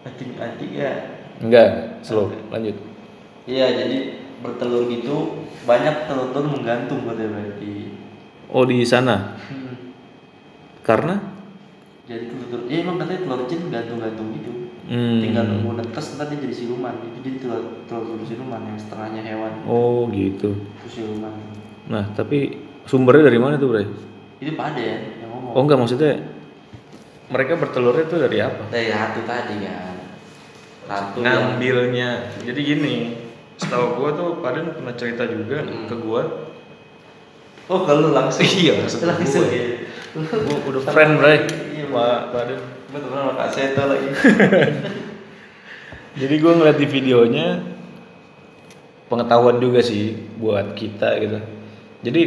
Anjing-anjing 0.00 0.72
ya. 0.72 0.92
Enggak 1.44 2.00
slow 2.00 2.32
lanjut. 2.48 2.76
Iya 3.44 3.84
jadi 3.84 4.19
bertelur 4.40 4.88
gitu 4.88 5.46
banyak 5.68 6.08
telur-telur 6.08 6.48
menggantung 6.56 7.04
katanya 7.04 7.30
berarti 7.36 7.74
oh 8.48 8.64
di 8.64 8.82
sana 8.84 9.36
hmm. 9.36 9.74
karena 10.84 11.14
jadi 12.08 12.24
telur-telur 12.26 12.62
iya 12.66 12.78
emang 12.82 12.96
katanya 12.98 13.20
telur 13.28 13.40
jin 13.46 13.60
gantung-gantung 13.68 14.28
gitu 14.34 14.52
hmm. 14.88 15.18
tinggal 15.20 15.44
nunggu 15.46 15.70
netes 15.78 16.06
dia 16.16 16.36
jadi 16.36 16.54
siluman 16.54 16.94
itu 17.04 17.18
jadi 17.22 17.36
telur 17.44 17.62
telur 17.84 18.04
telur 18.08 18.24
siluman 18.24 18.60
yang 18.64 18.78
setengahnya 18.80 19.22
hewan 19.22 19.52
oh 19.68 20.08
gitu 20.10 20.56
itu 20.56 20.88
siluman 20.88 21.32
nah 21.86 22.04
tapi 22.16 22.70
Sumbernya 22.90 23.30
dari 23.30 23.38
mana 23.38 23.54
tuh, 23.54 23.70
Bray? 23.70 23.86
Itu 24.42 24.58
pada 24.58 24.82
ya 24.82 24.98
yang 24.98 25.30
ngomong. 25.30 25.54
Oh 25.54 25.62
enggak 25.62 25.78
maksudnya 25.78 26.26
mereka 27.30 27.54
bertelurnya 27.54 28.04
tuh 28.10 28.18
dari 28.18 28.38
apa? 28.42 28.66
Dari 28.66 28.90
ratu 28.90 29.20
tadi 29.22 29.54
kan. 29.62 29.96
Ratu 30.90 31.18
yang 31.22 31.54
Ngambilnya. 31.54 32.10
Jadi 32.42 32.60
gini, 32.66 32.94
setahu 33.60 34.00
gua 34.00 34.10
tuh 34.16 34.28
Paden 34.40 34.72
pernah 34.72 34.94
cerita 34.96 35.28
juga 35.28 35.60
ke 35.62 35.94
gua. 36.00 36.48
Oh 37.68 37.84
kalau 37.84 38.10
langsung 38.10 38.42
Iya, 38.42 38.80
langsung 38.82 39.04
langsung 39.04 39.44
gua. 39.46 39.52
ya. 39.52 39.64
Gua 40.16 40.56
udah 40.66 40.80
friend, 40.88 41.12
Bray. 41.20 41.38
Iya, 41.76 41.84
Pak 41.92 42.20
Paden. 42.34 42.60
Gue 42.90 42.98
temen 42.98 43.14
sama 43.22 43.32
Kak 43.38 43.50
Seto 43.54 43.82
lagi. 43.86 44.08
Jadi 46.20 46.34
gue 46.42 46.52
ngeliat 46.58 46.74
di 46.74 46.86
videonya 46.90 47.46
pengetahuan 49.06 49.62
juga 49.62 49.78
sih 49.78 50.18
buat 50.42 50.74
kita 50.74 51.22
gitu. 51.22 51.38
Jadi 52.02 52.22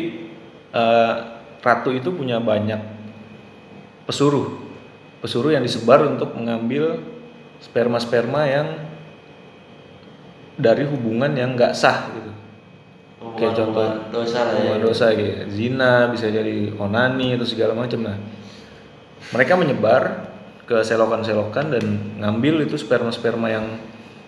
eh, 0.72 1.14
ratu 1.60 1.92
itu 1.92 2.16
punya 2.16 2.40
banyak 2.40 2.80
pesuruh, 4.08 4.56
pesuruh 5.20 5.52
yang 5.52 5.64
disebar 5.68 6.08
untuk 6.08 6.32
mengambil 6.36 7.04
sperma-sperma 7.60 8.42
yang 8.48 8.68
dari 10.60 10.84
hubungan 10.86 11.34
yang 11.34 11.58
nggak 11.58 11.74
sah 11.74 12.10
gitu. 12.14 12.32
Kayak 13.34 13.54
contoh 13.58 13.82
Hubungan 13.82 14.12
dosa 14.14 14.40
lah 14.46 14.52
ya. 14.54 14.58
hubungan 14.62 14.82
dosa 14.86 15.06
gitu, 15.18 15.32
zina 15.50 15.94
bisa 16.14 16.28
jadi 16.30 16.56
onani 16.78 17.34
atau 17.34 17.48
segala 17.48 17.74
macam 17.74 18.00
nah. 18.06 18.18
Mereka 19.34 19.54
menyebar 19.58 20.30
ke 20.70 20.78
selokan-selokan 20.86 21.66
dan 21.74 21.86
ngambil 22.22 22.68
itu 22.70 22.78
sperma-sperma 22.78 23.48
yang 23.50 23.66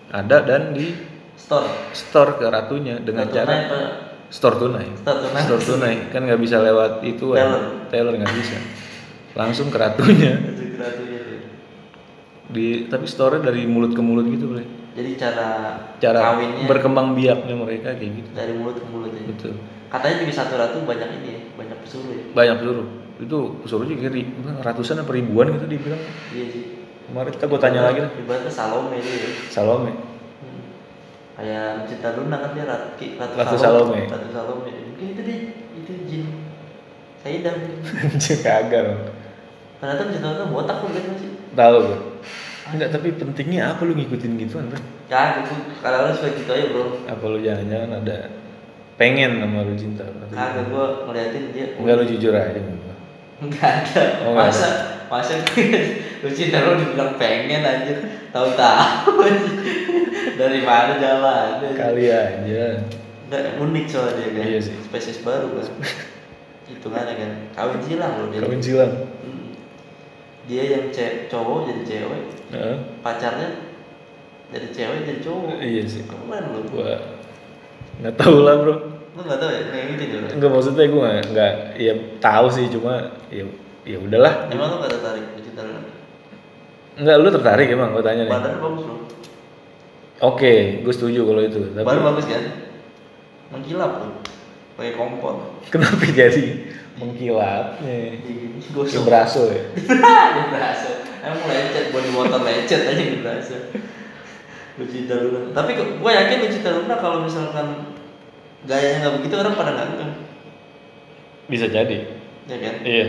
ada 0.10 0.42
dan 0.42 0.74
di 0.74 0.96
Store. 1.36 1.68
store 1.92 2.40
ke 2.40 2.46
ratunya 2.48 2.98
dengan 3.04 3.28
Store 3.28 3.36
cara 3.36 3.54
tunai 3.68 4.06
store 4.30 4.58
tunai. 4.58 4.88
Store 4.98 5.20
tunai. 5.22 5.42
Store 5.46 5.64
tunai 5.64 5.96
kan 6.10 6.22
nggak 6.26 6.42
bisa 6.42 6.58
lewat 6.60 7.06
itu 7.06 7.32
Teller. 7.32 7.38
kan. 7.38 7.62
Teller 7.94 8.14
nggak 8.20 8.34
bisa. 8.36 8.58
Langsung 9.38 9.68
ke 9.70 9.78
ratunya. 9.78 10.34
Di 12.50 12.88
tapi 12.90 13.06
store 13.10 13.42
dari 13.42 13.66
mulut 13.66 13.94
ke 13.94 14.02
mulut 14.02 14.26
gitu, 14.30 14.54
Bre. 14.54 14.64
Jadi 14.96 15.10
cara 15.20 15.76
Cara 16.00 16.20
kawinnya 16.24 16.66
berkembang 16.66 17.12
biaknya 17.14 17.52
mereka 17.52 17.92
kayak 17.94 18.12
gitu. 18.16 18.30
dari 18.32 18.56
mulut 18.56 18.80
ke 18.80 18.88
mulut 18.88 19.12
ya. 19.12 19.28
Betul. 19.28 19.54
Katanya 19.86 20.16
juga 20.24 20.34
satu 20.34 20.54
ratu 20.56 20.78
banyak 20.82 21.10
ini 21.14 21.28
ya, 21.28 21.40
banyak 21.54 21.78
pesuruh 21.84 22.12
ya. 22.12 22.24
Banyak 22.32 22.56
pesuruh. 22.58 22.88
Itu 23.16 23.38
pesuruh 23.60 23.86
juga 23.86 24.08
ri- 24.10 24.32
ratusan 24.60 24.96
apa 24.98 25.12
ribuan 25.12 25.52
gitu 25.52 25.68
dibilang. 25.68 26.00
Iya 26.32 26.46
sih. 26.48 26.64
Kemarin 27.06 27.32
kita 27.32 27.46
gue 27.46 27.60
tanya 27.60 27.82
lagi 27.84 28.00
lah. 28.02 28.12
Ibaratnya 28.14 28.50
Salome 28.50 28.96
itu 28.98 29.12
ya. 29.14 29.30
Salome. 29.48 29.92
Hmm. 29.92 30.62
Kayak 31.36 31.68
Cinta 31.86 32.10
Luna 32.12 32.38
kan 32.40 32.50
dia 32.52 32.66
ratu, 32.66 33.04
ratu, 33.14 33.34
Ratu 33.36 33.56
Salome. 33.56 34.00
Ratu 34.08 34.30
Salome. 34.32 34.72
Mungkin 34.72 35.06
itu 35.12 35.22
dia 35.22 35.38
itu 35.76 35.92
jin 36.08 36.24
Saidah 37.20 37.52
mungkin. 37.60 37.78
Anjir 37.84 38.38
kagak. 38.40 39.12
Ternyata 39.78 40.02
Cinta 40.08 40.28
Luna 40.34 40.46
botak 40.50 40.78
kan 40.80 40.88
masih. 40.88 41.30
Tahu 41.52 41.76
gue. 41.84 42.00
Enggak, 42.66 42.90
tapi 42.98 43.14
pentingnya 43.14 43.78
apa 43.78 43.86
lu 43.86 43.94
ngikutin 43.94 44.42
gituan, 44.42 44.66
Bre? 44.74 44.82
Kagak 45.06 45.46
tuh 45.46 45.58
kadang-kadang 45.86 46.18
suka 46.18 46.30
gitu 46.34 46.50
aja 46.50 46.66
bro. 46.74 46.84
Apa 47.06 47.24
lu 47.30 47.38
jangan-jangan 47.46 47.92
ada 48.02 48.18
pengen 48.98 49.38
sama 49.38 49.62
lu 49.62 49.78
cinta? 49.78 50.02
Kagak 50.34 50.66
gua 50.74 51.06
ngeliatin 51.06 51.54
dia. 51.54 51.78
Enggak 51.78 51.96
lu 52.02 52.06
jujur 52.10 52.34
aja 52.34 52.58
gua. 52.58 52.94
Enggak 53.46 53.72
ada. 53.86 54.04
Oh, 54.26 54.34
masa 54.34 54.70
masa 55.06 55.38
lu 56.26 56.30
cinta 56.34 56.66
lu 56.66 56.82
dibilang 56.82 57.14
pengen 57.22 57.62
aja 57.62 57.94
tahu-tahu 58.34 59.22
dari 60.42 60.60
mana 60.66 60.98
jalan 60.98 61.62
Kali 61.78 62.06
aja. 62.10 62.66
Enggak 63.30 63.62
unik 63.62 63.86
soalnya 63.86 64.26
kan 64.34 64.46
Iya 64.50 64.60
sih. 64.66 64.76
spesies 64.82 65.22
baru 65.22 65.54
kan 65.54 65.70
hitungannya 66.74 67.14
kan 67.14 67.32
kawin 67.54 67.82
silang 67.86 68.14
loh 68.18 68.28
dia 68.34 68.42
Kawin 68.42 68.58
silang. 68.58 68.94
Dia 70.46 70.64
yang 70.68 70.86
ce- 70.90 71.26
cowok 71.26 71.60
jadi 71.66 71.82
cewek 71.84 72.22
Heeh. 72.52 72.76
pacarnya 73.02 73.50
jadi 74.48 74.68
cewek 74.70 75.00
jadi 75.04 75.20
cowok 75.22 75.58
Iya 75.58 75.84
sih. 75.86 76.04
keren 76.04 76.44
lu 76.52 76.60
Gua 76.70 76.96
nggak 77.96 78.16
tahu 78.16 78.38
lah, 78.42 78.56
Bro. 78.58 78.76
lu 79.16 79.22
nggak 79.22 79.40
tahu 79.40 79.50
ya 79.50 79.62
kayak 79.66 79.86
gitu 79.96 80.04
ya 80.06 80.30
Enggak 80.30 80.50
maksudnya 80.52 80.86
gua 80.86 81.02
nggak 81.02 81.26
nggak 81.32 81.54
ya 81.76 81.94
tahu 82.20 82.48
sih 82.48 82.66
cuma 82.68 82.94
ya 83.28 83.44
ya 83.84 83.98
udahlah. 83.98 84.34
emang 84.48 84.68
lu 84.68 84.78
nggak 84.78 84.92
tertarik 84.92 85.26
cinta 85.40 85.62
lu 85.62 85.74
Enggak 86.96 87.16
lu 87.18 87.28
tertarik 87.30 87.68
emang 87.68 87.90
gua 87.92 88.04
tanya 88.04 88.24
nih. 88.24 88.32
badan 88.32 88.56
bagus 88.60 88.84
loh 88.84 89.00
Oke, 90.16 90.80
gue 90.80 90.94
setuju 90.96 91.28
kalau 91.28 91.44
itu. 91.44 91.60
Tapi 91.76 91.84
badan 91.84 92.04
bagus 92.06 92.24
kan 92.24 92.44
mengkilap 93.52 93.92
tuh 94.00 94.12
pakai 94.76 94.94
kompor 94.94 95.36
kenapa 95.66 96.04
jadi 96.06 96.68
mengkilapnya? 96.96 97.84
Iya, 97.84 98.24
Kayak 98.24 98.72
gosok 98.72 99.04
beraso 99.04 99.42
ya. 99.50 99.64
berasa 100.52 100.90
emang 101.22 101.44
lecet 101.46 101.86
body 101.90 102.10
motor 102.10 102.40
lecet 102.40 102.82
aja 102.86 103.02
yang 103.02 103.20
berasa 103.20 103.58
Lucinta 104.76 105.16
Luna 105.18 105.40
tapi 105.52 105.72
gue 105.76 106.12
yakin 106.12 106.38
Lucinta 106.42 106.70
Luna 106.72 106.96
kalau 106.96 107.24
misalkan 107.24 107.96
gayanya 108.64 108.98
nggak 109.02 109.16
begitu 109.18 109.34
orang 109.36 109.56
pada 109.56 109.72
nggak 109.72 109.88
ngeh 109.94 110.12
Bisa 111.46 111.66
jadi. 111.68 111.98
ya 112.46 112.58
kan 112.58 112.76
Iya. 112.82 113.08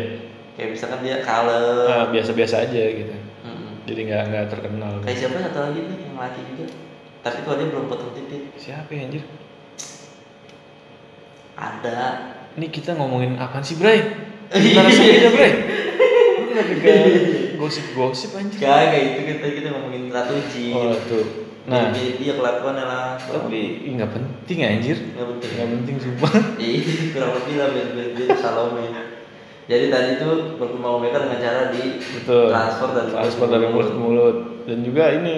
kayak 0.54 0.68
misalkan 0.72 1.00
dia 1.00 1.20
kalem 1.20 1.86
Ah, 1.86 2.06
biasa-biasa 2.08 2.64
aja 2.64 2.82
gitu. 2.90 3.14
Mm-mm. 3.42 3.84
Jadi 3.84 4.00
nggak 4.04 4.22
nggak 4.26 4.44
terkenal. 4.48 4.92
kayak 5.00 5.16
siapa 5.16 5.36
satu 5.40 5.58
lagi 5.62 5.80
nih 5.82 5.98
yang 6.02 6.16
laki 6.16 6.40
juga 6.48 6.66
tapi 7.20 7.38
kok 7.42 7.54
dia 7.54 7.68
belum 7.68 7.86
potong 7.86 8.12
titik 8.12 8.42
Siapa 8.54 8.86
ya 8.88 9.02
anjir? 9.04 9.22
Ada 11.56 11.98
Ini 12.56 12.66
kita 12.68 12.96
ngomongin 12.96 13.36
apaan 13.36 13.60
sih, 13.60 13.76
Bray? 13.76 14.00
Kita 14.52 14.80
langsung 14.80 15.04
aja, 15.04 15.30
Bray. 15.32 15.52
Gak 16.56 16.96
gosip-gosip 17.58 18.30
anjir? 18.32 18.64
kagak 18.64 19.00
itu 19.02 19.20
kita 19.28 19.46
kita 19.60 19.68
ngomongin 19.76 20.08
Ratu 20.08 20.40
Jin 20.48 20.72
Oh, 20.72 20.96
tuh. 21.04 21.26
Nah, 21.66 21.90
dia, 21.90 22.14
dia 22.14 22.32
kelakuannya 22.38 22.84
lah 22.86 23.18
tapi 23.18 23.90
nggak 23.90 24.10
penting 24.14 24.58
anjir. 24.62 24.96
nggak 25.02 25.26
penting 25.34 25.50
Nggak 25.50 25.68
penting 25.74 25.96
sumpah. 25.98 26.32
Iya, 26.62 26.80
kurang 27.10 27.32
lebih 27.42 27.54
lah 27.58 27.68
biar 27.74 27.88
biar 28.14 28.28
Salome. 28.38 28.86
Jadi 29.66 29.84
tadi 29.90 30.08
itu 30.14 30.28
berkembang 30.62 31.02
mereka 31.02 31.26
dengan 31.26 31.38
cara 31.42 31.62
di 31.74 31.98
Betul. 31.98 32.54
transfer 32.54 32.88
dari 32.94 33.10
Transfer 33.10 33.46
dari 33.50 33.66
mulut 33.66 33.88
ke 33.90 33.98
mulut. 33.98 34.36
Dan 34.62 34.78
juga 34.86 35.04
ini 35.10 35.36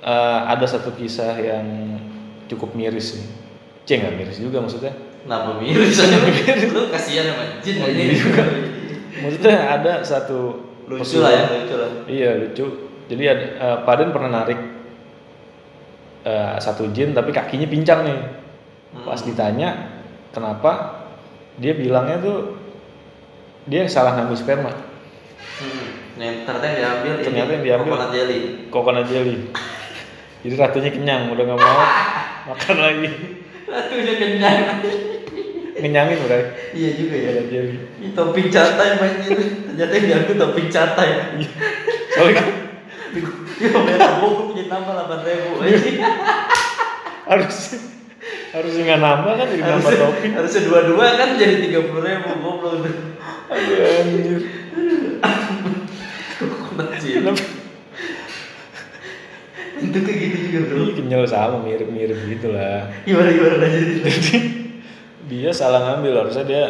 eh, 0.00 0.40
ada 0.46 0.62
satu 0.62 0.94
kisah 0.94 1.42
yang 1.42 1.98
cukup 2.46 2.78
miris 2.78 3.18
nih. 3.18 3.26
Cek 3.82 3.96
nggak 3.98 4.14
miris 4.14 4.38
juga 4.38 4.58
maksudnya. 4.58 4.92
Kenapa 5.22 5.54
miris 5.56 5.98
lu 6.68 6.82
kasihan 6.88 7.24
sama 7.28 7.44
jin 7.58 7.74
Oh, 7.78 7.86
aja. 7.86 7.94
iya 7.94 8.12
juga. 8.12 8.42
Maksudnya 9.12 9.56
ada 9.70 9.92
satu 10.02 10.38
Lucu 10.82 11.18
lah 11.18 11.30
ya, 11.30 11.44
lucu 11.48 11.74
lah. 11.74 11.90
Iya 12.04 12.30
lucu. 12.38 12.66
Jadi 13.06 13.22
ada, 13.24 13.44
eh, 13.54 13.78
Paden 13.82 14.10
pernah 14.10 14.30
narik 14.32 14.58
eh, 16.22 16.56
satu 16.58 16.90
jin 16.90 17.10
tapi 17.12 17.30
kakinya 17.30 17.66
pincang 17.66 18.02
nih. 18.02 18.18
Hmm. 18.92 19.04
Pas 19.04 19.18
ditanya 19.18 19.68
kenapa, 20.30 21.02
dia 21.56 21.72
bilangnya 21.72 22.18
tuh 22.18 22.38
dia 23.64 23.86
salah 23.86 24.14
ngambil 24.14 24.36
sperma. 24.36 24.72
Hmm. 25.58 25.86
Yang 26.12 26.44
ternyata 26.44 26.66
yang 26.66 26.76
diambil 26.76 27.12
ini, 27.12 27.24
Ternyata 27.24 27.50
yang 27.52 27.64
diambil- 27.64 27.92
coconut 27.94 28.10
jelly. 28.12 28.38
Coconut 28.68 29.06
jelly. 29.06 29.36
Jadi 30.42 30.54
ratunya 30.56 30.90
kenyang, 30.90 31.22
udah 31.30 31.44
nggak 31.44 31.60
mau 31.60 31.78
makan 32.50 32.76
lagi. 32.76 33.08
Ratunya 33.72 34.14
kenyang. 34.20 34.84
Ngenyangin 35.72 36.18
udah. 36.28 36.40
iya 36.76 36.90
juga 36.92 37.16
ya. 37.16 37.30
Jelly. 37.48 37.76
Ini 38.04 38.08
topping 38.12 38.48
catai 38.52 39.00
banjir. 39.00 39.32
Ternyata 39.72 39.92
yang 39.96 40.04
diambil 40.04 40.34
topping 40.36 40.68
catai. 40.68 41.08
Soalnya 42.12 42.44
Dia 43.62 43.68
bayar 43.72 44.18
gue 44.20 44.44
punya 44.52 44.64
tambah 44.68 44.92
delapan 44.92 45.20
ribu. 45.24 45.50
harus 47.22 47.58
harusnya 48.50 48.82
nggak 48.82 49.00
nambah 49.00 49.32
kan 49.38 49.46
jadi 49.46 49.62
nambah 49.62 49.92
topping. 49.94 50.32
harusnya 50.34 50.62
dua-dua 50.66 51.06
kan 51.14 51.28
jadi 51.38 51.54
tiga 51.62 51.80
puluh 51.86 52.02
ribu 52.02 52.28
goblok. 52.42 52.82
Aduh 53.48 54.00
anjir. 54.02 54.40
Kenapa? 57.00 57.42
Itu 59.92 59.98
kayak 60.00 60.18
gitu 60.24 60.36
juga 60.48 60.60
bro. 60.72 60.84
Kenyal 60.96 61.22
sama 61.28 61.60
mirip-mirip 61.60 62.18
gitu 62.32 62.48
lah. 62.56 62.88
Gimana 63.04 63.28
gimana 63.28 63.56
lanjut. 63.60 64.00
Jadi 64.08 64.36
dia 65.28 65.50
salah 65.52 65.80
ngambil 65.92 66.24
harusnya 66.24 66.44
dia 66.48 66.64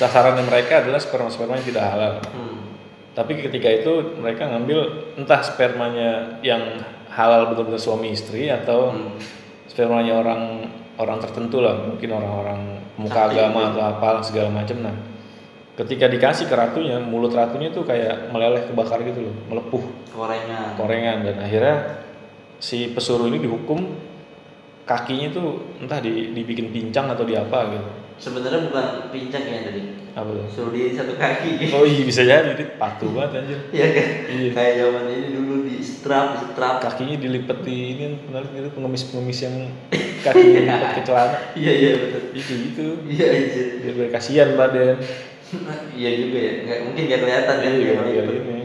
sasarannya 0.00 0.44
mereka 0.48 0.80
adalah 0.80 0.96
sperma-sperma 0.96 1.60
yang 1.60 1.68
tidak 1.68 1.84
halal. 1.92 2.14
Hmm. 2.32 2.72
Tapi 3.12 3.44
ketika 3.44 3.68
itu 3.68 4.16
mereka 4.16 4.48
ngambil 4.48 5.12
entah 5.20 5.44
spermanya 5.44 6.40
yang 6.40 6.80
halal 7.12 7.52
betul-betul 7.52 7.80
suami 7.92 8.16
istri 8.16 8.48
atau 8.48 8.96
Hmm. 8.96 9.20
spermanya 9.68 10.24
orang 10.24 10.72
orang 10.96 11.18
tertentu 11.20 11.60
lah, 11.60 11.76
mungkin 11.84 12.12
orang-orang 12.12 12.60
muka 13.00 13.28
Sakti 13.28 13.40
agama 13.40 13.60
atau 13.72 13.82
apa 13.84 14.08
segala 14.20 14.48
macam 14.52 14.76
nah. 14.84 14.96
Ketika 15.80 16.06
dikasih 16.06 16.44
ke 16.44 16.52
ratunya, 16.52 17.00
mulut 17.00 17.32
ratunya 17.32 17.72
tuh 17.72 17.82
kayak 17.82 18.28
meleleh 18.28 18.68
kebakar 18.68 19.00
gitu 19.00 19.24
loh, 19.24 19.34
melepuh 19.48 19.80
Gorengan. 20.12 20.76
korengan 20.76 21.18
dan 21.24 21.36
akhirnya 21.40 21.76
si 22.60 22.92
pesuruh 22.92 23.24
ini 23.24 23.40
dihukum 23.40 23.96
kakinya 24.84 25.32
tuh 25.32 25.48
entah 25.80 25.96
di, 25.98 26.36
dibikin 26.36 26.68
pincang 26.68 27.08
atau 27.08 27.24
di 27.24 27.32
apa 27.32 27.58
gitu. 27.72 27.88
sebenarnya 28.20 28.68
bukan 28.68 28.84
pincang 29.08 29.40
ya 29.40 29.64
tadi 29.64 29.82
Apa 30.12 30.28
tuh? 30.28 30.44
suruh 30.50 30.72
diri 30.74 30.92
satu 30.92 31.14
kaki 31.16 31.70
Oh 31.72 31.86
iya 31.86 32.02
bisa 32.02 32.26
jadi, 32.26 32.52
patuh 32.76 33.08
banget 33.14 33.40
anjir. 33.40 33.58
Iya 33.70 33.86
kan? 33.94 34.06
Iya. 34.26 34.48
Kayak 34.50 34.74
zaman 34.82 35.04
ini 35.06 35.26
dulu 35.32 35.54
di 35.64 35.76
strap, 35.80 36.26
di 36.34 36.38
strap. 36.50 36.76
Kakinya 36.82 37.16
dilipat 37.16 37.58
di 37.62 37.76
ini 37.94 38.04
benar 38.26 38.42
gitu 38.50 38.68
pengemis-pengemis 38.74 39.38
yang 39.40 39.56
kakinya 40.26 40.60
dilipat 40.66 40.90
ke 40.92 41.02
celana. 41.06 41.38
Iya 41.54 41.72
iya 41.72 41.90
betul. 41.96 42.22
Itu 42.34 42.52
gitu. 42.68 42.86
Iya 43.06 43.26
iya. 43.32 43.64
Biar 43.80 43.94
biar 43.96 44.10
kasihan 44.12 44.50
badan. 44.58 44.98
Iya 45.98 46.10
juga 46.16 46.38
ya. 46.38 46.52
Nggak 46.62 46.78
mungkin 46.84 47.02
nggak 47.06 47.20
kelihatan 47.20 47.56
kan 47.56 47.70
Iya, 47.70 47.78
dia 47.80 47.94
biar 47.96 48.24
itu. 48.24 48.32
ini. 48.40 48.64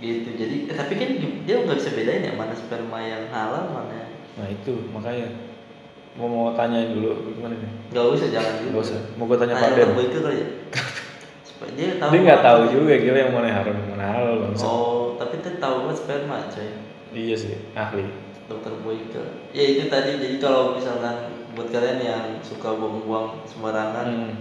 Gitu. 0.00 0.28
Jadi 0.34 0.56
tapi 0.66 0.92
kan 0.94 1.08
dia 1.44 1.54
nggak 1.58 1.76
bisa 1.76 1.90
bedain 1.92 2.22
ya 2.22 2.32
mana 2.32 2.54
sperma 2.54 2.98
yang 2.98 3.24
halal 3.28 3.64
mana. 3.68 4.08
Nah 4.36 4.46
itu 4.48 4.72
makanya 4.88 5.28
mau 6.14 6.26
mau 6.26 6.52
tanyain 6.52 6.90
dulu 6.90 7.30
gimana 7.30 7.54
nih? 7.54 7.72
Nggak 7.90 8.04
usah 8.10 8.28
jangan 8.30 8.54
dulu. 8.58 8.70
Gak 8.72 8.82
usah. 8.86 9.00
Mau 9.14 9.24
gue 9.24 9.36
tanya 9.36 9.54
Tanya 9.54 9.68
dokter 9.70 9.88
Boyke 9.92 10.18
kali 10.18 10.36
ya. 10.36 10.48
Supaya 11.48 11.70
dia 11.76 11.88
tahu. 11.96 12.10
Dia 12.10 12.20
nggak 12.24 12.42
tahu 12.42 12.60
juga 12.70 12.92
gila 12.96 13.18
yang 13.18 13.32
mana 13.32 13.46
yang 13.46 13.58
haram 13.58 13.74
yang 13.76 13.88
mana 13.90 14.04
halal 14.08 14.34
bangsa. 14.42 14.64
Oh, 14.64 15.02
tapi 15.14 15.34
dia 15.38 15.52
tahu 15.56 15.74
banget 15.84 15.96
sperma 15.98 16.36
coy. 16.48 16.68
Iya 17.10 17.34
sih 17.36 17.54
ahli. 17.74 18.04
Dokter 18.46 18.72
Boyke. 18.80 19.22
Ya 19.52 19.64
itu 19.66 19.84
tadi. 19.86 20.16
Jadi 20.16 20.36
kalau 20.38 20.74
misalkan 20.74 21.16
buat 21.52 21.68
kalian 21.68 21.98
yang 22.00 22.24
suka 22.40 22.72
buang-buang 22.72 23.44
sembarangan 23.44 24.06
Hmm. 24.08 24.34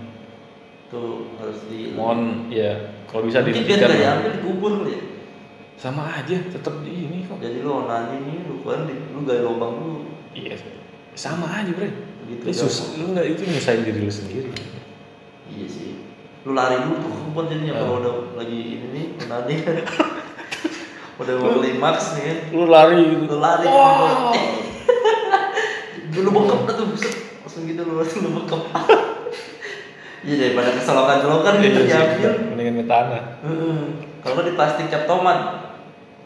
Tuh 0.90 1.30
harus 1.38 1.60
di 1.70 1.94
Mohon 1.94 2.50
ya 2.50 2.98
kalau 3.06 3.26
bisa 3.26 3.46
Mungkin 3.46 3.64
biar 3.66 3.78
nggak 3.78 3.90
lah. 3.90 3.98
diambil 3.98 4.32
dikubur 4.38 4.74
ya. 4.90 5.00
Sama 5.80 6.04
aja 6.12 6.36
tetap 6.44 6.84
di 6.84 6.92
ini 6.92 7.24
kok. 7.24 7.40
Jadi 7.40 7.64
lu 7.64 7.72
onani 7.72 8.18
nih, 8.28 8.38
lu 8.46 8.60
di, 8.84 8.96
lu 9.16 9.20
gali 9.24 9.42
lubang 9.46 9.74
dulu. 9.80 10.00
Iya 10.36 10.58
sama 11.20 11.52
aja 11.52 11.72
bre. 11.76 11.90
Gitu, 12.30 12.44
Itu 12.46 12.70
susah, 12.70 12.96
lu 13.02 13.12
nggak 13.12 13.26
itu 13.26 13.42
nyusahin 13.44 13.82
diri 13.84 14.00
lu 14.06 14.14
sendiri. 14.14 14.50
Iya 15.50 15.66
sih. 15.68 15.90
Lu 16.46 16.54
lari 16.54 16.78
dulu 16.86 16.96
tuh 17.02 17.12
kebun 17.12 17.46
jadinya 17.50 17.74
Ah. 17.76 17.80
kalau 17.84 17.94
udah 18.00 18.16
lagi 18.38 18.60
ini 18.80 18.88
nih, 18.94 19.06
kan. 19.20 19.76
udah 21.20 21.34
mau 21.42 21.60
klimaks 21.60 22.06
nih 22.16 22.24
kan. 22.24 22.38
Lu 22.54 22.64
lari 22.70 22.98
gitu. 23.04 23.24
Lu 23.28 23.38
lari. 23.42 23.66
Dulu 26.14 26.30
bokap 26.40 26.60
dah 26.70 26.76
tuh. 26.78 26.88
Langsung 27.44 27.64
gitu 27.66 27.82
lu 27.84 27.94
langsung 28.00 28.20
lu 28.24 28.30
bokap. 28.40 28.64
Iya 30.20 30.36
daripada 30.38 30.70
keselokan-selokan 30.74 31.54
gitu 31.60 31.80
Iya 31.80 31.86
sih, 31.86 31.90
diambil. 31.90 32.32
mendingan 32.52 32.76
ke 32.76 32.86
tanah. 32.86 33.22
Heeh. 33.40 33.78
Kalau 34.20 34.34
nggak 34.36 34.46
di 34.46 34.54
plastik 34.54 34.86
cap 34.88 35.04
tomat, 35.06 35.40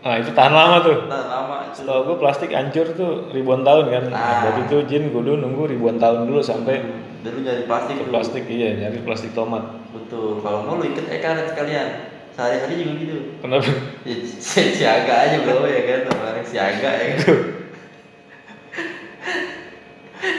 Nah 0.02 0.20
itu 0.20 0.32
tahan 0.32 0.52
lama 0.52 0.78
tuh. 0.80 0.98
nah 1.06 1.24
lama. 1.24 1.56
Setahu 1.72 2.00
gue 2.06 2.18
plastik 2.18 2.52
hancur 2.52 2.92
tuh 2.92 3.12
ribuan 3.30 3.62
tahun 3.62 3.86
kan. 3.88 4.04
Nah, 4.10 4.18
Ah. 4.18 4.36
berarti 4.44 4.62
itu 4.66 4.78
jin 4.86 5.04
kudu 5.10 5.38
nunggu 5.38 5.64
ribuan 5.66 5.96
tahun 5.96 6.26
dulu 6.26 6.42
sampai 6.42 6.84
Dulu 7.22 7.40
nyari 7.40 7.64
plastik 7.64 7.96
ke 7.96 8.04
tuh. 8.04 8.12
plastik 8.12 8.44
iya 8.46 8.76
nyari 8.76 9.00
plastik 9.00 9.32
tomat. 9.32 9.64
Betul, 9.90 10.38
kalau 10.38 10.66
mau 10.66 10.76
lu 10.76 10.86
ikat 10.86 11.08
ekaret 11.10 11.48
sekalian. 11.48 11.88
Sehari-hari 12.30 12.76
juga 12.76 12.94
gitu. 12.98 13.18
Kenapa? 13.40 13.70
Ya, 14.04 14.16
si- 14.26 14.74
siaga 14.74 15.16
aja 15.24 15.38
bro 15.40 15.64
ya 15.64 15.82
kan, 15.86 16.00
orang 16.12 16.44
siaga 16.44 16.90
ya 16.92 17.06
kan. 17.14 17.38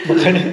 makanya 0.05 0.45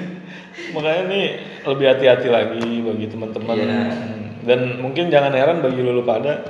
makanya 0.72 1.04
nih 1.08 1.26
lebih 1.64 1.86
hati-hati 1.88 2.28
lagi 2.28 2.60
bagi 2.80 3.06
teman-teman 3.06 3.56
Iya. 3.56 3.68
Hmm. 3.68 4.26
dan 4.42 4.60
mungkin 4.78 5.08
jangan 5.08 5.32
heran 5.32 5.60
bagi 5.60 5.80
lulu 5.80 6.02
pada 6.02 6.42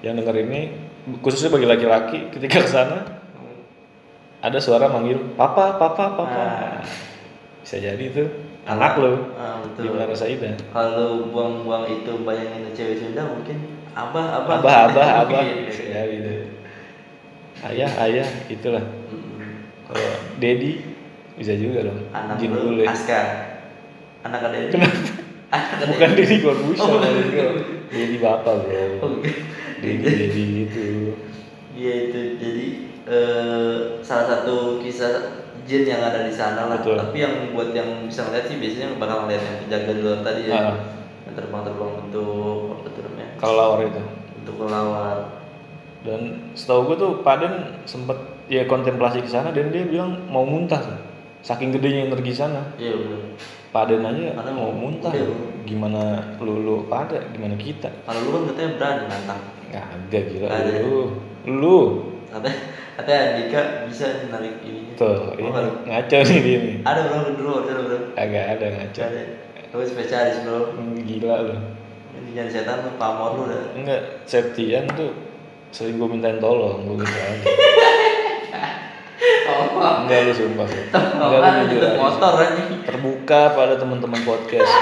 yang 0.00 0.14
denger 0.14 0.36
ini 0.40 0.70
khususnya 1.18 1.50
bagi 1.50 1.66
laki-laki 1.66 2.18
ketika 2.30 2.58
ke 2.58 2.68
sana 2.68 3.02
ada 4.40 4.56
suara 4.56 4.86
manggil 4.86 5.34
papa 5.34 5.74
papa 5.74 6.14
papa 6.14 6.40
Ah. 6.40 6.80
bisa 7.60 7.76
jadi 7.76 8.00
itu 8.00 8.24
anak 8.62 8.96
lo 8.96 9.34
Ah, 9.34 9.58
di 9.72 9.82
betul. 9.82 9.92
Menara 9.92 10.14
Saida 10.14 10.52
Kalau 10.70 11.28
buang-buang 11.28 11.84
itu 11.90 12.12
bayangin 12.22 12.70
cewek 12.70 12.96
Sunda 12.96 13.24
mungkin 13.26 13.56
abah 13.90 14.40
abah. 14.40 14.56
abah 14.58 14.76
abah 14.86 15.08
abah 15.26 15.42
Iya, 15.42 15.54
bisa 15.66 15.82
iya. 15.82 15.92
jadi 15.98 16.14
itu 16.16 16.34
ayah 17.62 17.90
ayah 18.00 18.28
itulah 18.46 18.84
kalau 19.84 20.08
Dedi 20.38 20.80
bisa 21.34 21.52
juga 21.52 21.82
dong 21.82 21.98
Anak 22.10 22.36
jin 22.38 22.50
lu 22.50 22.60
bule 22.70 22.84
Aska. 22.86 23.49
Anak 24.22 24.40
ada 24.46 24.56
ini. 24.58 24.72
Anak 25.54 25.68
ada 25.80 25.84
bukan. 25.88 26.08
Dedi 26.14 26.36
Corbuzier 26.38 26.84
Oh, 26.84 26.98
Deddy. 27.00 27.38
Dedi 27.90 28.16
bapak 28.18 28.54
bro 28.62 28.70
gitu. 28.70 29.08
Dedi 29.80 30.06
Dedi 30.06 30.42
gitu 30.62 30.84
Iya 31.70 31.92
itu 32.06 32.20
jadi 32.36 32.66
eh, 33.08 33.76
salah 34.02 34.26
satu 34.28 34.78
kisah 34.78 35.12
jin 35.64 35.86
yang 35.86 36.02
ada 36.02 36.22
di 36.22 36.34
sana 36.34 36.68
lah. 36.68 36.78
Betul. 36.82 36.98
Tapi 36.98 37.16
yang 37.18 37.34
buat 37.50 37.72
yang 37.72 38.06
bisa 38.06 38.26
ngeliat 38.26 38.46
sih 38.46 38.58
biasanya 38.58 38.98
bakal 38.98 39.24
ngeliat 39.24 39.40
yang 39.40 39.56
penjaga 39.64 39.90
di 39.90 40.00
luar 40.02 40.18
tadi 40.20 40.42
ya. 40.46 40.54
Ah. 40.54 40.76
Yang 41.24 41.34
terbang-terbang 41.36 41.90
bentuk 42.04 42.58
apa 42.74 42.86
tuh 42.90 43.02
namanya? 43.06 43.28
kalau 43.38 43.54
lawar 43.56 43.78
itu 43.86 44.02
Bentuk 44.36 44.54
kelawar. 44.58 45.16
dan 46.00 46.20
setahu 46.52 46.80
gue 46.88 46.96
tuh 46.96 47.12
Paden 47.20 47.54
sempet 47.84 48.16
ya 48.48 48.64
kontemplasi 48.64 49.20
ke 49.20 49.28
sana 49.28 49.52
dan 49.52 49.68
dia 49.68 49.84
bilang 49.84 50.16
mau 50.28 50.44
muntah 50.44 50.80
tuh. 50.80 50.98
Saking 51.40 51.70
gedenya 51.70 52.06
energi 52.06 52.32
sana 52.32 52.62
Iya 52.76 52.92
benar. 52.94 53.20
Paden 53.70 54.02
aja 54.02 54.34
Padahal 54.34 54.52
mau 54.52 54.68
mau- 54.68 54.78
muntah 54.82 55.08
iya. 55.10 55.24
gimana 55.62 56.00
lu 56.36 56.58
lu 56.58 56.74
pada 56.84 57.16
gimana 57.30 57.54
kita 57.54 57.86
Kalau 58.02 58.20
lu 58.20 58.30
kan 58.32 58.42
katanya 58.50 58.70
berani 58.74 59.04
nantang. 59.06 59.40
nggak 59.66 59.84
ada 59.86 60.18
gila 60.20 60.46
ada. 60.48 60.72
lu 60.78 60.98
lu 61.46 61.78
Katanya 62.26 62.58
katanya 62.94 63.20
Andika 63.26 63.60
bisa 63.86 64.06
narik 64.26 64.54
ini. 64.60 64.94
tuh 64.94 65.06
Oh, 65.08 65.34
ini 65.34 65.48
ada. 65.48 65.70
ngaco 65.80 66.18
nih 66.20 66.38
dia 66.40 66.58
nih 66.60 66.76
Ada 66.82 67.00
bro 67.04 67.18
dulu 67.32 67.52
ada 67.60 67.72
bro. 67.80 67.98
agak 68.14 68.44
ada 68.50 68.66
ngaco 68.70 69.00
Ada. 69.02 69.22
Lu 69.70 69.84
spesialis 69.84 70.36
bro. 70.42 70.58
Hmm, 70.74 70.94
gila 71.00 71.36
lu 71.42 71.56
Ini 72.12 72.28
jangan 72.32 72.50
setan 72.52 72.76
tuh 72.80 72.94
pamor 72.96 73.30
lu 73.32 73.44
dah. 73.46 73.62
enggak 73.72 74.00
Septian 74.24 74.84
tuh 74.90 75.14
sering 75.70 75.96
gue 75.96 76.08
mintain 76.08 76.36
tolong 76.36 76.82
gue 76.84 76.98
gitu 76.98 77.16
aja 77.16 77.46
enggak 79.80 80.18
lu 80.28 80.32
sumpah 80.36 80.66
sih 80.68 80.84
enggak 80.92 81.40
lu 81.40 81.50
jujur 81.66 81.82
aja. 81.82 81.98
motor 81.98 82.32
anjing. 82.36 82.68
terbuka 82.84 83.40
pada 83.56 83.74
teman-teman 83.80 84.20
podcast 84.22 84.70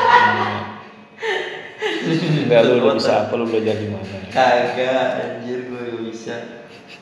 enggak 2.45 2.61
lu 2.67 2.73
udah 2.83 2.95
bisa 2.99 3.13
apa 3.27 3.33
lu 3.39 3.45
belajar 3.47 3.77
di 3.79 3.89
mana 3.89 4.17
Kagak, 4.29 5.09
anjir 5.25 5.73
gue 5.73 5.81
gak 5.89 6.05
bisa. 6.05 6.37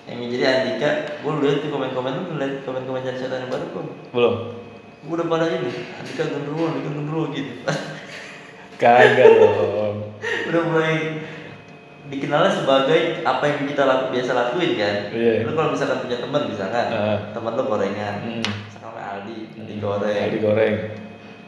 Yang 0.07 0.39
jadi 0.39 0.45
Andika, 0.47 0.91
gue 1.27 1.33
liat 1.43 1.59
tuh 1.67 1.75
komen-komen 1.75 2.31
lu 2.31 2.39
liat 2.39 2.63
komen-komen 2.63 3.03
dari 3.03 3.19
setan 3.19 3.43
yang 3.43 3.51
baru 3.51 3.67
kok. 3.75 3.83
belum 4.15 4.35
Gue 5.11 5.15
udah 5.19 5.27
pada 5.27 5.51
ini, 5.51 5.75
Andika 5.99 6.23
gendruwo, 6.31 6.71
Andika 6.71 6.91
gendruwo 6.95 7.25
gitu. 7.35 7.53
kagak 8.77 9.41
dong 9.41 9.97
udah 10.53 10.63
mulai 10.69 10.97
dikenalnya 12.07 12.53
sebagai 12.53 13.01
apa 13.21 13.43
yang 13.45 13.59
kita 13.67 13.83
laku, 13.83 14.05
biasa 14.11 14.31
lakuin 14.33 14.73
kan. 14.75 14.95
Iya. 15.11 15.43
Lu 15.43 15.53
kalau 15.53 15.71
misalkan 15.71 15.99
punya 16.01 16.17
teman 16.17 16.43
misalkan, 16.47 16.87
Ah. 16.89 17.19
teman 17.31 17.53
lu 17.53 17.63
gorengan, 17.65 18.15
Hmm. 18.23 18.43
misalkan 18.43 18.87
namanya 18.87 19.07
Aldi, 19.13 19.37
digoreng, 19.67 20.23
Aldi 20.23 20.39
goreng 20.39 20.77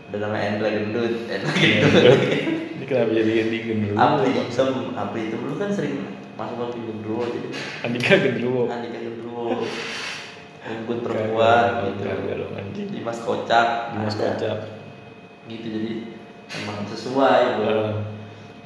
udah 0.09 0.18
namanya 0.18 0.44
Endra 0.48 0.68
gendut, 0.68 1.14
Endra 1.26 1.52
Iya, 1.52 1.84
gendut. 1.84 2.16
ini 2.74 2.84
kenapa 2.84 3.11
jadi 3.12 3.32
Andi 3.44 3.59
gendruwo 3.61 3.96
Apri 4.00 4.28
hitam, 4.32 4.68
Apri 4.94 5.20
hitam 5.28 5.40
lu 5.42 5.54
kan 5.54 5.68
sering 5.68 5.94
masuk 6.32 6.56
masuk 6.56 6.80
gendruwo 6.80 7.22
jadi 7.24 7.48
Andika 7.84 8.12
gendruwo 8.16 8.62
Andika 8.66 8.98
gendruwo, 8.98 9.44
Unggun 10.68 10.98
perempuan 11.00 11.64
gitu, 11.86 12.04
Dimas 12.88 13.18
kocak, 13.20 13.68
Dimas 13.92 14.16
ada. 14.16 14.24
kocak 14.32 14.56
gitu 15.44 15.66
jadi 15.66 15.92
emang 16.59 16.84
sesuai 16.84 17.42
bro. 17.56 17.76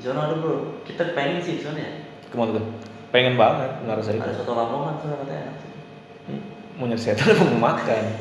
Sana 0.02 0.26
ada 0.26 0.34
bro, 0.34 0.82
kita 0.82 1.14
pengen 1.14 1.38
sih 1.38 1.56
sana 1.56 1.78
ya. 1.78 1.92
ke 2.24 2.34
mana 2.34 2.50
tuh 2.52 2.64
pengen 3.08 3.36
banget 3.36 3.70
Saida 4.00 4.24
Ada 4.24 4.34
soto 4.34 4.52
lamongan 4.52 4.94
sana 4.96 5.14
katanya 5.16 5.40
enak 5.44 5.56
sih. 5.58 5.70
mau 6.72 6.84
nyari 6.84 6.98
setan 6.98 7.26
apa 7.28 7.44
mau 7.46 7.60
makan 7.62 8.02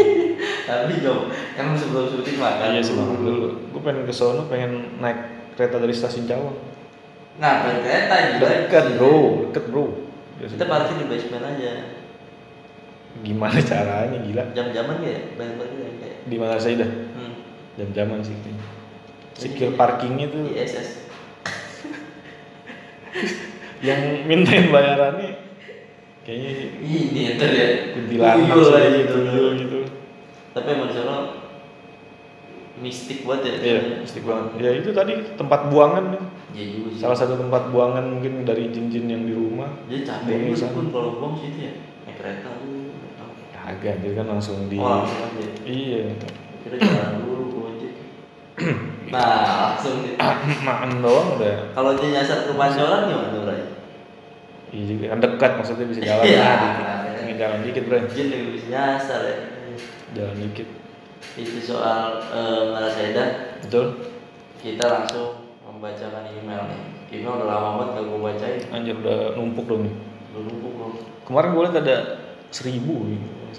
Tapi 0.61 0.93
jauh, 0.99 1.25
emang 1.53 1.75
sebelum 1.75 2.05
syuting 2.07 2.37
makan. 2.37 2.67
iya 2.69 2.81
makan 2.83 3.17
dulu 3.17 3.47
gue 3.67 3.81
pengen 3.81 4.03
ke 4.03 4.11
sono 4.11 4.45
pengen 4.45 4.71
naik 4.97 5.17
kereta 5.53 5.77
dari 5.77 5.91
stasiun 5.91 6.25
Cawang 6.25 6.57
Ngapain 7.37 7.77
kereta 7.81 8.15
gila? 8.29 8.45
dekat 8.45 8.85
bro 8.95 9.17
deket 9.47 9.65
bro 9.67 9.85
Kita 10.37 10.65
parkir 10.65 10.95
di 10.97 11.05
basement 11.07 11.45
aja. 11.47 11.71
gimana 13.21 13.57
caranya 13.71 14.17
gila 14.19 14.43
Jam-jaman 14.51 14.95
ya, 15.01 15.13
parkir 15.33 15.77
ya 15.77 15.89
kayak. 15.97 16.17
di 16.23 16.35
mana 16.37 16.55
Saida 16.55 16.85
Hmm. 16.85 17.33
jam-jaman 17.75 18.21
sih 18.21 18.35
secure 19.33 19.73
parkingnya 19.73 20.27
tuh 20.27 20.45
ISS. 20.47 21.09
yang 23.87 23.99
mintain 24.23 24.69
bayarannya 24.69 25.41
kayaknya 26.21 26.51
Ini 26.79 27.21
itu 27.33 27.45
ya. 27.47 27.67
kuntilanak 27.91 28.45
Tuyul 28.47 28.63
sih, 28.63 28.75
aja 28.75 28.89
gitu, 28.95 29.15
tuyul. 29.19 29.49
gitu 29.57 29.79
Tapi 30.51 30.67
emang 30.69 30.87
di 30.87 30.95
sana 30.95 31.15
mistik 32.77 33.19
banget 33.23 33.43
ya. 33.43 33.53
iya 33.61 33.79
mistik 33.99 34.23
banget 34.23 34.45
ya 34.57 34.69
itu 34.73 34.89
tadi 34.91 35.13
tempat 35.35 35.69
buangan 35.69 36.05
nih. 36.11 36.23
Iya 36.51 36.65
juga 36.73 36.89
sih. 36.91 36.99
salah 36.99 37.15
satu 37.15 37.33
tempat 37.37 37.69
buangan 37.69 38.05
mungkin 38.07 38.41
dari 38.41 38.67
jin-jin 38.67 39.05
yang 39.07 39.23
di 39.23 39.31
rumah 39.31 39.69
Jadi 39.85 40.01
capek 40.01 40.51
sana. 40.51 40.73
pun 40.73 40.85
kalau 40.89 41.09
buang 41.17 41.35
situ 41.37 41.57
ya. 41.61 41.73
Naik 42.03 42.15
kereta 42.17 42.49
tuh. 42.53 42.89
agak 43.61 44.01
dia 44.01 44.11
kan 44.13 44.25
langsung 44.27 44.65
di 44.65 44.75
Oh 44.75 44.89
langsung 44.99 45.21
aja. 45.23 45.45
iya 45.63 46.17
kira 46.59 46.75
jalan 46.77 47.21
dulu 47.21 47.60
nah 49.11 49.31
langsung 49.75 50.05
di- 50.05 50.15
makan 50.67 50.89
doang 51.01 51.27
udah. 51.35 51.55
Kalau 51.73 51.91
dia 51.95 52.09
nyasar 52.15 52.47
ke 52.47 52.53
pancoran 52.53 52.99
gimana 53.07 53.39
Bray? 53.43 53.63
iya 54.71 54.83
juga 54.87 55.05
kan 55.11 55.19
dekat 55.19 55.51
maksudnya 55.59 55.85
bisa 55.85 55.99
jalan. 55.99 56.23
Iya. 56.23 56.39
lah 56.39 56.55
dikit 56.55 56.85
Tinggal 57.19 57.37
jalan 57.37 57.59
dikit 57.61 57.83
bro. 57.85 57.99
Jin 58.07 58.25
juga 58.31 58.47
bisa 58.55 58.67
nyasar 58.71 59.19
ya. 59.25 59.35
Jalan 60.15 60.37
dikit. 60.39 60.67
Itu 61.35 61.59
soal 61.61 62.23
Narasedah 62.71 63.27
betul. 63.61 63.85
Kita 64.57 64.85
langsung 64.87 65.27
membacakan 65.63 66.23
email 66.31 66.61
nih. 66.71 66.81
Email 67.11 67.43
udah 67.43 67.47
lama 67.49 67.69
banget 67.75 67.89
gak 67.99 68.05
gue 68.07 68.19
bacain. 68.23 68.61
Anjir 68.71 68.95
udah 68.95 69.19
numpuk 69.35 69.65
dong 69.67 69.81
nih? 69.83 69.95
Belum 70.31 70.43
numpuk 70.47 70.71
belum 70.71 70.91
kemarin 71.21 71.49
gue 71.51 71.63
liat 71.63 71.77
ada 71.79 71.97
seribu 72.51 72.95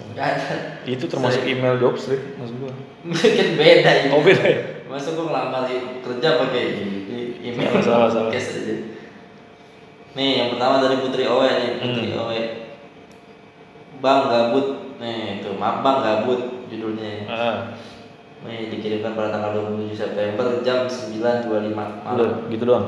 nih 0.01 0.15
Gak 0.17 0.29
ada. 0.41 0.57
Itu 0.89 1.05
termasuk 1.07 1.43
email 1.45 1.77
job 1.77 1.95
street 2.01 2.37
maksud 2.41 2.57
gue 2.57 2.73
mungkin 3.03 3.49
beda 3.61 3.91
ini. 4.03 4.09
Oh 4.15 4.23
beda 4.25 4.45
ya? 4.45 4.59
Masa 4.89 5.13
gue 5.13 5.25
ngelamar 5.25 5.69
kerja 6.05 6.29
pakai 6.41 6.63
email. 7.43 7.71
Salah, 7.81 7.83
salah, 7.83 8.09
salah. 8.09 8.29
podcast 8.31 8.61
aja 8.63 8.75
nih 10.13 10.45
yang 10.45 10.49
pertama 10.53 10.85
dari 10.85 10.97
Putri 11.01 11.25
Owe 11.25 11.49
nih 11.49 11.69
Putri 11.81 12.13
Owe. 12.13 12.41
Bang 14.05 14.29
gabut. 14.29 14.67
Nih 15.01 15.41
itu 15.41 15.51
maaf 15.57 15.81
Bang 15.81 16.05
gabut 16.05 16.69
judulnya. 16.69 17.25
Ah, 17.33 17.57
nih 18.45 18.69
dikirimkan 18.69 19.17
pada 19.17 19.33
tanggal 19.33 19.73
27 19.73 19.97
September 19.97 20.61
jam 20.61 20.85
9.25 20.85 21.73
malam. 21.73 22.13
Udah 22.13 22.31
gitu 22.53 22.65
doang? 22.69 22.87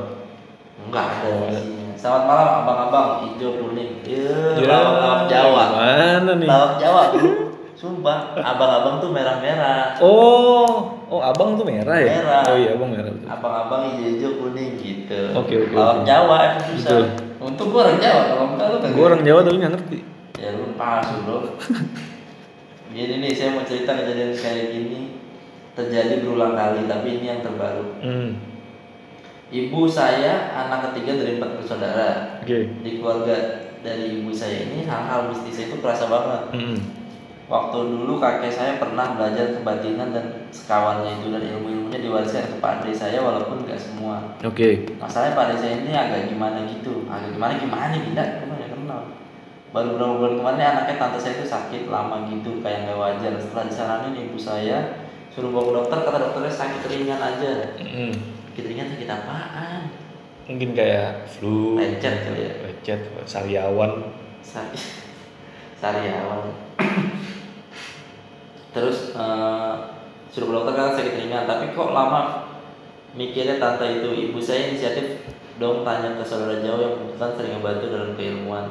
Enggak 0.85 1.05
ada 1.25 1.29
Oh, 1.33 1.49
isinya 1.49 1.84
selamat 2.05 2.23
malam 2.29 2.47
abang-abang. 2.61 3.09
Hijau 3.25 3.51
kuning. 3.57 4.05
Ya, 4.05 4.29
Ya, 4.61 4.65
lawak-lawak 4.69 5.21
Jawa. 5.25 5.63
Mana 5.73 6.31
nih? 6.37 6.45
Lawak 6.45 6.73
Jawa 6.77 7.03
sumpah 7.75 8.31
abang-abang 8.39 9.03
tuh 9.03 9.09
merah-merah. 9.11 9.99
Oh 9.99 10.95
oh 11.11 11.19
abang 11.19 11.59
tuh 11.59 11.67
merah 11.67 11.97
ya? 11.99 12.23
Merah. 12.23 12.43
oh 12.47 12.55
iya 12.55 12.69
abang 12.77 12.89
merah 12.93 13.11
betul. 13.11 13.27
Abang-abang 13.27 13.81
hijau-hijau 13.91 14.31
kuning 14.39 14.79
gitu. 14.79 15.21
Oke, 15.35 15.53
oke, 15.65 15.73
lawak 15.75 15.95
oke. 15.99 16.05
Jawa 16.07 16.35
emang 16.45 16.65
susah. 16.71 16.89
Betul. 16.93 17.05
untung 17.45 17.69
gua 17.69 17.81
orang 17.85 17.99
Jawa 18.01 18.21
kalau 18.25 18.45
enggak 18.55 18.67
lu 18.69 18.77
gue 18.81 19.05
orang 19.05 19.21
Jawa 19.27 19.39
tapi 19.43 19.57
nggak 19.59 19.73
ngerti. 19.75 19.99
Ya 20.39 20.49
lu 20.55 20.65
palsu 20.79 21.15
bro. 21.27 21.37
Gini 22.95 23.15
nih 23.19 23.31
saya 23.35 23.49
mau 23.59 23.65
cerita 23.67 23.91
kejadian 23.91 24.31
kayak 24.33 24.65
gini. 24.71 24.99
Terjadi 25.75 26.23
berulang 26.23 26.55
kali 26.55 26.87
tapi 26.87 27.07
ini 27.19 27.25
yang 27.27 27.41
terbaru. 27.43 27.85
Hmm. 27.99 28.54
Ibu 29.53 29.85
saya 29.85 30.49
anak 30.53 30.91
ketiga 30.91 31.21
dari 31.21 31.37
empat 31.37 31.61
bersaudara. 31.61 32.09
Oke. 32.41 32.69
Di 32.81 32.91
keluarga 32.97 33.35
dari 33.85 34.21
ibu 34.21 34.33
saya 34.33 34.65
ini 34.65 34.89
hal-hal 34.89 35.29
mistis 35.29 35.69
itu 35.69 35.77
kerasa 35.77 36.09
banget. 36.09 36.43
Hmm. 36.55 36.79
waktu 37.45 37.77
dulu 37.77 38.17
kakek 38.17 38.49
saya 38.49 38.81
pernah 38.81 39.13
belajar 39.13 39.53
kebatinan 39.53 40.09
dan 40.09 40.49
sekawannya 40.49 41.21
itu 41.21 41.29
dan 41.29 41.45
ilmu-ilmunya 41.45 42.01
diwariskan 42.01 42.57
kepada 42.57 42.81
adik 42.81 42.97
saya 42.97 43.21
walaupun 43.21 43.69
nggak 43.69 43.77
semua. 43.77 44.33
Oke. 44.41 44.89
Masalahnya 44.97 45.37
pada 45.37 45.53
saya 45.53 45.77
ini 45.85 45.93
agak 45.93 46.25
gimana 46.25 46.65
gitu. 46.65 47.05
Agak 47.05 47.37
gimana 47.37 47.53
gimana 47.61 47.93
gila 47.93 48.23
gue 48.41 48.49
nggak 48.49 48.71
kenal? 48.73 49.01
Baru 49.69 49.93
beberapa 49.93 50.13
bulan 50.17 50.35
kemarin 50.41 50.61
anaknya 50.73 50.95
tante 50.97 51.17
saya 51.21 51.37
itu 51.37 51.45
sakit 51.45 51.81
lama 51.85 52.25
gitu 52.33 52.65
kayak 52.65 52.89
nggak 52.89 52.97
wajar. 52.97 53.33
Setelah 53.37 53.65
disaranin 53.69 54.17
ibu 54.17 54.37
saya 54.41 55.05
suruh 55.29 55.53
bawa 55.53 55.69
ke 55.69 55.73
dokter 55.85 55.97
kata 56.01 56.17
dokternya 56.17 56.49
sakit 56.49 56.81
ringan 56.89 57.21
aja. 57.21 57.77
Hmm. 57.77 58.34
Sakit 58.55 58.71
ringan 58.71 58.87
sakit 58.87 59.11
apaan? 59.11 59.91
Mungkin 60.47 60.71
kayak 60.71 61.27
flu 61.27 61.75
lecet 61.75 62.23
kali 62.23 62.47
ya? 62.47 62.51
lecet 62.63 63.01
sariawan. 63.27 64.15
Sari 64.39 64.79
Sariawan. 65.83 66.55
Terus 68.71 69.11
eh, 69.11 69.73
suruh 70.31 70.47
ke 70.47 70.53
dokter 70.55 70.71
kan 70.71 70.95
sakit 70.95 71.19
ringan 71.19 71.43
tapi 71.43 71.75
kok 71.75 71.91
lama 71.91 72.47
mikirnya 73.11 73.59
tante 73.59 73.99
itu? 73.99 74.31
Ibu 74.31 74.39
saya 74.39 74.71
inisiatif 74.71 75.27
dong 75.59 75.83
tanya 75.83 76.15
ke 76.15 76.23
saudara 76.23 76.55
jauh 76.63 76.79
yang 76.79 76.95
kebetulan 76.95 77.31
sering 77.35 77.53
membantu 77.59 77.85
dalam 77.91 78.11
keilmuan. 78.15 78.65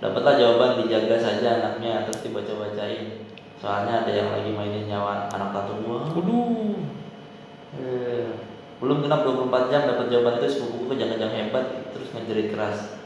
Dapatlah 0.00 0.40
jawaban 0.40 0.80
dijaga 0.80 1.20
saja 1.20 1.60
anaknya 1.60 2.08
terus 2.08 2.24
dibaca-bacain. 2.24 3.28
Soalnya 3.60 4.08
ada 4.08 4.12
yang 4.16 4.32
lagi 4.32 4.56
mainin 4.56 4.88
nyawa 4.88 5.28
anak 5.28 5.52
tante 5.52 5.84
gua. 5.84 6.08
Waduh. 6.16 6.80
Eh, 7.76 8.47
belum 8.78 9.02
genap 9.02 9.26
24 9.26 9.72
jam 9.74 9.82
dapat 9.90 10.06
jawaban 10.06 10.38
itu 10.38 10.46
sepupuku 10.54 10.84
kejang-kejang 10.94 11.34
hebat 11.34 11.64
terus 11.90 12.14
ngejerit 12.14 12.54
keras. 12.54 12.98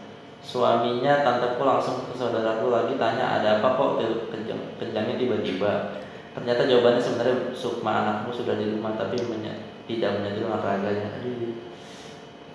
Suaminya 0.43 1.23
tanteku 1.25 1.63
langsung 1.65 2.05
ke 2.11 2.19
saudaraku 2.19 2.69
lagi 2.69 2.99
tanya 3.01 3.41
ada 3.41 3.63
apa 3.63 3.79
kok 3.79 3.91
ke- 4.03 4.27
kejang, 4.37 4.61
kejangnya 4.77 5.17
tiba-tiba. 5.17 5.97
Ternyata 6.37 6.69
jawabannya 6.69 7.01
sebenarnya 7.01 7.37
sukma 7.57 7.93
anakmu 8.05 8.31
sudah 8.35 8.59
di 8.59 8.69
rumah 8.73 8.93
tapi 8.99 9.17
menya- 9.25 9.65
tidak 9.89 10.21
menyatu 10.21 10.47
dengan 10.47 10.63
raganya 10.63 11.09
Aduh. 11.19 11.59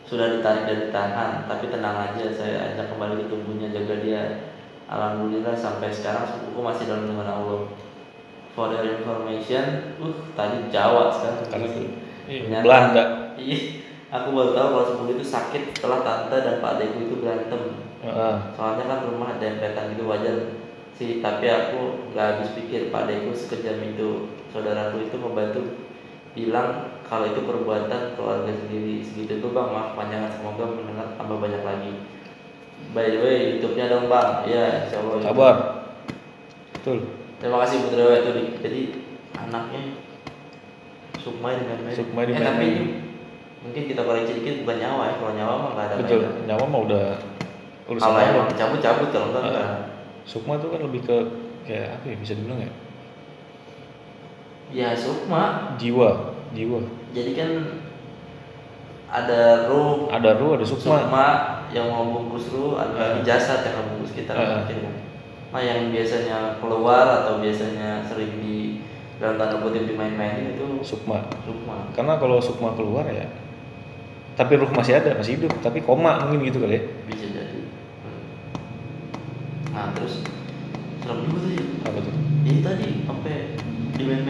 sudah 0.08 0.40
ditarik 0.40 0.64
dan 0.64 0.78
ditahan 0.88 1.32
tapi 1.52 1.68
tenang 1.68 1.98
aja 2.00 2.26
saya 2.32 2.72
ajak 2.72 2.88
kembali 2.96 3.24
ke 3.24 3.26
tubuhnya 3.28 3.68
jaga 3.74 3.96
dia. 4.00 4.24
Alhamdulillah 4.88 5.52
sampai 5.52 5.92
sekarang 5.92 6.24
sepupuku 6.24 6.60
masih 6.64 6.84
dalam 6.88 7.10
lindungan 7.10 7.28
Allah. 7.28 7.62
For 8.56 8.72
your 8.74 8.88
information 8.88 9.94
uh 10.00 10.18
tadi 10.34 10.72
Jawa 10.72 11.12
sekarang. 11.12 11.46
Karena 11.52 11.68
iya, 12.28 12.40
Ternyata- 12.44 12.64
Belanda. 12.64 13.04
Iya, 13.38 13.60
aku 14.10 14.28
baru 14.32 14.52
tahu 14.52 14.68
kalau 14.70 14.86
sepupu 14.86 15.12
itu 15.14 15.26
sakit 15.26 15.62
setelah 15.72 16.00
tante 16.02 16.38
dan 16.38 16.56
pak 16.58 16.72
adekku 16.76 17.00
itu 17.02 17.16
berantem. 17.20 17.62
ah, 18.04 18.54
Soalnya 18.54 18.84
kan 18.86 19.00
rumah 19.06 19.36
dempetan 19.36 19.94
gitu 19.94 20.06
wajar 20.06 20.38
sih, 20.94 21.20
tapi 21.20 21.46
aku 21.46 22.12
nggak 22.12 22.26
habis 22.36 22.50
pikir 22.54 22.90
pak 22.90 23.06
adekku 23.06 23.32
sekejam 23.32 23.78
itu. 23.86 24.10
Saudaraku 24.50 25.04
itu 25.04 25.16
membantu 25.16 25.62
bilang 26.32 26.70
kalau 27.04 27.26
itu 27.26 27.42
perbuatan 27.42 28.14
keluarga 28.14 28.50
sendiri. 28.50 29.02
Segitu 29.02 29.38
tuh 29.38 29.52
bang. 29.52 29.70
Maaf 29.70 29.94
panjangan. 29.94 30.32
Semoga 30.32 30.64
mendengar 30.66 31.08
tambah 31.14 31.38
banyak 31.38 31.62
lagi. 31.62 31.92
By 32.94 33.10
the 33.10 33.20
way, 33.20 33.38
YouTube-nya 33.52 33.86
dong 33.88 34.06
bang, 34.08 34.46
ya 34.46 34.86
insya 34.86 35.02
Allah. 35.02 35.18
kabar 35.20 35.56
betul. 36.74 36.98
Terima 37.38 37.58
kasih 37.62 37.78
Putri 37.84 37.98
Dewa 37.98 38.14
itu. 38.16 38.32
Jadi 38.62 38.82
anaknya 39.36 39.82
Sukma 41.28 41.50
dimain-main. 41.54 41.92
Sukma 41.94 42.20
Eh, 42.22 42.26
dimain-main. 42.26 42.48
tapi 42.48 42.66
ini 42.66 42.84
mungkin 43.60 43.84
kita 43.86 44.02
koreksi 44.02 44.32
dikit 44.34 44.56
bukan 44.64 44.78
nyawa 44.78 45.04
ya. 45.04 45.14
Kalau 45.18 45.34
nyawa 45.34 45.54
mah 45.58 45.70
nggak 45.74 45.86
ada 45.86 45.96
betul 46.00 46.20
kaitan. 46.22 46.34
nyawa 46.48 46.64
mah 46.66 46.82
udah 46.82 47.06
urusan 47.86 48.04
Kalau 48.06 48.20
emang 48.22 48.48
cabut 48.54 48.80
cabut 48.80 49.08
kalau 49.10 49.28
enggak 49.30 49.44
enggak. 49.44 49.66
Ah, 49.66 49.80
Sukma 50.24 50.54
tuh 50.56 50.70
kan 50.70 50.80
lebih 50.82 51.02
ke 51.04 51.18
kayak 51.64 51.88
apa 51.94 52.06
ya 52.06 52.16
bisa 52.18 52.34
dibilang 52.34 52.60
ya 52.62 52.72
Ya 54.70 54.90
Sukma. 54.92 55.76
jiwa 55.76 56.10
jiwa 56.52 56.80
Jadi 57.12 57.32
kan 57.34 57.52
ada 59.08 59.68
ruh 59.68 60.12
ada 60.12 60.36
ruh 60.36 60.60
ada 60.60 60.64
sukma 60.64 61.00
Sukma 61.00 61.26
yang 61.72 61.88
mau 61.88 62.04
bungkus 62.06 62.52
ruh, 62.52 62.76
ada 62.76 62.92
lagi 62.96 63.24
jasad 63.24 63.60
yang 63.62 63.76
membungkus 63.78 64.16
kita. 64.16 64.32
Mungkin. 64.32 64.88
Nah 65.48 65.60
yang 65.60 65.92
biasanya 65.92 66.38
keluar 66.60 67.24
atau 67.24 67.40
biasanya 67.40 68.04
sering 68.04 68.40
di 68.40 68.57
dalam 69.18 69.36
tanda 69.42 69.58
kutip 69.62 69.84
dimain-mainin 69.90 70.54
itu 70.54 70.66
sukma. 70.86 71.26
Sukma. 71.42 71.90
karena 71.98 72.22
kalau 72.22 72.38
sukma 72.38 72.74
keluar 72.78 73.06
ya 73.10 73.26
tapi 74.38 74.54
ruh 74.54 74.70
masih 74.70 75.02
ada 75.02 75.18
masih 75.18 75.42
hidup. 75.42 75.50
Tapi 75.66 75.82
koma 75.82 76.22
mungkin 76.22 76.46
gitu 76.46 76.62
kali 76.62 76.78
ya. 76.78 76.84
Bisa 77.10 77.26
jadi. 77.34 77.60
Hmm. 78.06 78.22
nah 79.74 79.90
terus 79.98 80.22
serem 81.02 81.26
juga 81.26 81.42
tuh 81.42 81.52
ya 81.58 81.66
apa 81.90 82.00
tuh? 82.06 82.14
Ini 82.46 82.62
tadi 82.62 82.88
sampai 83.10 83.36
di 83.98 84.04
main 84.06 84.22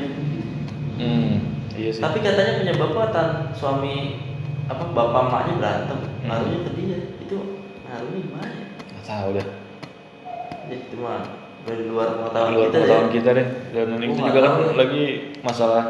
hmm 0.97 1.33
iya 1.75 1.89
sih. 1.91 1.99
Tapi 1.99 2.23
katanya 2.23 2.63
penyebabnya 2.63 3.51
suami 3.51 4.23
apa 4.71 4.83
bapak 4.95 5.23
maknya 5.27 5.53
berantem. 5.59 5.99
Hmm. 5.99 6.27
ngaruhnya 6.31 6.59
ke 6.63 6.71
dia. 6.79 6.99
Itu 7.27 7.37
ngaruhnya 7.83 8.19
gimana 8.23 8.47
ya? 8.47 8.67
Nggak 8.95 9.03
tahu 9.03 9.29
dah 9.35 9.47
ya 10.67 10.75
itu 10.75 10.95
mah 10.99 11.23
dari 11.67 11.83
luar 11.85 12.07
pengetahuan 12.15 12.49
luar 12.49 12.63
kita 12.63 12.77
pengetahuan 12.77 13.03
deh 13.03 13.13
kita 13.13 13.29
deh. 13.35 13.47
Dan 13.69 13.87
Gua 13.91 13.99
itu 13.99 14.15
nggak 14.15 14.31
juga 14.31 14.39
kan 14.41 14.53
lagi 14.73 15.03
masalah 15.41 15.83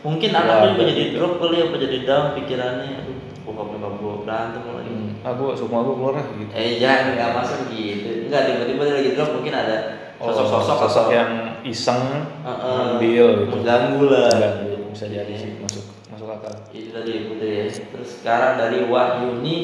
mungkin 0.00 0.28
Wah, 0.30 0.38
anaknya 0.38 0.68
juga 0.68 0.82
ada 0.84 0.92
jadi 0.92 1.02
juga. 1.02 1.14
drop 1.16 1.32
kali 1.38 1.56
ya 1.56 1.64
apa 1.64 1.76
jadi 1.80 1.98
down 2.04 2.26
pikirannya. 2.34 2.88
Aduh 2.94 3.16
bokap 3.44 3.66
nyokap 3.70 3.92
gua 3.98 4.14
berantem 4.20 4.62
lagi. 4.66 4.90
Hmm, 4.90 5.36
gua 5.36 5.50
sukma 5.52 5.78
gua 5.80 5.94
keluar 5.94 6.14
lah 6.14 6.26
gitu. 6.30 6.50
Eh 6.50 6.70
jangan 6.76 7.04
nggak 7.12 7.30
masuk 7.34 7.58
gitu 7.68 8.08
enggak 8.24 8.42
tiba-tiba 8.46 8.82
dia 8.82 8.94
lagi 8.94 9.10
drop 9.12 9.30
mungkin 9.32 9.54
ada 9.54 9.76
Oh, 10.14 10.30
sosok-sosok 10.30 10.76
sosok 10.78 11.04
atau- 11.04 11.12
yang 11.12 11.30
iseng 11.62 12.00
Heeh. 12.40 12.76
ngambil 12.78 13.26
gitu. 13.34 13.50
Mengganggu 13.50 14.02
lah. 14.06 14.30
Mengganggu, 14.30 14.72
bisa 14.94 15.06
jadi 15.10 15.26
Iya. 15.26 15.42
sih 15.42 15.50
masuk 15.58 15.84
masuk 16.06 16.28
akal. 16.30 16.54
Itu 16.70 16.94
tadi 16.94 17.12
putri 17.26 17.50
ya. 17.50 17.66
Terus 17.66 18.22
sekarang 18.22 18.52
dari 18.54 18.86
Wahyuni 18.86 19.56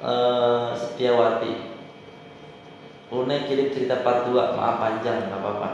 eh 0.00 0.68
Setiawati 0.72 1.69
Une 3.10 3.36
kirim 3.42 3.74
cerita 3.74 4.06
part 4.06 4.22
2 4.30 4.54
maaf 4.54 4.78
panjang 4.78 5.26
nggak 5.26 5.42
apa-apa. 5.42 5.68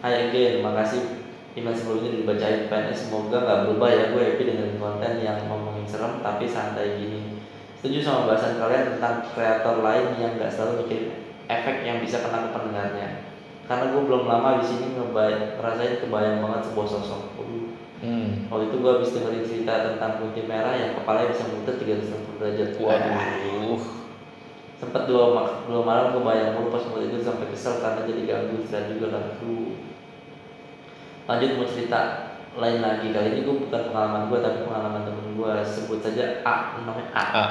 Hai 0.00 0.32
again 0.32 0.64
makasih 0.64 1.20
email 1.52 1.76
sebelumnya 1.76 2.16
dibacain 2.16 2.72
PNS 2.72 3.12
semoga 3.12 3.44
nggak 3.44 3.60
berubah 3.68 3.88
ya 3.92 4.04
gue 4.16 4.22
happy 4.24 4.44
dengan 4.48 4.80
konten 4.80 5.20
yang 5.20 5.36
ngomongin 5.52 5.84
serem 5.84 6.24
tapi 6.24 6.48
santai 6.48 6.96
gini. 6.96 7.44
Setuju 7.76 8.00
sama 8.00 8.32
bahasan 8.32 8.56
kalian 8.56 8.96
tentang 8.96 9.20
kreator 9.36 9.84
lain 9.84 10.16
yang 10.16 10.40
nggak 10.40 10.48
selalu 10.48 10.88
bikin 10.88 11.12
efek 11.44 11.84
yang 11.84 12.00
bisa 12.00 12.24
kena 12.24 12.48
ke 12.48 12.56
pendengarnya. 12.56 13.08
Karena 13.68 13.92
gue 13.92 14.02
belum 14.08 14.24
lama 14.24 14.64
di 14.64 14.64
sini 14.64 14.96
ngebayang 14.96 15.60
ngerasain 15.60 16.00
kebayang 16.00 16.40
banget 16.40 16.60
sebuah 16.72 16.88
sosok. 16.88 17.22
Hmm. 18.02 18.50
waktu 18.50 18.66
itu 18.66 18.82
gue 18.82 18.90
habis 18.98 19.14
dengerin 19.14 19.46
cerita 19.46 19.94
tentang 19.94 20.18
kunti 20.18 20.42
merah 20.42 20.74
yang 20.74 20.98
kepalanya 20.98 21.30
bisa 21.30 21.46
muter 21.54 21.78
360 21.78 22.40
derajat. 22.42 22.70
Waduh. 22.82 24.01
Sempat 24.82 25.06
dua, 25.06 25.30
ma- 25.30 25.62
dua 25.62 25.86
malam 25.86 26.10
gue 26.10 26.26
bayang 26.26 26.58
mulu 26.58 26.74
pas 26.74 26.82
mau 26.90 26.98
tidur 26.98 27.22
sampai 27.22 27.54
kesel 27.54 27.78
karena 27.78 28.02
jadi 28.02 28.22
ganggu 28.26 28.66
istirahat 28.66 28.90
juga 28.90 29.14
kan. 29.14 29.38
Lanjut 31.30 31.50
mau 31.54 31.70
cerita 31.70 32.00
lain 32.58 32.82
lagi. 32.82 33.14
Kali 33.14 33.28
ini 33.30 33.46
gue 33.46 33.62
bukan 33.62 33.82
pengalaman 33.94 34.26
gue 34.26 34.38
tapi 34.42 34.58
pengalaman 34.66 35.06
temen 35.06 35.38
gue 35.38 35.52
sebut 35.62 36.02
saja 36.02 36.42
A 36.42 36.82
namanya 36.82 37.14
A. 37.14 37.22
Ah, 37.30 37.50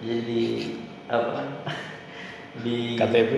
jadi 0.00 0.72
apa? 1.12 1.44
Di 2.64 2.96
KTP, 2.96 3.32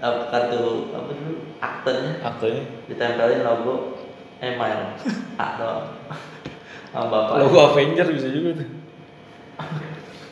apa, 0.00 0.32
kartu 0.32 0.88
apa 0.92 1.10
dulu? 1.12 1.34
Aktenya 1.60 2.12
aktenya. 2.24 2.62
ditempelin 2.88 3.44
logo 3.44 4.00
email 4.40 4.96
A 5.36 5.46
doang. 5.60 5.86
Sama 6.92 7.04
bapak 7.12 7.44
Logo 7.44 7.68
Avenger 7.68 8.08
bisa 8.08 8.32
juga 8.32 8.64
tuh. 8.64 8.68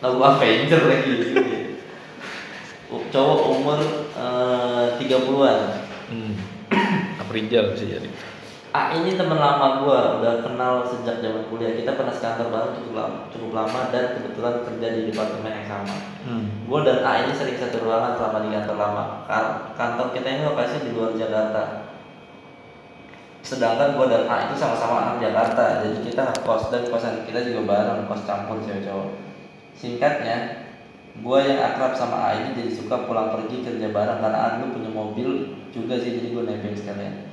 logo 0.01 0.21
Avenger 0.25 0.81
lagi 0.89 1.17
cowok 2.91 3.41
umur 3.51 3.79
eh, 4.15 4.87
30-an 4.99 5.87
Hmm. 6.07 6.39
Aprijal 7.19 7.75
bisa 7.75 7.99
jadi. 7.99 8.09
A 8.71 8.93
ini 8.95 9.17
teman 9.17 9.41
lama 9.41 9.83
gua 9.83 10.21
udah 10.21 10.45
kenal 10.45 10.85
sejak 10.85 11.19
zaman 11.25 11.49
kuliah 11.49 11.75
kita 11.75 11.97
pernah 11.97 12.13
sekantor 12.13 12.53
bareng 12.53 12.77
cukup 12.77 12.93
lama, 12.95 13.19
cukup 13.33 13.51
lama 13.57 13.81
dan 13.89 14.15
kebetulan 14.15 14.61
kerja 14.63 14.89
di 14.93 15.01
departemen 15.11 15.49
yang 15.49 15.67
sama 15.67 15.97
Hmm. 16.27 16.67
Gue 16.67 16.83
dan 16.83 17.07
A 17.07 17.23
ini 17.23 17.31
sering 17.31 17.55
satu 17.55 17.87
ruangan 17.87 18.19
selama 18.19 18.43
di 18.43 18.51
kantor 18.51 18.77
lama. 18.83 19.05
Kantor 19.79 20.11
kita 20.11 20.27
ini 20.27 20.43
lokasinya 20.43 20.83
di 20.83 20.91
luar 20.91 21.15
Jakarta. 21.15 21.63
Sedangkan 23.47 23.95
gue 23.95 24.07
dan 24.11 24.27
A 24.27 24.51
itu 24.51 24.55
sama-sama 24.59 25.07
anak 25.07 25.23
Jakarta, 25.23 25.87
jadi 25.87 26.03
kita 26.03 26.23
kos 26.43 26.67
dan 26.75 26.83
kosan 26.91 27.23
kita 27.23 27.47
juga 27.47 27.63
bareng, 27.63 28.11
kos 28.11 28.27
campur 28.27 28.59
cewek 28.59 28.83
cowok. 28.83 29.15
Singkatnya, 29.79 30.66
gue 31.23 31.39
yang 31.45 31.61
akrab 31.63 31.97
sama 31.97 32.17
A 32.19 32.29
ini 32.37 32.49
jadi 32.57 32.71
suka 32.73 33.09
pulang 33.09 33.33
pergi 33.33 33.65
kerja 33.65 33.89
bareng 33.93 34.21
karena 34.21 34.39
A 34.39 34.49
dulu 34.59 34.81
punya 34.81 34.91
mobil 34.93 35.29
juga 35.73 35.97
sih, 36.01 36.17
jadi 36.17 36.33
gue 36.33 36.45
nebeng 36.45 36.77
sekalian. 36.77 37.27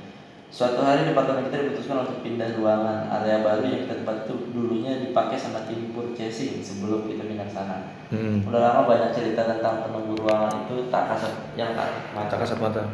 Suatu 0.54 0.86
hari 0.86 1.02
departemen 1.02 1.50
kita 1.50 1.66
diputuskan 1.66 2.06
untuk 2.06 2.22
pindah 2.22 2.54
ruangan 2.54 3.10
area 3.10 3.42
baru 3.42 3.66
yang 3.66 3.90
kita 3.90 4.06
tempat 4.06 4.22
itu 4.22 4.54
dulunya 4.54 5.02
dipakai 5.02 5.34
sama 5.34 5.66
tim 5.66 5.90
purchasing 5.90 6.62
sebelum 6.62 7.10
kita 7.10 7.26
pindah 7.26 7.50
sana. 7.50 7.90
Hmm. 8.14 8.38
Udah 8.46 8.62
lama 8.62 8.86
banyak 8.86 9.10
cerita 9.10 9.50
tentang 9.50 9.82
penunggu 9.82 10.14
ruangan 10.14 10.70
itu 10.70 10.86
tak 10.94 11.10
kasat 11.10 11.34
yang 11.58 11.74
tak 11.74 12.06
Mata 12.14 12.30
mata. 12.30 12.34
kasat 12.38 12.58
mata. 12.62 12.86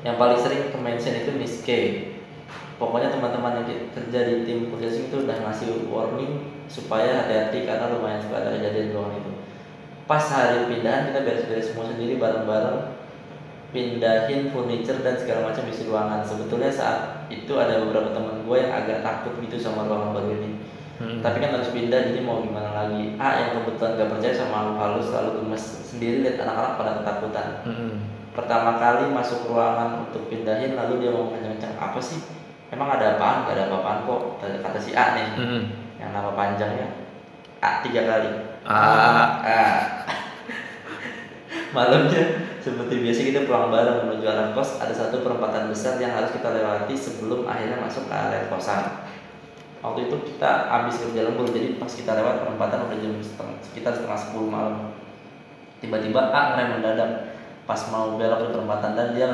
Yang 0.00 0.16
paling 0.16 0.40
sering 0.40 0.62
ke 0.72 0.78
mention 0.80 1.14
itu 1.20 1.30
Miss 1.36 1.60
K. 1.60 1.70
Pokoknya 2.80 3.12
teman-teman 3.12 3.60
yang 3.60 3.92
kerja 3.92 4.18
di 4.24 4.48
tim 4.48 4.72
purchasing 4.72 5.12
itu 5.12 5.28
udah 5.28 5.36
ngasih 5.36 5.84
warning 5.92 6.40
supaya 6.72 7.20
hati-hati 7.20 7.68
karena 7.68 7.92
lumayan 7.92 8.24
suka 8.24 8.40
ada 8.40 8.56
kejadian 8.56 8.96
ruangan 8.96 9.20
itu. 9.20 9.32
Pas 10.06 10.22
hari 10.30 10.70
pindahan 10.70 11.10
kita 11.10 11.26
beres-beres 11.26 11.74
semua 11.74 11.90
sendiri 11.90 12.14
bareng-bareng 12.22 12.94
pindahin 13.74 14.54
furniture 14.54 15.02
dan 15.02 15.18
segala 15.18 15.50
macam 15.50 15.66
isi 15.66 15.90
ruangan. 15.90 16.22
Sebetulnya 16.22 16.70
saat 16.70 17.26
itu 17.26 17.50
ada 17.58 17.82
beberapa 17.82 18.14
teman 18.14 18.46
gue 18.46 18.56
yang 18.56 18.70
agak 18.70 19.02
takut 19.02 19.34
gitu 19.42 19.58
sama 19.58 19.90
ruangan 19.90 20.14
baru 20.14 20.30
ini. 20.38 20.50
Hmm. 20.96 21.20
Tapi 21.20 21.42
kan 21.42 21.52
harus 21.58 21.74
pindah 21.74 22.08
jadi 22.08 22.24
mau 22.24 22.40
gimana 22.40 22.72
lagi 22.72 23.18
A 23.20 23.28
yang 23.36 23.50
kebetulan 23.60 24.00
gak 24.00 24.10
percaya 24.16 24.32
sama 24.32 24.72
makhluk 24.72 24.76
halus 24.80 25.06
selalu 25.12 25.30
gemes 25.44 25.64
sendiri 25.92 26.16
lihat 26.24 26.40
anak-anak 26.40 26.72
pada 26.80 26.92
ketakutan 27.02 27.46
Hmm. 27.68 27.94
Pertama 28.32 28.80
kali 28.80 29.12
masuk 29.12 29.48
ruangan 29.48 30.08
untuk 30.08 30.28
pindahin 30.32 30.72
lalu 30.72 31.04
dia 31.04 31.12
ngomong 31.12 31.36
kencang-kencang 31.36 31.76
apa 31.76 32.00
sih? 32.00 32.20
Emang 32.72 32.88
ada 32.96 33.20
apaan? 33.20 33.44
Gak 33.44 33.60
ada 33.60 33.64
apa-apaan 33.68 33.98
kok 34.08 34.20
kata, 34.40 34.56
kata 34.64 34.78
si 34.80 34.90
A 34.96 35.04
nih 35.18 35.26
Hmm. 35.36 35.62
yang 36.00 36.16
nama 36.16 36.32
panjangnya 36.32 36.88
A 37.60 37.84
tiga 37.84 38.08
kali 38.08 38.55
A. 38.66 38.82
A. 39.46 39.62
Malamnya 41.76 42.50
seperti 42.58 42.98
biasa 42.98 43.20
kita 43.22 43.40
pulang 43.46 43.70
bareng 43.70 44.10
menuju 44.10 44.26
arah 44.26 44.50
kos 44.50 44.82
ada 44.82 44.90
satu 44.90 45.22
perempatan 45.22 45.70
besar 45.70 46.02
yang 46.02 46.18
harus 46.18 46.34
kita 46.34 46.50
lewati 46.50 46.98
sebelum 46.98 47.46
akhirnya 47.46 47.78
masuk 47.78 48.10
ke 48.10 48.14
area 48.18 48.50
kosan. 48.50 49.06
Waktu 49.86 50.10
itu 50.10 50.34
kita 50.34 50.66
habis 50.66 50.98
kerja 50.98 51.30
lembur 51.30 51.46
jadi 51.46 51.78
pas 51.78 51.94
kita 51.94 52.18
lewat 52.18 52.42
perempatan 52.42 52.90
udah 52.90 52.98
jam 52.98 53.14
setengah, 53.22 53.56
sekitar 53.62 53.92
setengah 53.94 54.18
sepuluh 54.18 54.50
malam. 54.50 54.98
Tiba-tiba 55.78 56.34
A 56.34 56.58
ngerem 56.58 56.82
mendadak 56.82 57.38
pas 57.70 57.78
mau 57.94 58.18
belok 58.18 58.50
ke 58.50 58.58
perempatan 58.58 58.98
dan 58.98 59.14
dia 59.14 59.30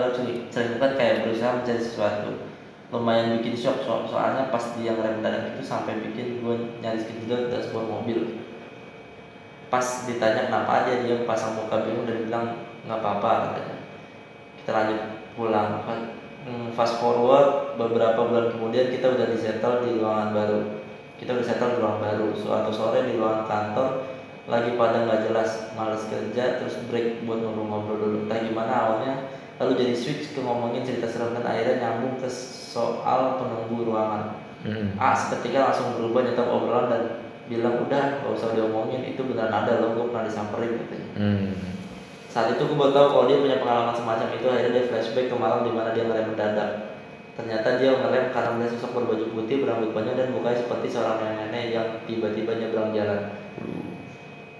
sering 0.53 0.77
kan 0.77 0.93
kayak 0.93 1.25
berusaha 1.25 1.57
mencari 1.57 1.81
sesuatu. 1.81 2.53
Lumayan 2.93 3.41
bikin 3.41 3.57
shock 3.57 3.81
so- 3.81 4.05
soalnya 4.05 4.53
pas 4.53 4.77
dia 4.77 4.93
ngerem 4.93 5.25
mendadak 5.25 5.57
itu 5.57 5.65
sampai 5.65 6.05
bikin 6.05 6.45
gue 6.45 6.85
nyaris 6.85 7.09
kejedot 7.09 7.49
dari 7.49 7.65
sebuah 7.65 7.89
mobil 7.89 8.42
pas 9.73 10.05
ditanya 10.05 10.53
kenapa 10.53 10.85
aja 10.85 11.01
dia 11.01 11.25
pasang 11.25 11.57
muka 11.57 11.81
bingung 11.89 12.05
dan 12.05 12.29
bilang 12.29 12.47
nggak 12.85 13.01
apa-apa 13.01 13.57
katanya. 13.57 13.77
Kita 14.61 14.71
lanjut 14.77 15.01
pulang. 15.33 15.81
Hmm, 16.45 16.69
fast 16.77 17.01
forward 17.01 17.81
beberapa 17.81 18.21
bulan 18.29 18.53
kemudian 18.53 18.93
kita 18.93 19.17
udah 19.17 19.33
disettle 19.33 19.81
di 19.81 19.97
ruangan 19.97 20.37
baru. 20.37 20.61
Kita 21.17 21.33
udah 21.33 21.47
settle 21.49 21.73
di 21.73 21.79
ruangan 21.81 22.03
baru. 22.05 22.29
Suatu 22.37 22.69
sore 22.69 23.09
di 23.09 23.17
ruangan 23.17 23.49
kantor 23.49 23.89
lagi 24.45 24.77
pada 24.77 25.09
nggak 25.09 25.33
jelas 25.33 25.73
males 25.73 26.05
kerja 26.11 26.61
terus 26.61 26.77
break 26.93 27.25
buat 27.25 27.41
ngobrol-ngobrol 27.41 27.97
dulu. 27.97 28.17
Entah 28.29 28.45
gimana 28.45 28.73
awalnya 28.77 29.13
lalu 29.57 29.73
jadi 29.81 29.95
switch 29.97 30.37
ke 30.37 30.45
ngomongin 30.45 30.85
cerita 30.85 31.09
serem 31.09 31.33
dan 31.33 31.49
akhirnya 31.49 31.81
nyambung 31.81 32.21
ke 32.21 32.29
soal 32.29 33.41
penunggu 33.41 33.89
ruangan. 33.89 34.37
Hmm. 34.69 35.01
A 35.01 35.17
seketika 35.17 35.73
langsung 35.73 35.97
berubah 35.97 36.29
nyetok 36.29 36.49
obrolan 36.53 36.87
dan 36.93 37.03
bilang 37.51 37.83
udah 37.83 38.23
gak 38.23 38.33
usah 38.33 38.55
diomongin 38.55 39.03
itu 39.03 39.23
beneran 39.27 39.51
ada 39.51 39.83
loh 39.83 39.99
gue 39.99 40.05
pernah 40.11 40.27
disamperin 40.27 40.79
katanya. 40.79 41.09
Hmm. 41.19 41.51
saat 42.33 42.57
itu 42.57 42.65
gue 42.65 42.79
baru 42.79 42.97
tahu 42.97 43.07
kalau 43.13 43.25
dia 43.29 43.39
punya 43.45 43.61
pengalaman 43.61 43.93
semacam 43.93 44.29
itu 44.33 44.47
akhirnya 44.49 44.73
dia 44.73 44.89
flashback 44.89 45.27
ke 45.29 45.37
malam 45.37 45.69
di 45.69 45.73
mana 45.75 45.93
dia 45.93 46.09
ngerem 46.09 46.33
mendadak. 46.33 46.71
Ternyata 47.33 47.69
dia 47.77 47.91
ngerem 47.93 48.33
karena 48.33 48.51
melihat 48.57 48.73
sosok 48.77 48.91
berbaju 48.97 49.25
putih 49.37 49.65
berambut 49.65 49.93
panjang 49.93 50.17
dan 50.17 50.33
mukanya 50.33 50.65
seperti 50.65 50.87
seorang 50.89 51.21
nenek 51.21 51.77
yang 51.77 51.89
tiba-tiba 52.09 52.57
nyebrang 52.57 52.93
jalan. 52.97 53.21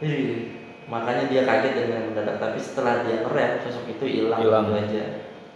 Ih, 0.05 0.53
makanya 0.85 1.33
dia 1.33 1.49
kaget 1.49 1.73
dan 1.73 1.85
ngerem 1.89 2.07
mendadak. 2.13 2.37
Tapi 2.41 2.59
setelah 2.61 3.09
dia 3.09 3.25
ngerem 3.25 3.51
sosok 3.65 3.85
itu 3.89 4.05
hilang 4.05 4.41
Hilang. 4.45 4.69
gitu 4.69 4.77
aja. 4.77 5.05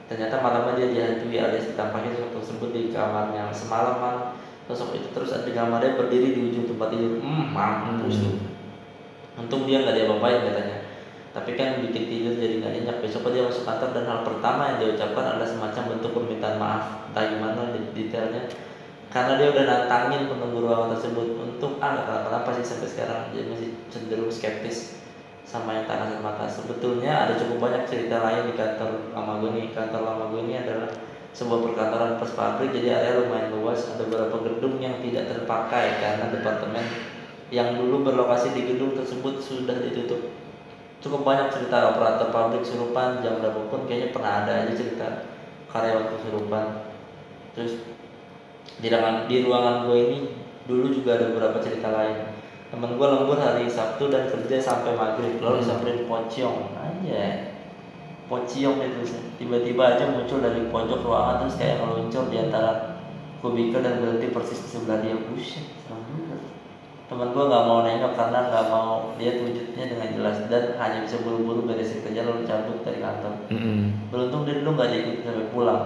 Ternyata 0.06 0.34
malamnya 0.40 0.72
dia 0.80 0.88
dihantui 0.88 1.36
alias 1.36 1.68
ditampaki 1.68 2.16
sosok 2.16 2.40
tersebut 2.40 2.70
di 2.72 2.82
kamarnya 2.94 3.52
semalaman 3.52 4.38
sosok 4.66 4.98
itu 4.98 5.08
terus 5.14 5.30
ada 5.30 5.46
di 5.46 5.54
kamarnya 5.54 5.94
berdiri 5.94 6.34
di 6.34 6.40
ujung 6.50 6.66
tempat 6.66 6.90
tidur. 6.90 7.22
Hmm 7.22 7.54
mampus 7.54 8.18
tuh. 8.18 8.36
Untung 9.38 9.62
dia 9.64 9.86
nggak 9.86 9.94
diapa-apain 9.94 10.42
katanya. 10.42 10.78
Tapi 11.30 11.50
kan 11.54 11.84
bikin 11.84 12.04
tidur 12.10 12.34
jadi 12.34 12.58
nggak 12.58 12.72
nyenyak 12.74 12.98
besok 13.04 13.30
dia 13.30 13.46
masuk 13.46 13.62
kantor 13.62 13.94
dan 13.94 14.04
hal 14.10 14.20
pertama 14.26 14.72
yang 14.72 14.76
dia 14.82 14.88
ucapkan 14.96 15.24
adalah 15.36 15.48
semacam 15.48 15.82
bentuk 15.94 16.10
permintaan 16.16 16.56
maaf. 16.58 16.82
Entah 17.12 17.24
gimana 17.30 17.60
detailnya. 17.94 18.42
Karena 19.06 19.32
dia 19.38 19.48
udah 19.54 19.64
nantangin 19.64 20.22
penunggu 20.26 20.58
ruangan 20.66 20.98
tersebut. 20.98 21.26
Untuk 21.38 21.78
ah 21.78 22.02
tahu 22.02 22.20
kenapa 22.26 22.48
sih 22.58 22.66
sampai 22.66 22.88
sekarang 22.90 23.20
dia 23.30 23.46
masih 23.46 23.70
cenderung 23.86 24.32
skeptis 24.32 24.98
sama 25.46 25.78
yang 25.78 25.86
tak 25.86 26.02
kasat 26.02 26.20
mata. 26.20 26.44
Sebetulnya 26.50 27.28
ada 27.28 27.38
cukup 27.38 27.70
banyak 27.70 27.86
cerita 27.86 28.18
lain 28.18 28.50
di 28.50 28.54
kantor 28.58 29.14
lama 29.14 29.38
gue 29.38 29.50
nih. 29.54 29.66
Kantor 29.70 30.02
lama 30.02 30.24
gue 30.34 30.40
ini 30.42 30.54
adalah 30.58 30.90
sebuah 31.36 31.60
perkantoran 31.68 32.16
plus 32.16 32.32
pabrik 32.32 32.72
jadi 32.72 32.96
area 32.96 33.20
lumayan 33.20 33.52
luas 33.52 33.92
ada 33.92 34.08
beberapa 34.08 34.40
gedung 34.40 34.80
yang 34.80 34.96
tidak 35.04 35.28
terpakai 35.28 36.00
karena 36.00 36.32
departemen 36.32 36.80
yang 37.52 37.76
dulu 37.76 38.08
berlokasi 38.08 38.56
di 38.56 38.64
gedung 38.64 38.96
tersebut 38.96 39.36
sudah 39.36 39.76
ditutup. 39.84 40.32
Cukup 41.04 41.28
banyak 41.28 41.52
cerita 41.52 41.92
operator 41.92 42.32
pabrik 42.32 42.64
surupan 42.64 43.20
jam 43.20 43.36
berapapun 43.36 43.84
kayaknya 43.84 44.16
pernah 44.16 44.32
ada 44.42 44.64
aja 44.64 44.72
cerita 44.72 45.28
karyawan 45.68 46.08
kesurupan 46.08 46.66
terus 47.52 47.84
di 48.80 48.88
ruangan 48.88 49.28
di 49.28 49.36
ruangan 49.44 49.76
gue 49.84 49.98
ini 50.08 50.18
dulu 50.64 50.88
juga 50.88 51.20
ada 51.20 51.36
beberapa 51.36 51.60
cerita 51.60 51.92
lain. 51.92 52.32
Temen 52.72 52.96
gue 52.96 53.06
lembur 53.06 53.36
hari 53.36 53.68
Sabtu 53.68 54.08
dan 54.08 54.24
kerja 54.26 54.56
sampai 54.56 54.96
maghrib 54.96 55.36
lalu 55.44 55.60
Hmm. 55.60 55.62
disamperin 55.62 56.08
pocong 56.08 56.72
aja 56.80 57.55
pocong 58.26 58.76
itu 58.82 59.00
tiba-tiba 59.38 59.82
aja 59.94 60.10
muncul 60.10 60.42
dari 60.42 60.66
pojok 60.66 61.06
ruangan 61.06 61.46
terus 61.46 61.56
kayak 61.58 61.78
meluncur 61.82 62.26
di 62.26 62.42
antara 62.42 62.98
kubikel 63.38 63.80
dan 63.84 64.02
berhenti 64.02 64.34
persis 64.34 64.58
di 64.66 64.68
sebelah 64.74 64.98
dia 64.98 65.14
buset 65.14 65.62
serem 65.86 66.02
juga 66.10 66.36
temen 67.06 67.30
gue 67.30 67.44
nggak 67.46 67.64
mau 67.70 67.86
nengok 67.86 68.18
karena 68.18 68.38
nggak 68.50 68.66
mau 68.66 69.14
lihat 69.14 69.38
wujudnya 69.46 69.84
dengan 69.94 70.08
jelas 70.10 70.36
dan 70.50 70.74
hanya 70.74 71.06
bisa 71.06 71.22
buru-buru 71.22 71.62
beresin 71.62 72.02
kerja 72.02 72.26
lalu 72.26 72.42
cabut 72.42 72.82
dari 72.82 72.98
kantor 72.98 73.34
Hmm. 73.46 74.10
Beruntung 74.10 74.42
dia 74.42 74.58
dulu 74.58 74.74
nggak 74.74 74.90
diikut 74.90 75.16
sampai 75.22 75.46
pulang. 75.54 75.82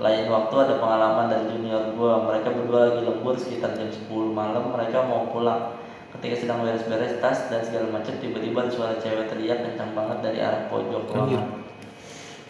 Lain 0.00 0.28
waktu 0.28 0.54
ada 0.60 0.74
pengalaman 0.76 1.28
dari 1.28 1.44
junior 1.56 1.92
gua, 1.96 2.24
mereka 2.24 2.52
berdua 2.52 2.88
lagi 2.88 3.00
lembur 3.04 3.36
sekitar 3.36 3.76
jam 3.76 3.88
10 3.88 4.32
malam, 4.32 4.72
mereka 4.72 5.04
mau 5.04 5.28
pulang. 5.28 5.79
Ketika 6.10 6.34
sedang 6.34 6.66
beres-beres 6.66 7.22
tas 7.22 7.46
dan 7.48 7.62
segala 7.62 7.86
macam, 7.94 8.18
tiba-tiba 8.18 8.66
ada 8.66 8.70
suara 8.72 8.94
cewek 8.98 9.30
teriak 9.30 9.62
kencang 9.62 9.94
banget 9.94 10.18
dari 10.26 10.38
arah 10.42 10.66
pojok 10.66 11.06
ruangan. 11.06 11.60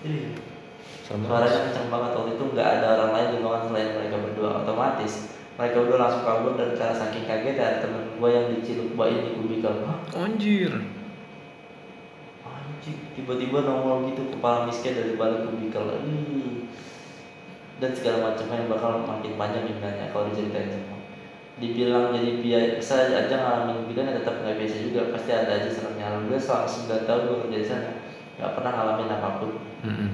Ih, 0.00 0.32
Sama. 1.04 1.28
suaranya 1.28 1.60
kencang 1.68 1.88
banget 1.92 2.10
waktu 2.16 2.30
itu 2.40 2.44
nggak 2.56 2.68
ada 2.80 2.86
orang 2.96 3.10
lain 3.12 3.28
di 3.34 3.38
ruangan 3.44 3.64
selain 3.68 3.90
mereka 3.98 4.16
berdua 4.16 4.48
otomatis 4.64 5.12
mereka 5.60 5.76
berdua 5.84 5.98
langsung 6.00 6.24
kabur 6.24 6.52
dan 6.56 6.72
karena 6.72 6.94
saking 6.96 7.24
kaget 7.28 7.54
dan 7.60 7.74
temen 7.84 8.16
gue 8.16 8.30
yang 8.32 8.46
diciluk 8.48 8.96
bayi 8.96 9.16
di 9.20 9.30
kubikel 9.36 9.74
Hah? 9.84 9.98
Anjir. 10.24 10.72
anjing 12.46 12.96
tiba-tiba 13.12 13.60
nongol 13.66 14.08
gitu 14.08 14.22
kepala 14.32 14.64
miskin 14.64 14.96
dari 14.96 15.20
balik 15.20 15.44
kubikel 15.44 15.84
dan 17.80 17.90
segala 17.92 18.32
macamnya 18.32 18.56
yang 18.56 18.70
bakal 18.72 19.04
makin 19.04 19.36
panjang 19.36 19.68
sebenarnya 19.68 20.08
kalau 20.14 20.32
diceritain 20.32 20.70
semua 20.72 20.99
dibilang 21.60 22.16
jadi 22.16 22.40
biasa 22.40 23.12
aja 23.12 23.36
ngalamin 23.36 23.84
bidang 23.86 24.16
tetap 24.16 24.40
nggak 24.40 24.56
biasa 24.56 24.76
juga. 24.80 25.00
Pasti 25.12 25.30
ada 25.30 25.52
aja 25.60 25.68
seremnya. 25.68 26.04
Alhamdulillah 26.08 26.40
selama 26.40 26.66
9 26.66 27.08
tahun 27.08 27.22
gue 27.28 27.38
kerja 27.46 27.58
di 27.60 27.68
sana 27.68 27.90
nggak 28.40 28.52
pernah 28.56 28.72
ngalamin 28.72 29.12
apa 29.12 29.28
pun. 29.38 29.52
Mm-mm. 29.84 30.10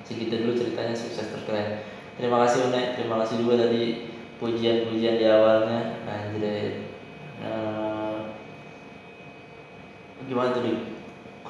segitu 0.00 0.42
dulu 0.42 0.56
ceritanya 0.56 0.96
sukses 0.96 1.30
kalian 1.46 1.84
terima 2.18 2.42
kasih 2.44 2.68
Une. 2.68 2.82
Terima 2.98 3.16
kasih 3.24 3.46
juga 3.46 3.66
tadi 3.66 4.12
pujian-pujian 4.42 5.16
di 5.16 5.26
awalnya. 5.28 6.02
Anjir 6.04 6.44
Eh, 7.40 8.18
gimana 10.28 10.52
tuh 10.52 10.60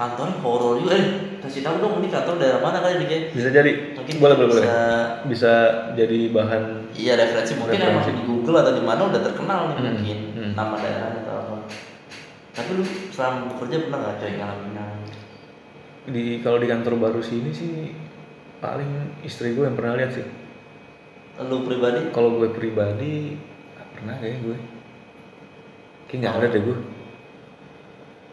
kantornya 0.01 0.41
horor 0.41 0.81
juga 0.81 0.97
eh 0.97 1.07
kasih 1.41 1.61
tahu 1.61 1.77
dong 1.77 2.01
ini 2.01 2.09
kantor 2.09 2.41
daerah 2.41 2.57
mana 2.59 2.81
kali 2.81 2.97
nih 2.99 3.29
Bisa 3.31 3.53
jadi. 3.53 3.93
mungkin 3.93 4.17
boleh 4.17 4.35
boleh 4.35 4.49
boleh. 4.51 4.65
bisa 4.65 4.81
Bisa 5.29 5.53
jadi 5.93 6.19
bahan. 6.33 6.63
iya 6.97 7.13
referensi 7.15 7.53
mungkin 7.55 7.77
Referensi. 7.77 8.09
emang 8.09 8.17
di 8.17 8.25
Google 8.25 8.57
atau 8.59 8.73
di 8.73 8.83
mana 8.83 9.01
udah 9.07 9.21
terkenal 9.21 9.61
nih 9.67 9.77
Hmm, 9.77 9.87
mungkin 9.93 10.19
hmm. 10.33 10.53
nama 10.55 10.75
daerahnya 10.75 11.21
atau 11.21 11.35
apa 11.39 11.57
tapi 12.51 12.71
lu 12.75 12.85
selama 13.11 13.37
bekerja 13.47 13.77
pernah 13.85 13.99
nggak 14.01 14.17
coy 14.17 14.33
ngalamin 14.35 14.73
yang 14.75 14.93
Di 16.11 16.23
kalau 16.41 16.59
di 16.59 16.67
kantor 16.67 16.95
baru 16.99 17.21
sini 17.21 17.51
sih 17.53 17.93
paling 18.59 18.89
istri 19.23 19.53
gue 19.53 19.63
yang 19.63 19.77
pernah 19.77 19.95
lihat 19.95 20.13
sih. 20.13 20.25
lu 21.41 21.61
pribadi 21.63 22.09
Kalau 22.11 22.37
gue 22.37 22.49
pribadi 22.51 23.37
pernah 23.95 24.17
kayak 24.17 24.41
gue. 24.43 24.57
Kayak 26.05 26.19
nggak 26.21 26.35
ada 26.35 26.47
deh 26.49 26.63
gue. 26.63 26.79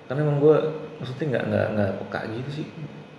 Karena 0.08 0.20
emang 0.24 0.40
gue 0.40 0.56
maksudnya 1.00 1.26
nggak 1.32 1.44
nggak 1.50 1.66
nggak 1.74 1.92
peka 2.04 2.20
gitu 2.34 2.50
sih. 2.62 2.66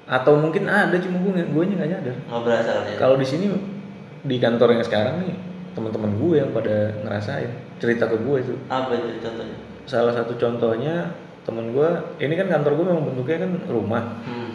Atau 0.08 0.40
mungkin 0.40 0.64
ada 0.66 0.96
cuma 0.96 1.20
gue 1.20 1.32
gue 1.44 1.62
nya 1.68 1.74
nggak 1.78 1.90
nyadar. 1.92 2.16
nggak 2.16 2.42
berasa 2.42 2.70
kali 2.80 2.88
ya 2.92 2.96
Kalau 2.96 3.16
di 3.16 3.26
sini 3.28 3.46
di 4.24 4.36
kantor 4.36 4.68
yang 4.74 4.84
sekarang 4.84 5.14
nih 5.22 5.36
teman-teman 5.76 6.10
gue 6.16 6.34
yang 6.40 6.50
pada 6.50 6.76
ngerasain 7.04 7.50
cerita 7.78 8.10
ke 8.10 8.16
gue 8.18 8.36
itu. 8.40 8.54
apa 8.66 8.90
itu 8.92 9.20
contohnya 9.22 9.56
Salah 9.86 10.12
satu 10.12 10.34
contohnya 10.34 11.12
temen 11.46 11.72
gue 11.72 11.88
ini 12.18 12.34
kan 12.34 12.48
kantor 12.50 12.72
gue 12.76 12.86
memang 12.88 13.04
bentuknya 13.08 13.38
kan 13.46 13.52
rumah 13.70 14.04
hmm. 14.20 14.52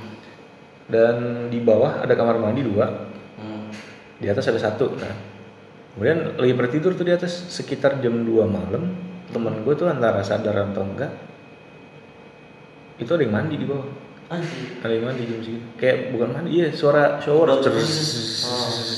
dan 0.90 1.16
di 1.50 1.58
bawah 1.58 2.04
ada 2.04 2.14
kamar 2.14 2.38
mandi 2.38 2.62
dua 2.62 3.10
Hmm. 3.34 3.66
di 4.22 4.30
atas 4.30 4.46
ada 4.46 4.62
satu 4.62 4.94
nah 4.94 5.10
kemudian 5.96 6.38
lagi 6.38 6.54
bertidur 6.54 6.94
tuh 6.94 7.02
di 7.02 7.14
atas 7.18 7.34
sekitar 7.50 7.98
jam 7.98 8.14
2 8.22 8.30
malam 8.46 8.94
temen 9.26 9.66
gue 9.66 9.74
tuh 9.74 9.90
antara 9.90 10.22
sadar 10.22 10.70
atau 10.70 10.86
enggak 10.86 11.10
itu 12.98 13.10
ada 13.10 13.22
yang 13.22 13.34
mandi 13.34 13.56
di 13.56 13.66
bawah 13.66 13.88
anjir 14.30 14.82
ada 14.82 14.94
yang 14.94 15.06
mandi 15.06 15.22
jam 15.26 15.40
segitu 15.40 15.66
kayak 15.76 15.98
bukan 16.12 16.30
mandi 16.32 16.50
iya 16.52 16.68
suara 16.70 17.18
shower 17.18 17.48
Oh. 17.50 17.60
cerus 17.60 17.92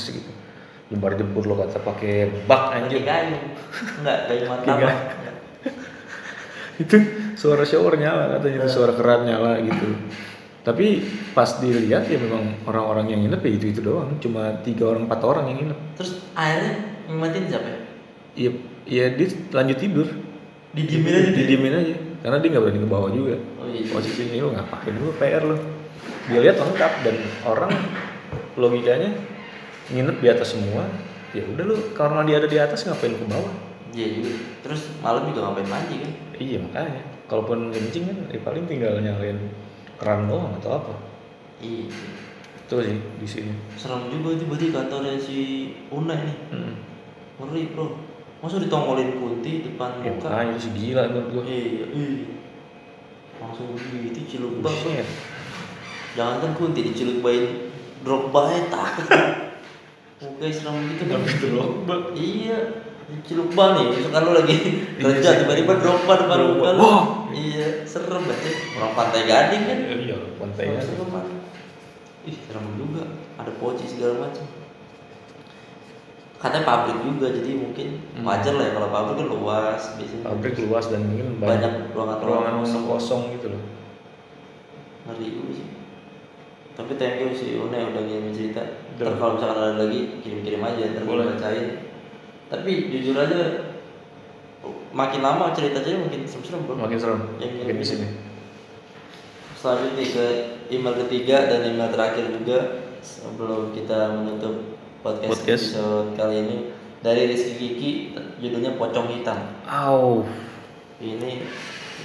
gitu 0.08 0.30
jembar 0.86 1.12
jemput 1.14 1.44
lo 1.44 1.58
kata 1.58 1.82
pakai 1.82 2.46
bak 2.46 2.62
Anjir 2.72 3.02
kayu. 3.02 3.34
Enggak, 3.98 4.18
kayu 4.30 4.42
martabak. 4.46 4.94
itu 6.76 6.96
suara 7.34 7.64
shower 7.64 7.96
nyala 7.96 8.36
katanya 8.36 8.62
itu 8.62 8.68
suara 8.70 8.92
keran 8.92 9.24
nyala 9.24 9.58
gitu 9.60 9.96
tapi 10.60 10.98
pas 11.30 11.56
dilihat 11.56 12.04
ya 12.06 12.18
memang 12.18 12.58
orang-orang 12.66 13.06
yang 13.08 13.20
nginep 13.22 13.38
ya 13.40 13.50
itu 13.54 13.66
itu 13.70 13.80
doang 13.80 14.18
cuma 14.18 14.60
tiga 14.60 14.90
orang 14.90 15.06
empat 15.06 15.20
orang 15.22 15.44
yang 15.48 15.58
nginep 15.62 15.78
Terus 15.94 16.12
airnya 16.34 16.72
yang 17.06 17.18
matiin 17.18 17.44
siapa 17.46 17.66
ya? 17.66 17.78
Iya, 18.36 18.50
iya 18.84 19.04
dia 19.14 19.28
lanjut 19.48 19.78
tidur. 19.78 20.08
Didiemin 20.74 21.08
aja? 21.14 21.30
Didiemin 21.32 21.72
aja. 21.72 21.94
Karena 22.26 22.42
dia 22.42 22.58
nggak 22.58 22.64
berani 22.66 22.80
ke 22.82 22.90
bawah 22.90 23.10
juga. 23.14 23.38
Oh 23.62 23.70
iya. 23.70 23.86
Posisinya 23.86 24.34
lu 24.42 24.50
ngapain 24.50 24.94
lu 24.98 25.14
PR 25.14 25.46
lu. 25.46 25.54
Dia 26.26 26.42
lihat 26.42 26.58
lengkap 26.58 26.92
dan 27.06 27.16
orang 27.46 27.70
logikanya 28.58 29.14
nginep 29.94 30.18
di 30.18 30.26
atas 30.26 30.58
semua. 30.58 30.90
Ya 31.30 31.46
udah 31.46 31.62
lu 31.62 31.78
karena 31.94 32.26
dia 32.26 32.42
ada 32.42 32.50
di 32.50 32.58
atas 32.58 32.82
ngapain 32.82 33.14
ke 33.14 33.30
bawah? 33.30 33.54
Iya 33.94 34.18
juga. 34.18 34.42
Terus 34.66 34.90
malam 34.98 35.30
juga 35.30 35.46
ngapain 35.46 35.70
mandi 35.70 36.02
kan? 36.02 36.12
Iya 36.34 36.58
makanya. 36.66 37.02
Kalaupun 37.30 37.70
kencing 37.70 38.04
kan 38.10 38.18
ya 38.34 38.42
paling 38.42 38.66
tinggal 38.66 38.98
nyalain 38.98 39.38
keran 39.94 40.26
doang 40.26 40.50
atau 40.58 40.82
apa. 40.82 40.98
Iya. 41.62 41.86
Itu 42.66 42.74
sih 42.82 42.98
di 43.22 43.28
sini. 43.30 43.54
Serem 43.78 44.10
juga 44.10 44.34
itu 44.34 44.50
berarti 44.50 44.74
kantornya 44.74 45.14
si 45.14 45.38
Una 45.94 46.18
nih. 46.18 46.38
Hmm. 46.50 46.74
Ngeri 47.38 47.70
bro. 47.70 47.86
Masa 48.44 48.60
ditongolin 48.60 49.16
kunti 49.16 49.64
depan 49.64 50.04
Ya 50.04 50.12
muka? 50.12 50.28
makanya 50.28 50.52
itu 50.52 50.60
sih 50.68 50.72
gila 50.76 51.02
menurut 51.08 51.28
gua. 51.32 51.42
Iya, 51.48 51.86
iya. 51.88 52.26
Langsung 53.40 53.76
gitu 53.76 54.20
ciluk 54.28 54.60
bak. 54.60 54.72
Buset. 54.72 55.08
Jangan 56.16 56.36
kan 56.40 56.50
kunti 56.56 56.80
diceluk 56.84 57.20
bayin 57.20 57.72
drop 58.00 58.32
by 58.32 58.68
takut. 58.72 59.08
Oke, 60.16 60.48
serem 60.48 60.80
gitu 60.96 61.04
kan. 61.12 61.20
Drogba. 61.20 61.94
Iya, 62.16 62.58
ban 63.52 63.76
nih. 63.76 63.86
Misalkan 63.92 64.22
lu 64.24 64.32
lagi 64.32 64.56
Iya 64.96 65.04
kerja 65.04 65.44
tiba-tiba 65.44 65.76
drop 65.76 66.08
depan 66.08 66.36
Drop 66.40 66.56
muka 66.56 66.70
lu. 66.72 66.92
Iya, 67.36 67.84
serem 67.84 68.24
banget. 68.24 68.54
Orang 68.80 68.92
pantai 68.96 69.28
gading 69.28 69.62
kan. 69.68 69.78
Iya, 69.92 70.16
pantainya. 70.40 70.80
Serem 70.80 71.08
banget. 71.12 71.36
Ih, 72.24 72.36
serem 72.48 72.64
juga. 72.80 73.04
Ada 73.36 73.52
poci 73.60 73.84
segala 73.84 74.24
macam. 74.24 74.44
Katanya 76.36 76.64
pabrik 76.68 76.98
juga, 77.00 77.32
jadi 77.32 77.50
mungkin 77.56 77.86
Hmm. 78.12 78.24
wajar 78.28 78.54
lah 78.60 78.64
ya 78.68 78.72
kalau 78.76 78.88
pabrik 78.92 79.14
kan 79.24 79.28
luas 79.32 79.82
biasanya. 79.96 80.24
Pabrik 80.28 80.54
luas 80.68 80.84
dan 80.92 81.00
mungkin 81.08 81.26
banyak 81.40 81.72
banyak 81.72 81.72
ruangan-ruangan 81.96 82.52
ruangan 82.52 82.54
kosong. 82.60 82.84
kosong 82.84 83.22
gitu 83.40 83.46
loh. 83.56 83.62
Ngeri 85.08 85.26
juga 85.32 85.52
sih. 85.56 85.68
Tapi 86.76 86.92
thank 87.00 87.24
you 87.24 87.32
si 87.32 87.56
Une 87.56 87.72
udah 87.72 88.02
ngirim 88.04 88.36
cerita. 88.36 88.60
Udah. 89.00 89.16
kalau 89.16 89.40
misalkan 89.40 89.60
ada 89.60 89.76
lagi 89.80 90.20
kirim-kirim 90.20 90.60
aja 90.60 90.82
ntar 90.92 91.02
gue 91.08 91.16
bacain. 91.16 91.66
Tapi 92.52 92.70
jujur 92.92 93.16
aja 93.16 93.38
makin 94.92 95.20
lama 95.24 95.52
cerita 95.56 95.80
aja 95.80 95.96
makin 95.96 96.28
serem-serem 96.28 96.68
bro. 96.68 96.76
Makin 96.76 96.98
serem. 97.00 97.20
Yang 97.40 97.50
Makin 97.64 97.76
di 97.80 97.86
sini. 97.86 98.06
Selanjutnya 99.56 100.04
ke 100.04 100.26
email 100.68 100.94
ketiga 101.06 101.48
dan 101.48 101.64
email 101.64 101.88
terakhir 101.88 102.28
juga 102.28 102.58
sebelum 103.00 103.72
kita 103.72 104.20
menutup 104.20 104.76
podcast, 105.06 105.30
Podcast. 105.30 105.64
episode 105.70 106.08
kali 106.18 106.36
ini 106.42 106.56
dari 106.98 107.22
Rizky 107.30 107.54
Kiki 107.54 107.90
judulnya 108.42 108.74
Pocong 108.74 109.06
Hitam. 109.14 109.38
Au. 109.62 110.26
Ini 110.98 111.46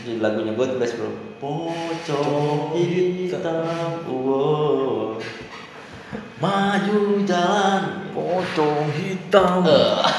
di 0.06 0.22
lagunya 0.22 0.54
Bless 0.54 0.94
bro. 0.94 1.10
Pocong 1.42 2.78
hitam, 2.78 3.66
wow. 4.06 5.18
Maju 6.38 6.98
jalan. 7.26 7.82
Pocong 8.14 8.86
hitam. 8.94 9.66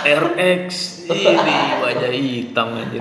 Eh. 0.03 0.19
RX 0.19 1.07
ini 1.15 1.57
wajah 1.79 2.11
hitam 2.11 2.75
aja. 2.75 2.99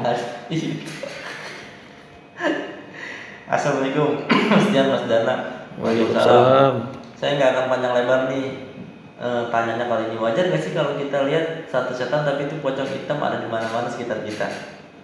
Assalamualaikum, 3.49 4.29
Mas 4.53 4.65
Dian, 4.69 4.85
Mas 4.93 5.09
Dana. 5.09 5.65
Waalaikumsalam. 5.81 6.73
Saya 7.17 7.31
nggak 7.41 7.49
akan 7.57 7.65
panjang 7.73 7.93
lebar 7.97 8.21
nih. 8.29 8.70
Eh, 9.21 9.43
tanyanya 9.53 9.85
kali 9.85 10.09
ini 10.09 10.17
wajar 10.17 10.49
nggak 10.49 10.57
sih 10.57 10.73
kalau 10.73 10.97
kita 10.97 11.29
lihat 11.29 11.69
satu 11.69 11.93
setan 11.93 12.25
tapi 12.25 12.49
itu 12.49 12.57
pocong 12.57 12.89
hitam 12.89 13.21
ada 13.21 13.37
di 13.37 13.45
mana-mana 13.45 13.85
sekitar 13.85 14.25
kita? 14.25 14.49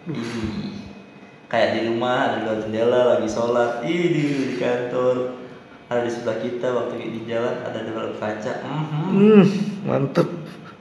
Ih, 0.10 0.74
kayak 1.46 1.78
di 1.78 1.86
rumah 1.86 2.26
ada 2.26 2.36
di 2.36 2.44
luar 2.44 2.58
jendela 2.58 3.02
lagi 3.14 3.30
sholat, 3.30 3.86
ih 3.86 4.10
di, 4.10 4.24
di 4.50 4.56
kantor 4.58 5.38
ada 5.86 6.02
di 6.02 6.10
sebelah 6.10 6.42
kita 6.42 6.66
waktu 6.66 6.98
di 6.98 7.22
jalan 7.24 7.62
ada 7.62 7.78
di 7.78 7.94
dalam 7.94 8.18
kaca, 8.18 8.54
Mhm. 8.58 9.06
Hmm, 9.14 9.46
mantep. 9.86 10.28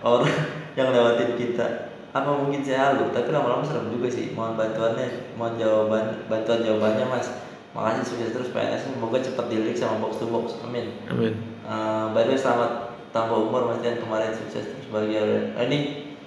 orang 0.00 0.32
yang 0.72 0.88
lewatin 0.90 1.36
kita. 1.36 1.92
Apa 2.10 2.32
mungkin 2.32 2.64
saya 2.64 2.88
halu? 2.88 3.12
Tapi 3.12 3.28
lama-lama 3.28 3.60
serem 3.60 3.92
juga 3.92 4.08
sih. 4.08 4.32
Mohon 4.32 4.56
bantuannya, 4.56 5.06
mohon 5.36 5.60
jawaban, 5.60 6.24
bantuan 6.24 6.64
jawabannya 6.64 7.04
mas. 7.04 7.28
Makasih 7.74 8.04
sukses 8.06 8.32
terus 8.32 8.48
PNS 8.48 8.88
semoga 8.88 9.20
cepat 9.20 9.52
dilirik 9.52 9.76
sama 9.76 10.00
box 10.00 10.16
to 10.16 10.26
box. 10.26 10.56
Amin. 10.62 10.96
Amin. 11.06 11.36
Eh, 11.60 12.04
by 12.14 12.24
the 12.24 12.32
way 12.32 12.38
selamat 12.38 12.85
tambah 13.16 13.38
umur 13.40 13.72
Dian 13.78 13.96
kemarin 13.96 14.28
sukses 14.30 14.68
terus 14.68 14.86
bahagia 14.86 15.24
eh, 15.56 15.64
ini 15.64 15.78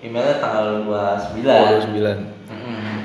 emailnya 0.01 0.37
tanggal 0.37 0.81
29 0.83 1.45
Oh, 1.45 1.77
9. 1.85 1.93
Mm-mm. 2.49 2.97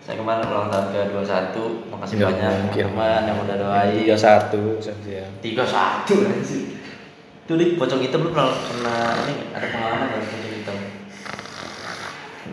saya 0.00 0.18
kemarin 0.18 0.42
ulang 0.44 0.66
tahun 0.66 0.86
ke 0.90 1.00
21 1.14 1.86
makasih 1.88 2.14
Nggak 2.16 2.28
banyak 2.28 2.52
mungkin. 2.60 2.84
teman 2.88 3.22
yang 3.22 3.38
udah 3.38 3.56
doain 3.56 3.94
31 3.94 4.82
saja. 4.82 5.22
31 5.38 6.26
anjir 6.26 6.62
itu 7.42 7.52
di 7.52 7.74
pocong 7.74 8.00
hitam 8.00 8.22
lu 8.22 8.30
pernah 8.30 8.50
kena 8.56 8.96
ini 9.22 9.34
ada 9.50 9.66
pengalaman 9.68 10.06
nggak 10.08 10.22
pocong 10.24 10.52
hitam 10.52 10.76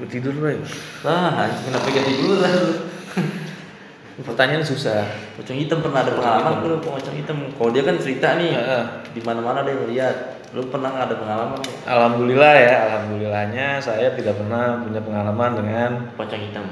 tidur, 0.06 0.34
Bray. 0.34 0.58
ah 1.04 1.44
anjing 1.44 1.66
kenapa 1.68 1.88
ganti 1.90 2.14
dulu 2.16 2.36
lah 2.40 2.52
Pertanyaan 4.20 4.60
susah. 4.62 5.08
pocong 5.40 5.56
hitam 5.56 5.80
pernah 5.80 6.04
ada 6.04 6.12
pengalaman 6.12 6.60
lu 6.62 6.78
pocong 6.84 7.16
hitam 7.16 7.40
kalau 7.56 7.72
dia 7.72 7.88
kan 7.88 7.96
cerita 7.96 8.36
nih 8.36 8.52
Heeh. 8.52 8.84
di 9.16 9.22
mana 9.24 9.40
mana 9.40 9.64
dia 9.64 9.80
ngeliat 9.80 10.16
lu 10.52 10.66
pernah 10.68 10.92
nggak 10.92 11.06
ada 11.08 11.16
pengalaman 11.16 11.56
nggak? 11.56 11.78
Alhamdulillah 11.88 12.54
ya, 12.58 12.74
alhamdulillahnya 12.90 13.66
saya 13.80 14.12
tidak 14.14 14.36
pernah 14.36 14.84
punya 14.84 15.00
pengalaman 15.00 15.52
dengan 15.56 15.90
pocong 16.20 16.42
hitam 16.42 16.66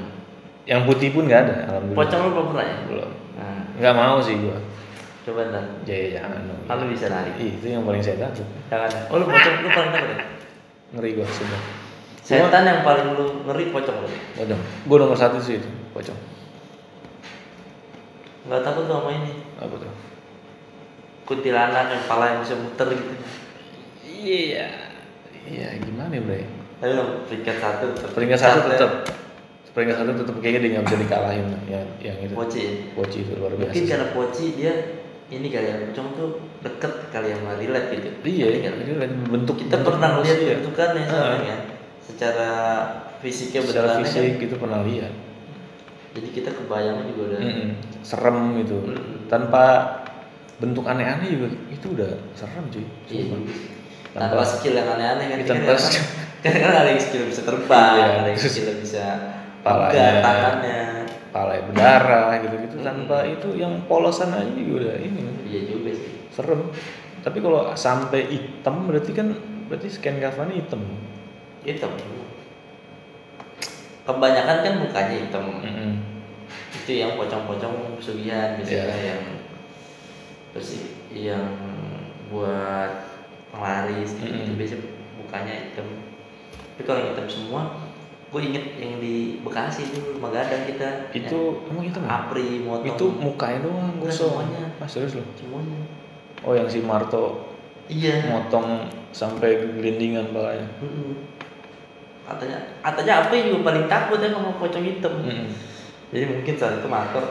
yang 0.68 0.84
putih 0.84 1.08
pun 1.08 1.24
nggak 1.24 1.40
ada. 1.48 1.54
Alhamdulillah. 1.72 2.00
pocong 2.04 2.20
lu 2.20 2.30
belum 2.34 2.46
pernah 2.52 2.64
ya 2.64 2.76
belum. 2.84 3.10
nah, 3.34 3.60
Nggak 3.80 3.94
mau 3.96 4.16
sih 4.20 4.34
gua. 4.38 4.58
coba 5.24 5.40
ntar 5.48 5.64
Ya, 5.84 5.96
ya 5.96 6.08
jangan 6.20 6.40
dong. 6.44 6.60
lu 6.68 6.84
bisa 6.92 7.06
Ih, 7.36 7.50
itu 7.54 7.66
yang 7.68 7.84
paling 7.84 8.00
saya 8.04 8.16
takut. 8.18 8.44
jangan 8.68 8.88
oh 9.08 9.16
lu 9.16 9.24
pocong 9.24 9.54
lu 9.60 9.68
paling 9.70 9.90
takut 9.92 10.08
ya 10.12 10.18
Ngeri 10.92 11.10
gua 11.16 11.26
sudah. 11.28 11.60
setan 12.20 12.64
yang 12.64 12.80
paling 12.84 13.16
lu 13.16 13.40
ngeri 13.48 13.72
pocong 13.72 13.96
lu 14.04 14.08
Pocong. 14.36 14.60
Gua 14.84 14.96
nomor 15.00 15.16
satu 15.16 15.40
sih 15.40 15.56
itu, 15.56 15.68
pocong. 15.92 16.16
Nggak 18.48 18.60
takut 18.62 18.84
lu 18.84 18.94
sama 18.94 19.10
ini 19.12 19.32
Apa 19.56 19.74
tuh? 19.76 19.92
kuntilanak 21.22 21.86
yang 21.86 22.02
kepala 22.02 22.24
yang 22.26 22.40
bisa 22.40 22.56
muter 22.56 22.88
gitu 22.90 23.14
Iya. 24.08 24.66
Iya, 25.44 25.68
gimana 25.78 26.10
ya, 26.10 26.20
Bre? 26.20 26.42
tapi 26.78 26.92
peringkat 27.26 27.56
satu 27.58 27.84
tetap 27.92 28.10
Peringkat 28.12 28.38
satu 28.38 28.58
Satu 28.58 28.66
ya. 28.66 28.72
tetap. 28.74 28.92
Peringkat 29.70 29.96
satu 29.96 30.12
tetap 30.16 30.34
kayaknya 30.38 30.58
dia 30.58 30.70
nggak 30.74 30.84
bisa 30.84 30.98
dikalahin 30.98 31.46
lah, 31.46 31.62
yang 31.66 31.86
yang 31.98 32.16
itu. 32.18 32.34
Poci 32.34 32.58
ya? 32.58 32.72
Poci 32.92 33.18
itu 33.22 33.32
luar 33.34 33.52
biasa. 33.54 33.68
mungkin 33.68 33.84
karena 33.86 34.06
poci 34.10 34.44
dia 34.54 34.72
ini 35.28 35.46
kali 35.46 35.66
ya 35.66 35.76
pocong 35.84 36.08
tuh 36.16 36.28
deket 36.58 36.92
kali 37.08 37.28
yang 37.28 37.42
relate 37.44 37.88
gitu 37.92 38.08
Iya, 38.24 38.46
lihat 38.48 38.74
bentuk 39.28 39.56
kita 39.60 39.74
bentuk 39.76 39.86
pernah 39.92 40.10
lihat 40.18 40.38
bentukannya 40.56 41.04
soalnya 41.04 41.44
kan 41.46 41.60
secara 42.00 42.50
fisiknya 43.20 43.60
Secara 43.60 43.86
beneran 43.86 43.98
fisik 44.02 44.22
kan 44.34 44.42
itu 44.42 44.56
pernah 44.56 44.80
lihat. 44.82 45.12
Jadi 46.10 46.28
kita 46.30 46.50
kebayang 46.52 47.04
juga 47.06 47.22
udah 47.28 47.40
Mm-mm. 47.40 47.68
Serem 48.00 48.38
itu. 48.56 48.78
Mm-mm. 48.78 49.26
Tanpa 49.26 49.64
bentuk 50.56 50.82
aneh-aneh 50.82 51.28
juga 51.30 51.48
itu 51.68 51.86
udah 51.92 52.10
serem 52.32 52.64
cuy. 52.68 52.82
iya. 53.08 53.30
Tanpa- 54.10 54.34
tanpa 54.34 54.42
skill 54.42 54.74
yang 54.74 54.88
aneh-aneh 54.88 55.24
kan 55.28 55.38
Tanpa 55.44 55.72
kan 55.74 55.92
kan 56.38 56.52
kan 56.54 56.72
ada 56.72 56.88
yang 56.88 56.98
skill 56.98 57.24
bisa 57.26 57.42
terbang 57.42 57.94
Iya. 57.94 58.06
ada 58.18 58.28
yang 58.28 58.40
skill 58.40 58.68
bisa 58.76 59.04
Palanya. 59.60 60.22
tangannya 60.22 60.80
Pala 61.28 61.60
berdarah 61.60 62.40
gitu-gitu 62.40 62.76
Mm-mm. 62.76 62.86
tanpa 62.86 63.18
itu 63.22 63.48
yang 63.54 63.84
polosan 63.84 64.32
aja 64.32 64.48
juga 64.48 64.72
udah 64.82 64.96
ini 64.96 65.20
iya 65.44 65.60
juga 65.66 65.92
sih 65.92 66.10
serem. 66.32 66.72
Tapi 67.18 67.38
kalau 67.38 67.74
sampai 67.74 68.20
hitam 68.26 68.88
berarti 68.88 69.12
kan 69.12 69.36
berarti 69.68 69.88
scan 69.88 70.16
covernya 70.16 70.54
hitam. 70.56 70.80
hitam 71.60 71.92
kebanyakan 74.08 74.56
kan 74.58 74.74
mukanya 74.78 75.16
hitam 75.20 75.44
Mm-mm. 75.60 75.92
itu 76.74 76.92
yang 76.96 77.12
pocong-pocong 77.14 77.74
pesugihan 77.94 78.56
biasanya 78.56 78.88
Iya. 78.88 79.04
yang 79.12 79.22
terus 80.50 80.68
yang 81.10 81.44
buat 82.28 82.92
penglaris 83.50 84.16
gitu 84.16 84.24
Mm-mm. 84.24 84.56
biasanya 84.56 84.84
mukanya 85.14 85.54
hitam 85.62 85.86
tapi 86.72 86.82
kalau 86.82 86.98
yang 86.98 87.12
hitam 87.12 87.28
semua 87.28 87.60
gue 88.28 88.40
inget 88.42 88.64
yang 88.76 88.96
di 88.96 89.40
Bekasi 89.40 89.88
itu 89.88 89.98
rumah 90.10 90.28
gadang 90.30 90.64
kita 90.64 91.08
Itu 91.10 91.64
emang 91.66 91.80
hitam 91.82 92.04
ya? 92.04 92.08
apri 92.18 92.60
motong 92.60 92.84
Itu 92.86 93.04
mukanya 93.14 93.58
doang 93.62 93.88
Enggak, 93.90 94.12
gosong. 94.12 94.32
semuanya. 94.44 94.64
Ah, 94.76 94.84
serius 94.84 95.16
loh. 95.16 95.24
semuanya 95.34 95.80
Oh 96.38 96.52
yang 96.52 96.64
si 96.64 96.80
Marto 96.80 97.48
iya 97.86 98.20
motong 98.26 98.84
sampai 99.10 99.64
gelindingan 99.74 100.28
palanya. 100.30 100.68
Mm-mm. 100.78 101.37
Katanya 102.28 102.58
katanya 102.80 103.12
apri 103.20 103.48
juga 103.48 103.64
paling 103.64 103.86
takut 103.88 104.18
ya 104.20 104.28
sama 104.28 104.52
pocong 104.54 104.84
hitam 104.84 105.14
Mm-mm. 105.24 105.48
jadi 106.12 106.24
mungkin 106.28 106.54
saat 106.54 106.78
itu 106.78 106.88
Marto 106.88 107.22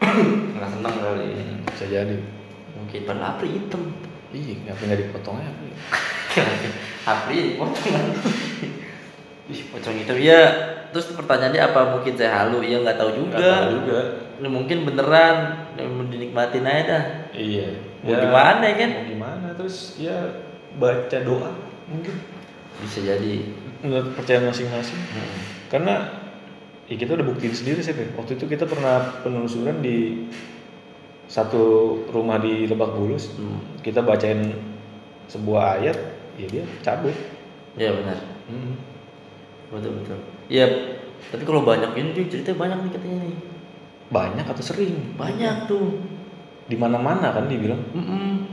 nggak 0.56 0.70
seneng 0.70 0.96
kali 0.96 1.28
Mm, 1.36 1.56
Bisa 1.68 1.84
jadi. 1.86 2.16
mungkin 2.72 3.00
padahal 3.04 3.36
apri 3.36 3.48
hitam 3.52 3.82
kenapa 4.32 4.80
nggak 4.82 5.00
dipotong 5.04 5.36
aja? 5.40 5.52
Apri 7.06 7.56
potong 7.56 8.04
Ih, 9.46 9.60
pocong 9.70 9.94
hitam 9.94 10.18
ya. 10.18 10.42
Terus 10.90 11.14
pertanyaannya 11.14 11.62
apa 11.62 11.80
mungkin 11.94 12.18
saya 12.18 12.44
halu? 12.44 12.60
Ya 12.60 12.82
nggak 12.82 12.98
tahu 12.98 13.10
juga. 13.14 13.36
Nggak 13.38 13.54
tahu 13.54 13.70
juga. 13.78 14.00
Ya, 14.36 14.48
mungkin 14.50 14.78
beneran 14.84 15.36
ya, 15.78 15.84
dinikmatin 15.86 16.66
aja 16.66 16.82
dah. 16.84 17.04
Iya. 17.32 17.68
Mau 18.02 18.12
gimana 18.12 18.64
ya 18.66 18.74
kan? 18.74 18.90
Mau 18.92 19.06
gimana? 19.06 19.46
Terus 19.54 19.76
ya 19.96 20.16
baca 20.76 21.18
doa 21.22 21.50
mungkin. 21.86 22.14
Bisa 22.84 22.98
jadi. 23.00 23.34
Menurut 23.84 24.12
percaya 24.16 24.40
masing-masing. 24.44 25.00
Karena 25.72 26.08
ya 26.86 26.96
kita 26.96 27.16
udah 27.16 27.26
buktiin 27.26 27.54
sendiri 27.54 27.80
sih. 27.80 27.92
Waktu 27.92 28.40
itu 28.40 28.44
kita 28.46 28.64
pernah 28.68 29.20
penelusuran 29.22 29.80
di 29.80 30.28
satu 31.26 31.94
rumah 32.10 32.38
di 32.38 32.68
Lebak 32.70 32.94
Bulus. 32.94 33.34
Hmm. 33.34 33.58
Kita 33.82 34.02
bacain 34.02 34.54
sebuah 35.26 35.82
ayat, 35.82 35.98
ya 36.38 36.46
dia 36.46 36.64
cabut. 36.86 37.14
Ya 37.74 37.92
benar. 37.92 38.18
Hmm. 38.46 38.78
Betul 39.74 39.98
betul. 40.02 40.18
Iya. 40.46 40.66
Tapi 41.26 41.42
kalau 41.42 41.66
banyak 41.66 41.96
ini 41.98 42.14
dia 42.14 42.24
ceritanya 42.30 42.58
banyak 42.60 42.78
nih 42.86 42.92
katanya 42.94 43.18
nih. 43.26 43.38
Banyak 44.06 44.46
atau 44.46 44.62
sering? 44.62 45.18
Banyak 45.18 45.66
tuh. 45.66 45.98
Di 46.70 46.78
mana-mana 46.78 47.34
kan 47.34 47.50
dibilang. 47.50 47.82
Mm-mm. 47.90 48.46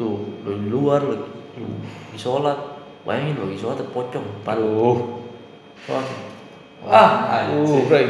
Tuh, 0.00 0.40
lo 0.48 0.56
di 0.56 0.68
luar 0.72 1.04
lagi. 1.04 1.28
Di 1.54 2.18
sholat. 2.18 2.58
Bayangin 3.02 3.34
lagi 3.34 3.58
sholat 3.58 3.82
ada 3.82 3.86
pocong. 3.90 4.26
Paru. 4.46 4.62
Aduh. 4.62 4.98
Sholat. 5.84 6.06
Ah, 6.86 7.46
Aduh, 7.46 7.62
anjing. 7.62 7.86
Bray. 7.86 8.04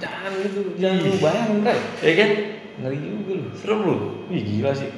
Jangan 0.00 0.32
gitu, 0.44 0.60
jangan 0.76 0.96
lu 1.04 1.16
bayangin, 1.20 1.56
Bray. 1.64 1.78
Ya 2.04 2.12
kan? 2.16 2.30
Ngeri 2.84 2.96
juga 3.00 3.32
lu. 3.36 3.48
Serem 3.56 3.78
lu. 3.84 3.94
Wih, 4.28 4.42
gila 4.44 4.72
sih. 4.76 4.88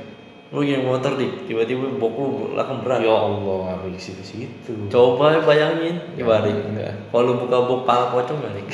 Lu 0.52 0.60
yang 0.60 0.84
motor 0.84 1.16
dik, 1.16 1.48
tiba-tiba 1.48 1.86
bok 1.96 2.12
lu 2.18 2.54
belakang 2.54 2.82
berat. 2.82 3.00
Ya 3.00 3.14
Allah, 3.14 3.78
ngeri 3.78 3.94
ke 3.94 4.00
situ-situ. 4.02 4.74
Coba 4.90 5.38
bayangin, 5.42 6.02
dik. 6.18 6.22
Enggak. 6.22 6.92
Kalau 7.14 7.38
buka 7.38 7.58
bok 7.62 7.80
pala 7.86 8.10
pocong 8.10 8.38
nggak 8.42 8.52
dik? 8.58 8.68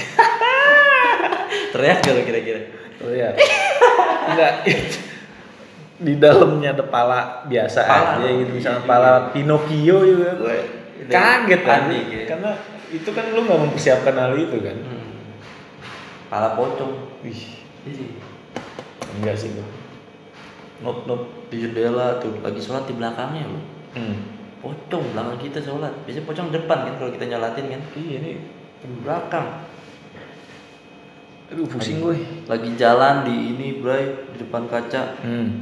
Teriak 1.77 1.99
gak 2.01 2.25
kira-kira? 2.25 2.61
Iya. 3.05 3.37
Enggak. 4.33 4.53
Di 5.99 6.15
dalamnya 6.15 6.71
ada 6.73 6.87
pala 6.87 7.43
biasa 7.45 7.83
Pala 7.83 8.23
aja 8.23 8.29
gitu. 8.31 8.51
Misalnya 8.55 8.83
Iya, 8.83 8.87
pala 8.87 9.11
iya. 9.11 9.19
Pinocchio 9.35 9.99
juga 10.01 10.31
gue 10.39 10.59
Itu 11.03 11.11
kaget 11.11 11.61
kan. 11.67 11.81
ya. 11.91 12.23
Karena 12.27 12.51
itu 12.89 13.11
kan 13.11 13.25
lu 13.35 13.41
nggak 13.43 13.61
mempersiapkan 13.67 14.15
hal 14.15 14.33
itu 14.35 14.57
kan. 14.63 14.77
Hmm. 14.79 15.11
Pala 16.31 16.55
pocong. 16.55 16.93
Wih, 17.27 17.43
Ih, 17.83 18.15
enggak 19.19 19.35
sih 19.35 19.51
gue. 19.53 19.67
Nop 20.79 21.03
nop 21.05 21.51
di 21.51 21.59
jendela 21.59 22.23
tuh 22.23 22.39
lagi 22.39 22.63
sholat 22.63 22.87
di 22.87 22.95
belakangnya 22.95 23.43
lu. 23.51 23.61
Hmm. 23.99 24.17
Pocong 24.63 25.03
belakang 25.11 25.39
kita 25.43 25.59
sholat. 25.59 25.91
Biasanya 26.07 26.27
pocong 26.27 26.49
depan 26.55 26.79
kan 26.87 26.95
kalau 26.95 27.11
kita 27.11 27.27
nyolatin 27.27 27.67
kan. 27.69 27.81
Iya 27.93 28.17
nih. 28.23 28.37
Di 28.79 28.97
belakang. 29.03 29.47
Aduh 31.49 31.67
pusing 31.67 31.99
gue. 31.99 32.17
Lagi 32.45 32.71
jalan 32.77 33.25
di 33.25 33.57
ini 33.57 33.81
bray 33.81 34.05
di 34.31 34.37
depan 34.39 34.69
kaca 34.69 35.19
Hmm. 35.19 35.59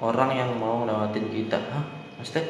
Orang 0.00 0.30
yang 0.32 0.50
mau 0.56 0.84
lewatin 0.84 1.28
kita 1.28 1.60
hah 1.70 1.84
maksudnya 2.16 2.44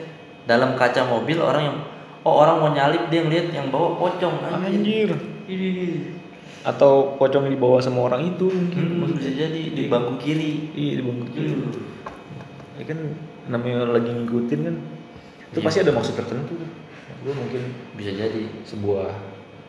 dalam 0.46 0.74
kaca 0.74 1.02
mobil 1.04 1.38
orang 1.38 1.62
yang 1.66 1.76
oh 2.22 2.34
orang 2.40 2.56
mau 2.58 2.70
nyalip 2.70 3.10
dia 3.10 3.22
ngeliat 3.22 3.50
yang 3.50 3.68
bawa 3.68 3.96
pocong 3.96 4.34
Anjir. 4.44 5.10
Ih, 5.50 6.14
Atau 6.62 7.16
pocong 7.16 7.48
yang 7.48 7.54
dibawa 7.56 7.80
sama 7.80 8.06
orang 8.06 8.22
itu 8.22 8.46
mungkin. 8.46 9.02
hmm, 9.02 9.16
bisa 9.18 9.30
jadi 9.32 9.60
di 9.72 9.88
bangku 9.88 10.20
kiri 10.20 10.70
Iya 10.76 10.92
di 11.00 11.02
bangku 11.02 11.26
kiri. 11.32 11.50
Hmm. 11.56 11.72
Ya 12.76 12.84
kan 12.84 12.98
namanya 13.48 13.88
lagi 13.90 14.10
ngikutin 14.12 14.60
kan. 14.62 14.76
Itu 15.50 15.58
Iya. 15.58 15.64
pasti 15.66 15.78
ada 15.80 15.92
maksud 15.96 16.14
tertentu. 16.14 16.54
Gue 17.20 17.34
mungkin 17.34 17.62
bisa 17.96 18.12
jadi 18.12 18.46
sebuah 18.62 19.10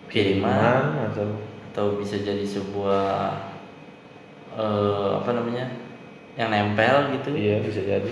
kiriman 0.08 1.08
atau 1.12 1.40
atau 1.72 1.86
bisa 1.96 2.20
jadi 2.20 2.44
sebuah 2.44 3.32
eh, 4.54 5.10
apa 5.24 5.32
namanya 5.32 5.72
yang 6.34 6.50
nempel 6.50 7.12
gitu 7.12 7.30
iya 7.34 7.60
bisa 7.60 7.82
jadi. 7.82 8.12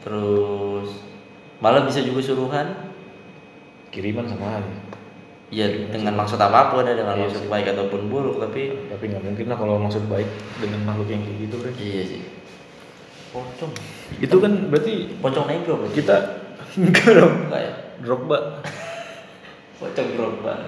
terus 0.00 0.88
malah 1.58 1.84
bisa 1.84 2.00
juga 2.00 2.20
suruhan 2.20 2.68
Kiriman 3.92 4.24
sama 4.24 4.56
aja. 4.56 4.72
ya 5.52 5.68
dengan 5.68 6.16
maksud 6.16 6.40
apa 6.40 6.72
pun 6.72 6.80
ya 6.82 6.96
dengan 6.96 7.12
Iya 7.12 7.28
maksud 7.28 7.44
sih. 7.44 7.50
baik 7.52 7.66
ataupun 7.70 8.08
buruk 8.08 8.40
tapi 8.40 8.72
Tapi 8.88 9.04
nggak 9.06 9.22
mungkin 9.22 9.46
lah 9.46 9.56
kalau 9.56 9.76
maksud 9.76 10.08
baik 10.08 10.24
dengan 10.56 10.80
makhluk 10.82 11.08
yang 11.08 11.20
kayak 11.20 11.38
gitu 11.44 11.56
kan. 11.60 11.72
iya 11.76 12.02
sih 12.08 12.22
pocong 13.30 13.72
Itu 14.18 14.36
kan 14.40 14.52
berarti 14.68 14.92
pocong 15.20 15.46
negro 15.46 15.72
berarti 15.78 15.94
kita 15.94 16.16
enggak 16.80 17.10
dong. 17.12 17.34
enggak 17.46 17.60
ya 17.60 17.72
Drogba. 18.00 18.38
pocong 19.78 20.08
gerobak 20.16 20.58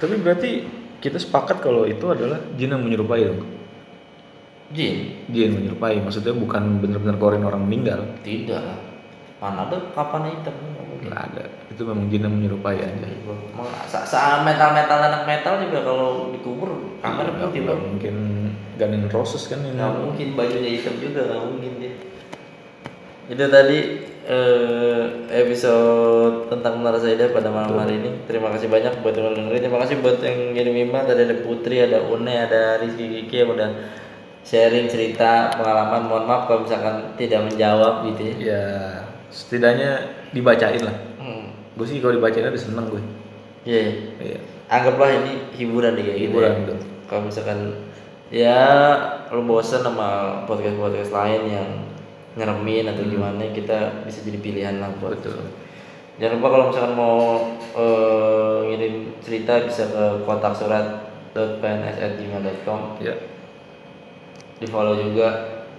Tapi 0.00 0.14
berarti 0.18 0.50
kita 0.98 1.20
sepakat 1.20 1.60
kalau 1.60 1.84
itu 1.84 2.02
adalah 2.08 2.40
jin 2.56 2.72
yang 2.72 2.80
menyerupai 2.80 3.28
dong. 3.28 3.44
Jin 4.70 4.96
Jin 5.26 5.50
menyerupai, 5.54 5.98
maksudnya 5.98 6.32
bukan 6.32 6.78
benar-benar 6.78 7.16
korin 7.16 7.42
orang 7.42 7.62
meninggal. 7.62 8.00
tidak 8.20 8.60
lah 8.60 8.78
mana 9.34 9.68
ada 9.68 9.76
kapan 9.92 10.32
hitam 10.32 10.56
nggak 10.56 11.04
nggak 11.04 11.20
ada 11.22 11.42
itu 11.68 11.82
memang 11.84 12.08
jin 12.08 12.22
yang 12.22 12.32
menyerupai 12.32 12.80
aja 12.80 13.04
Emang 13.04 13.68
sa- 13.84 14.00
sa- 14.02 14.40
metal-metal 14.40 14.96
anak 15.04 15.28
metal 15.28 15.60
juga 15.60 15.84
kalau 15.84 16.32
dikubur 16.32 16.96
kamar 16.98 17.28
Nggak- 17.28 17.52
putih 17.52 17.60
bang. 17.62 17.80
mungkin 17.84 18.14
Guns 18.74 18.96
N' 18.96 19.12
Roses 19.12 19.44
kan 19.44 19.60
ini 19.60 19.76
Nggak 19.76 20.00
mungkin 20.00 20.28
bajunya 20.32 20.70
hitam 20.72 20.96
juga 20.96 21.28
nggak 21.28 21.42
mungkin 21.44 21.72
dia. 21.76 21.92
Itu 23.26 23.44
tadi 23.46 23.78
eh, 24.24 25.02
episode 25.30 26.48
tentang 26.48 26.80
Menara 26.80 26.96
Saida 26.96 27.28
pada 27.28 27.48
malam 27.48 27.76
hari 27.76 27.96
ini. 27.96 28.24
Terima 28.24 28.48
kasih 28.48 28.66
banyak 28.66 29.00
buat 29.00 29.12
yang 29.12 29.30
dengerin. 29.30 29.60
Terima 29.60 29.78
kasih 29.78 30.00
buat 30.00 30.16
yang 30.18 30.52
ngirim 30.52 30.74
email. 30.82 31.04
Tadi 31.04 31.20
ada 31.22 31.36
Putri, 31.38 31.76
ada 31.78 32.00
Une, 32.02 32.32
ada 32.34 32.80
Rizky 32.80 33.04
Kiki 33.04 33.36
yang 33.38 33.52
udah 33.52 33.68
sharing 34.44 34.86
cerita 34.86 35.48
pengalaman. 35.56 36.04
Mohon 36.04 36.24
maaf 36.28 36.42
kalau 36.46 36.60
misalkan 36.62 37.16
tidak 37.16 37.48
menjawab 37.48 38.04
gitu 38.12 38.22
ya. 38.22 38.34
ya 38.38 38.62
setidaknya 39.34 39.90
dibacain 40.30 40.78
lah 40.78 40.94
Hmm. 41.18 41.50
gue 41.74 41.86
sih 41.88 41.98
kalau 41.98 42.14
dibacain 42.14 42.46
udah 42.46 42.54
seneng 42.54 42.86
gue 42.86 43.02
Iya. 43.64 43.80
iya. 43.80 43.92
iya 44.20 44.38
Anggaplah 44.64 45.10
ini 45.10 45.32
hiburan 45.52 45.96
kayak 45.96 46.06
gitu. 46.14 46.20
Hiburan, 46.30 46.50
ya. 46.52 46.58
betul. 46.62 46.78
Kalau 47.04 47.22
misalkan 47.26 47.58
ya 48.28 48.60
lu 49.28 49.42
bosen 49.44 49.80
sama 49.80 50.08
podcast-podcast 50.44 51.10
lain 51.10 51.42
yang 51.48 51.68
nyeremin 52.34 52.88
atau 52.88 53.04
gimana 53.04 53.42
kita 53.50 54.04
bisa 54.04 54.22
jadi 54.22 54.38
pilihan 54.38 54.74
lah 54.78 54.90
buat 54.98 55.18
betul 55.18 55.38
Jangan 56.14 56.38
lupa 56.38 56.48
kalau 56.48 56.64
misalkan 56.70 56.94
mau 56.94 57.18
eh, 57.74 58.58
ngirim 58.70 58.94
cerita 59.18 59.66
bisa 59.66 59.82
ke 59.86 60.04
kontak 60.22 60.54
surat 60.54 60.86
pns@gmail.com 61.34 62.98
ya 63.02 63.14
di 64.58 64.66
follow 64.70 64.94
juga 64.98 65.28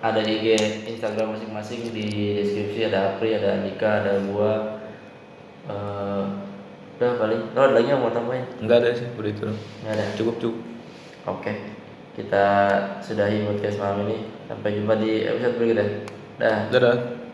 ada 0.03 0.21
IG 0.21 0.55
Instagram 0.85 1.33
masing-masing 1.33 1.89
di 1.95 2.37
deskripsi 2.37 2.91
ada 2.91 3.15
Apri 3.15 3.33
ada 3.33 3.57
Andika 3.57 4.05
ada 4.05 4.21
gua. 4.27 4.51
Eh 5.71 6.23
udah 6.95 7.11
paling. 7.19 7.41
Lo 7.51 7.59
ada 7.59 7.73
lagi 7.75 7.91
yang 7.91 7.99
mau 7.99 8.13
tambahin? 8.13 8.45
Nggak 8.63 8.77
ada 8.79 8.89
sih 8.95 9.07
udah 9.19 9.31
itu 9.31 9.49
nggak 9.83 9.93
ada? 9.95 10.05
Cukup 10.15 10.35
cukup. 10.39 10.61
Oke 11.25 11.53
kita 12.15 12.45
sudahi 13.03 13.43
podcast 13.43 13.77
malam 13.81 14.07
ini. 14.07 14.29
Sampai 14.47 14.77
jumpa 14.77 14.93
di 15.01 15.27
episode 15.27 15.55
berikutnya. 15.59 15.87
Dah. 16.39 16.59
Dadah 16.71 17.24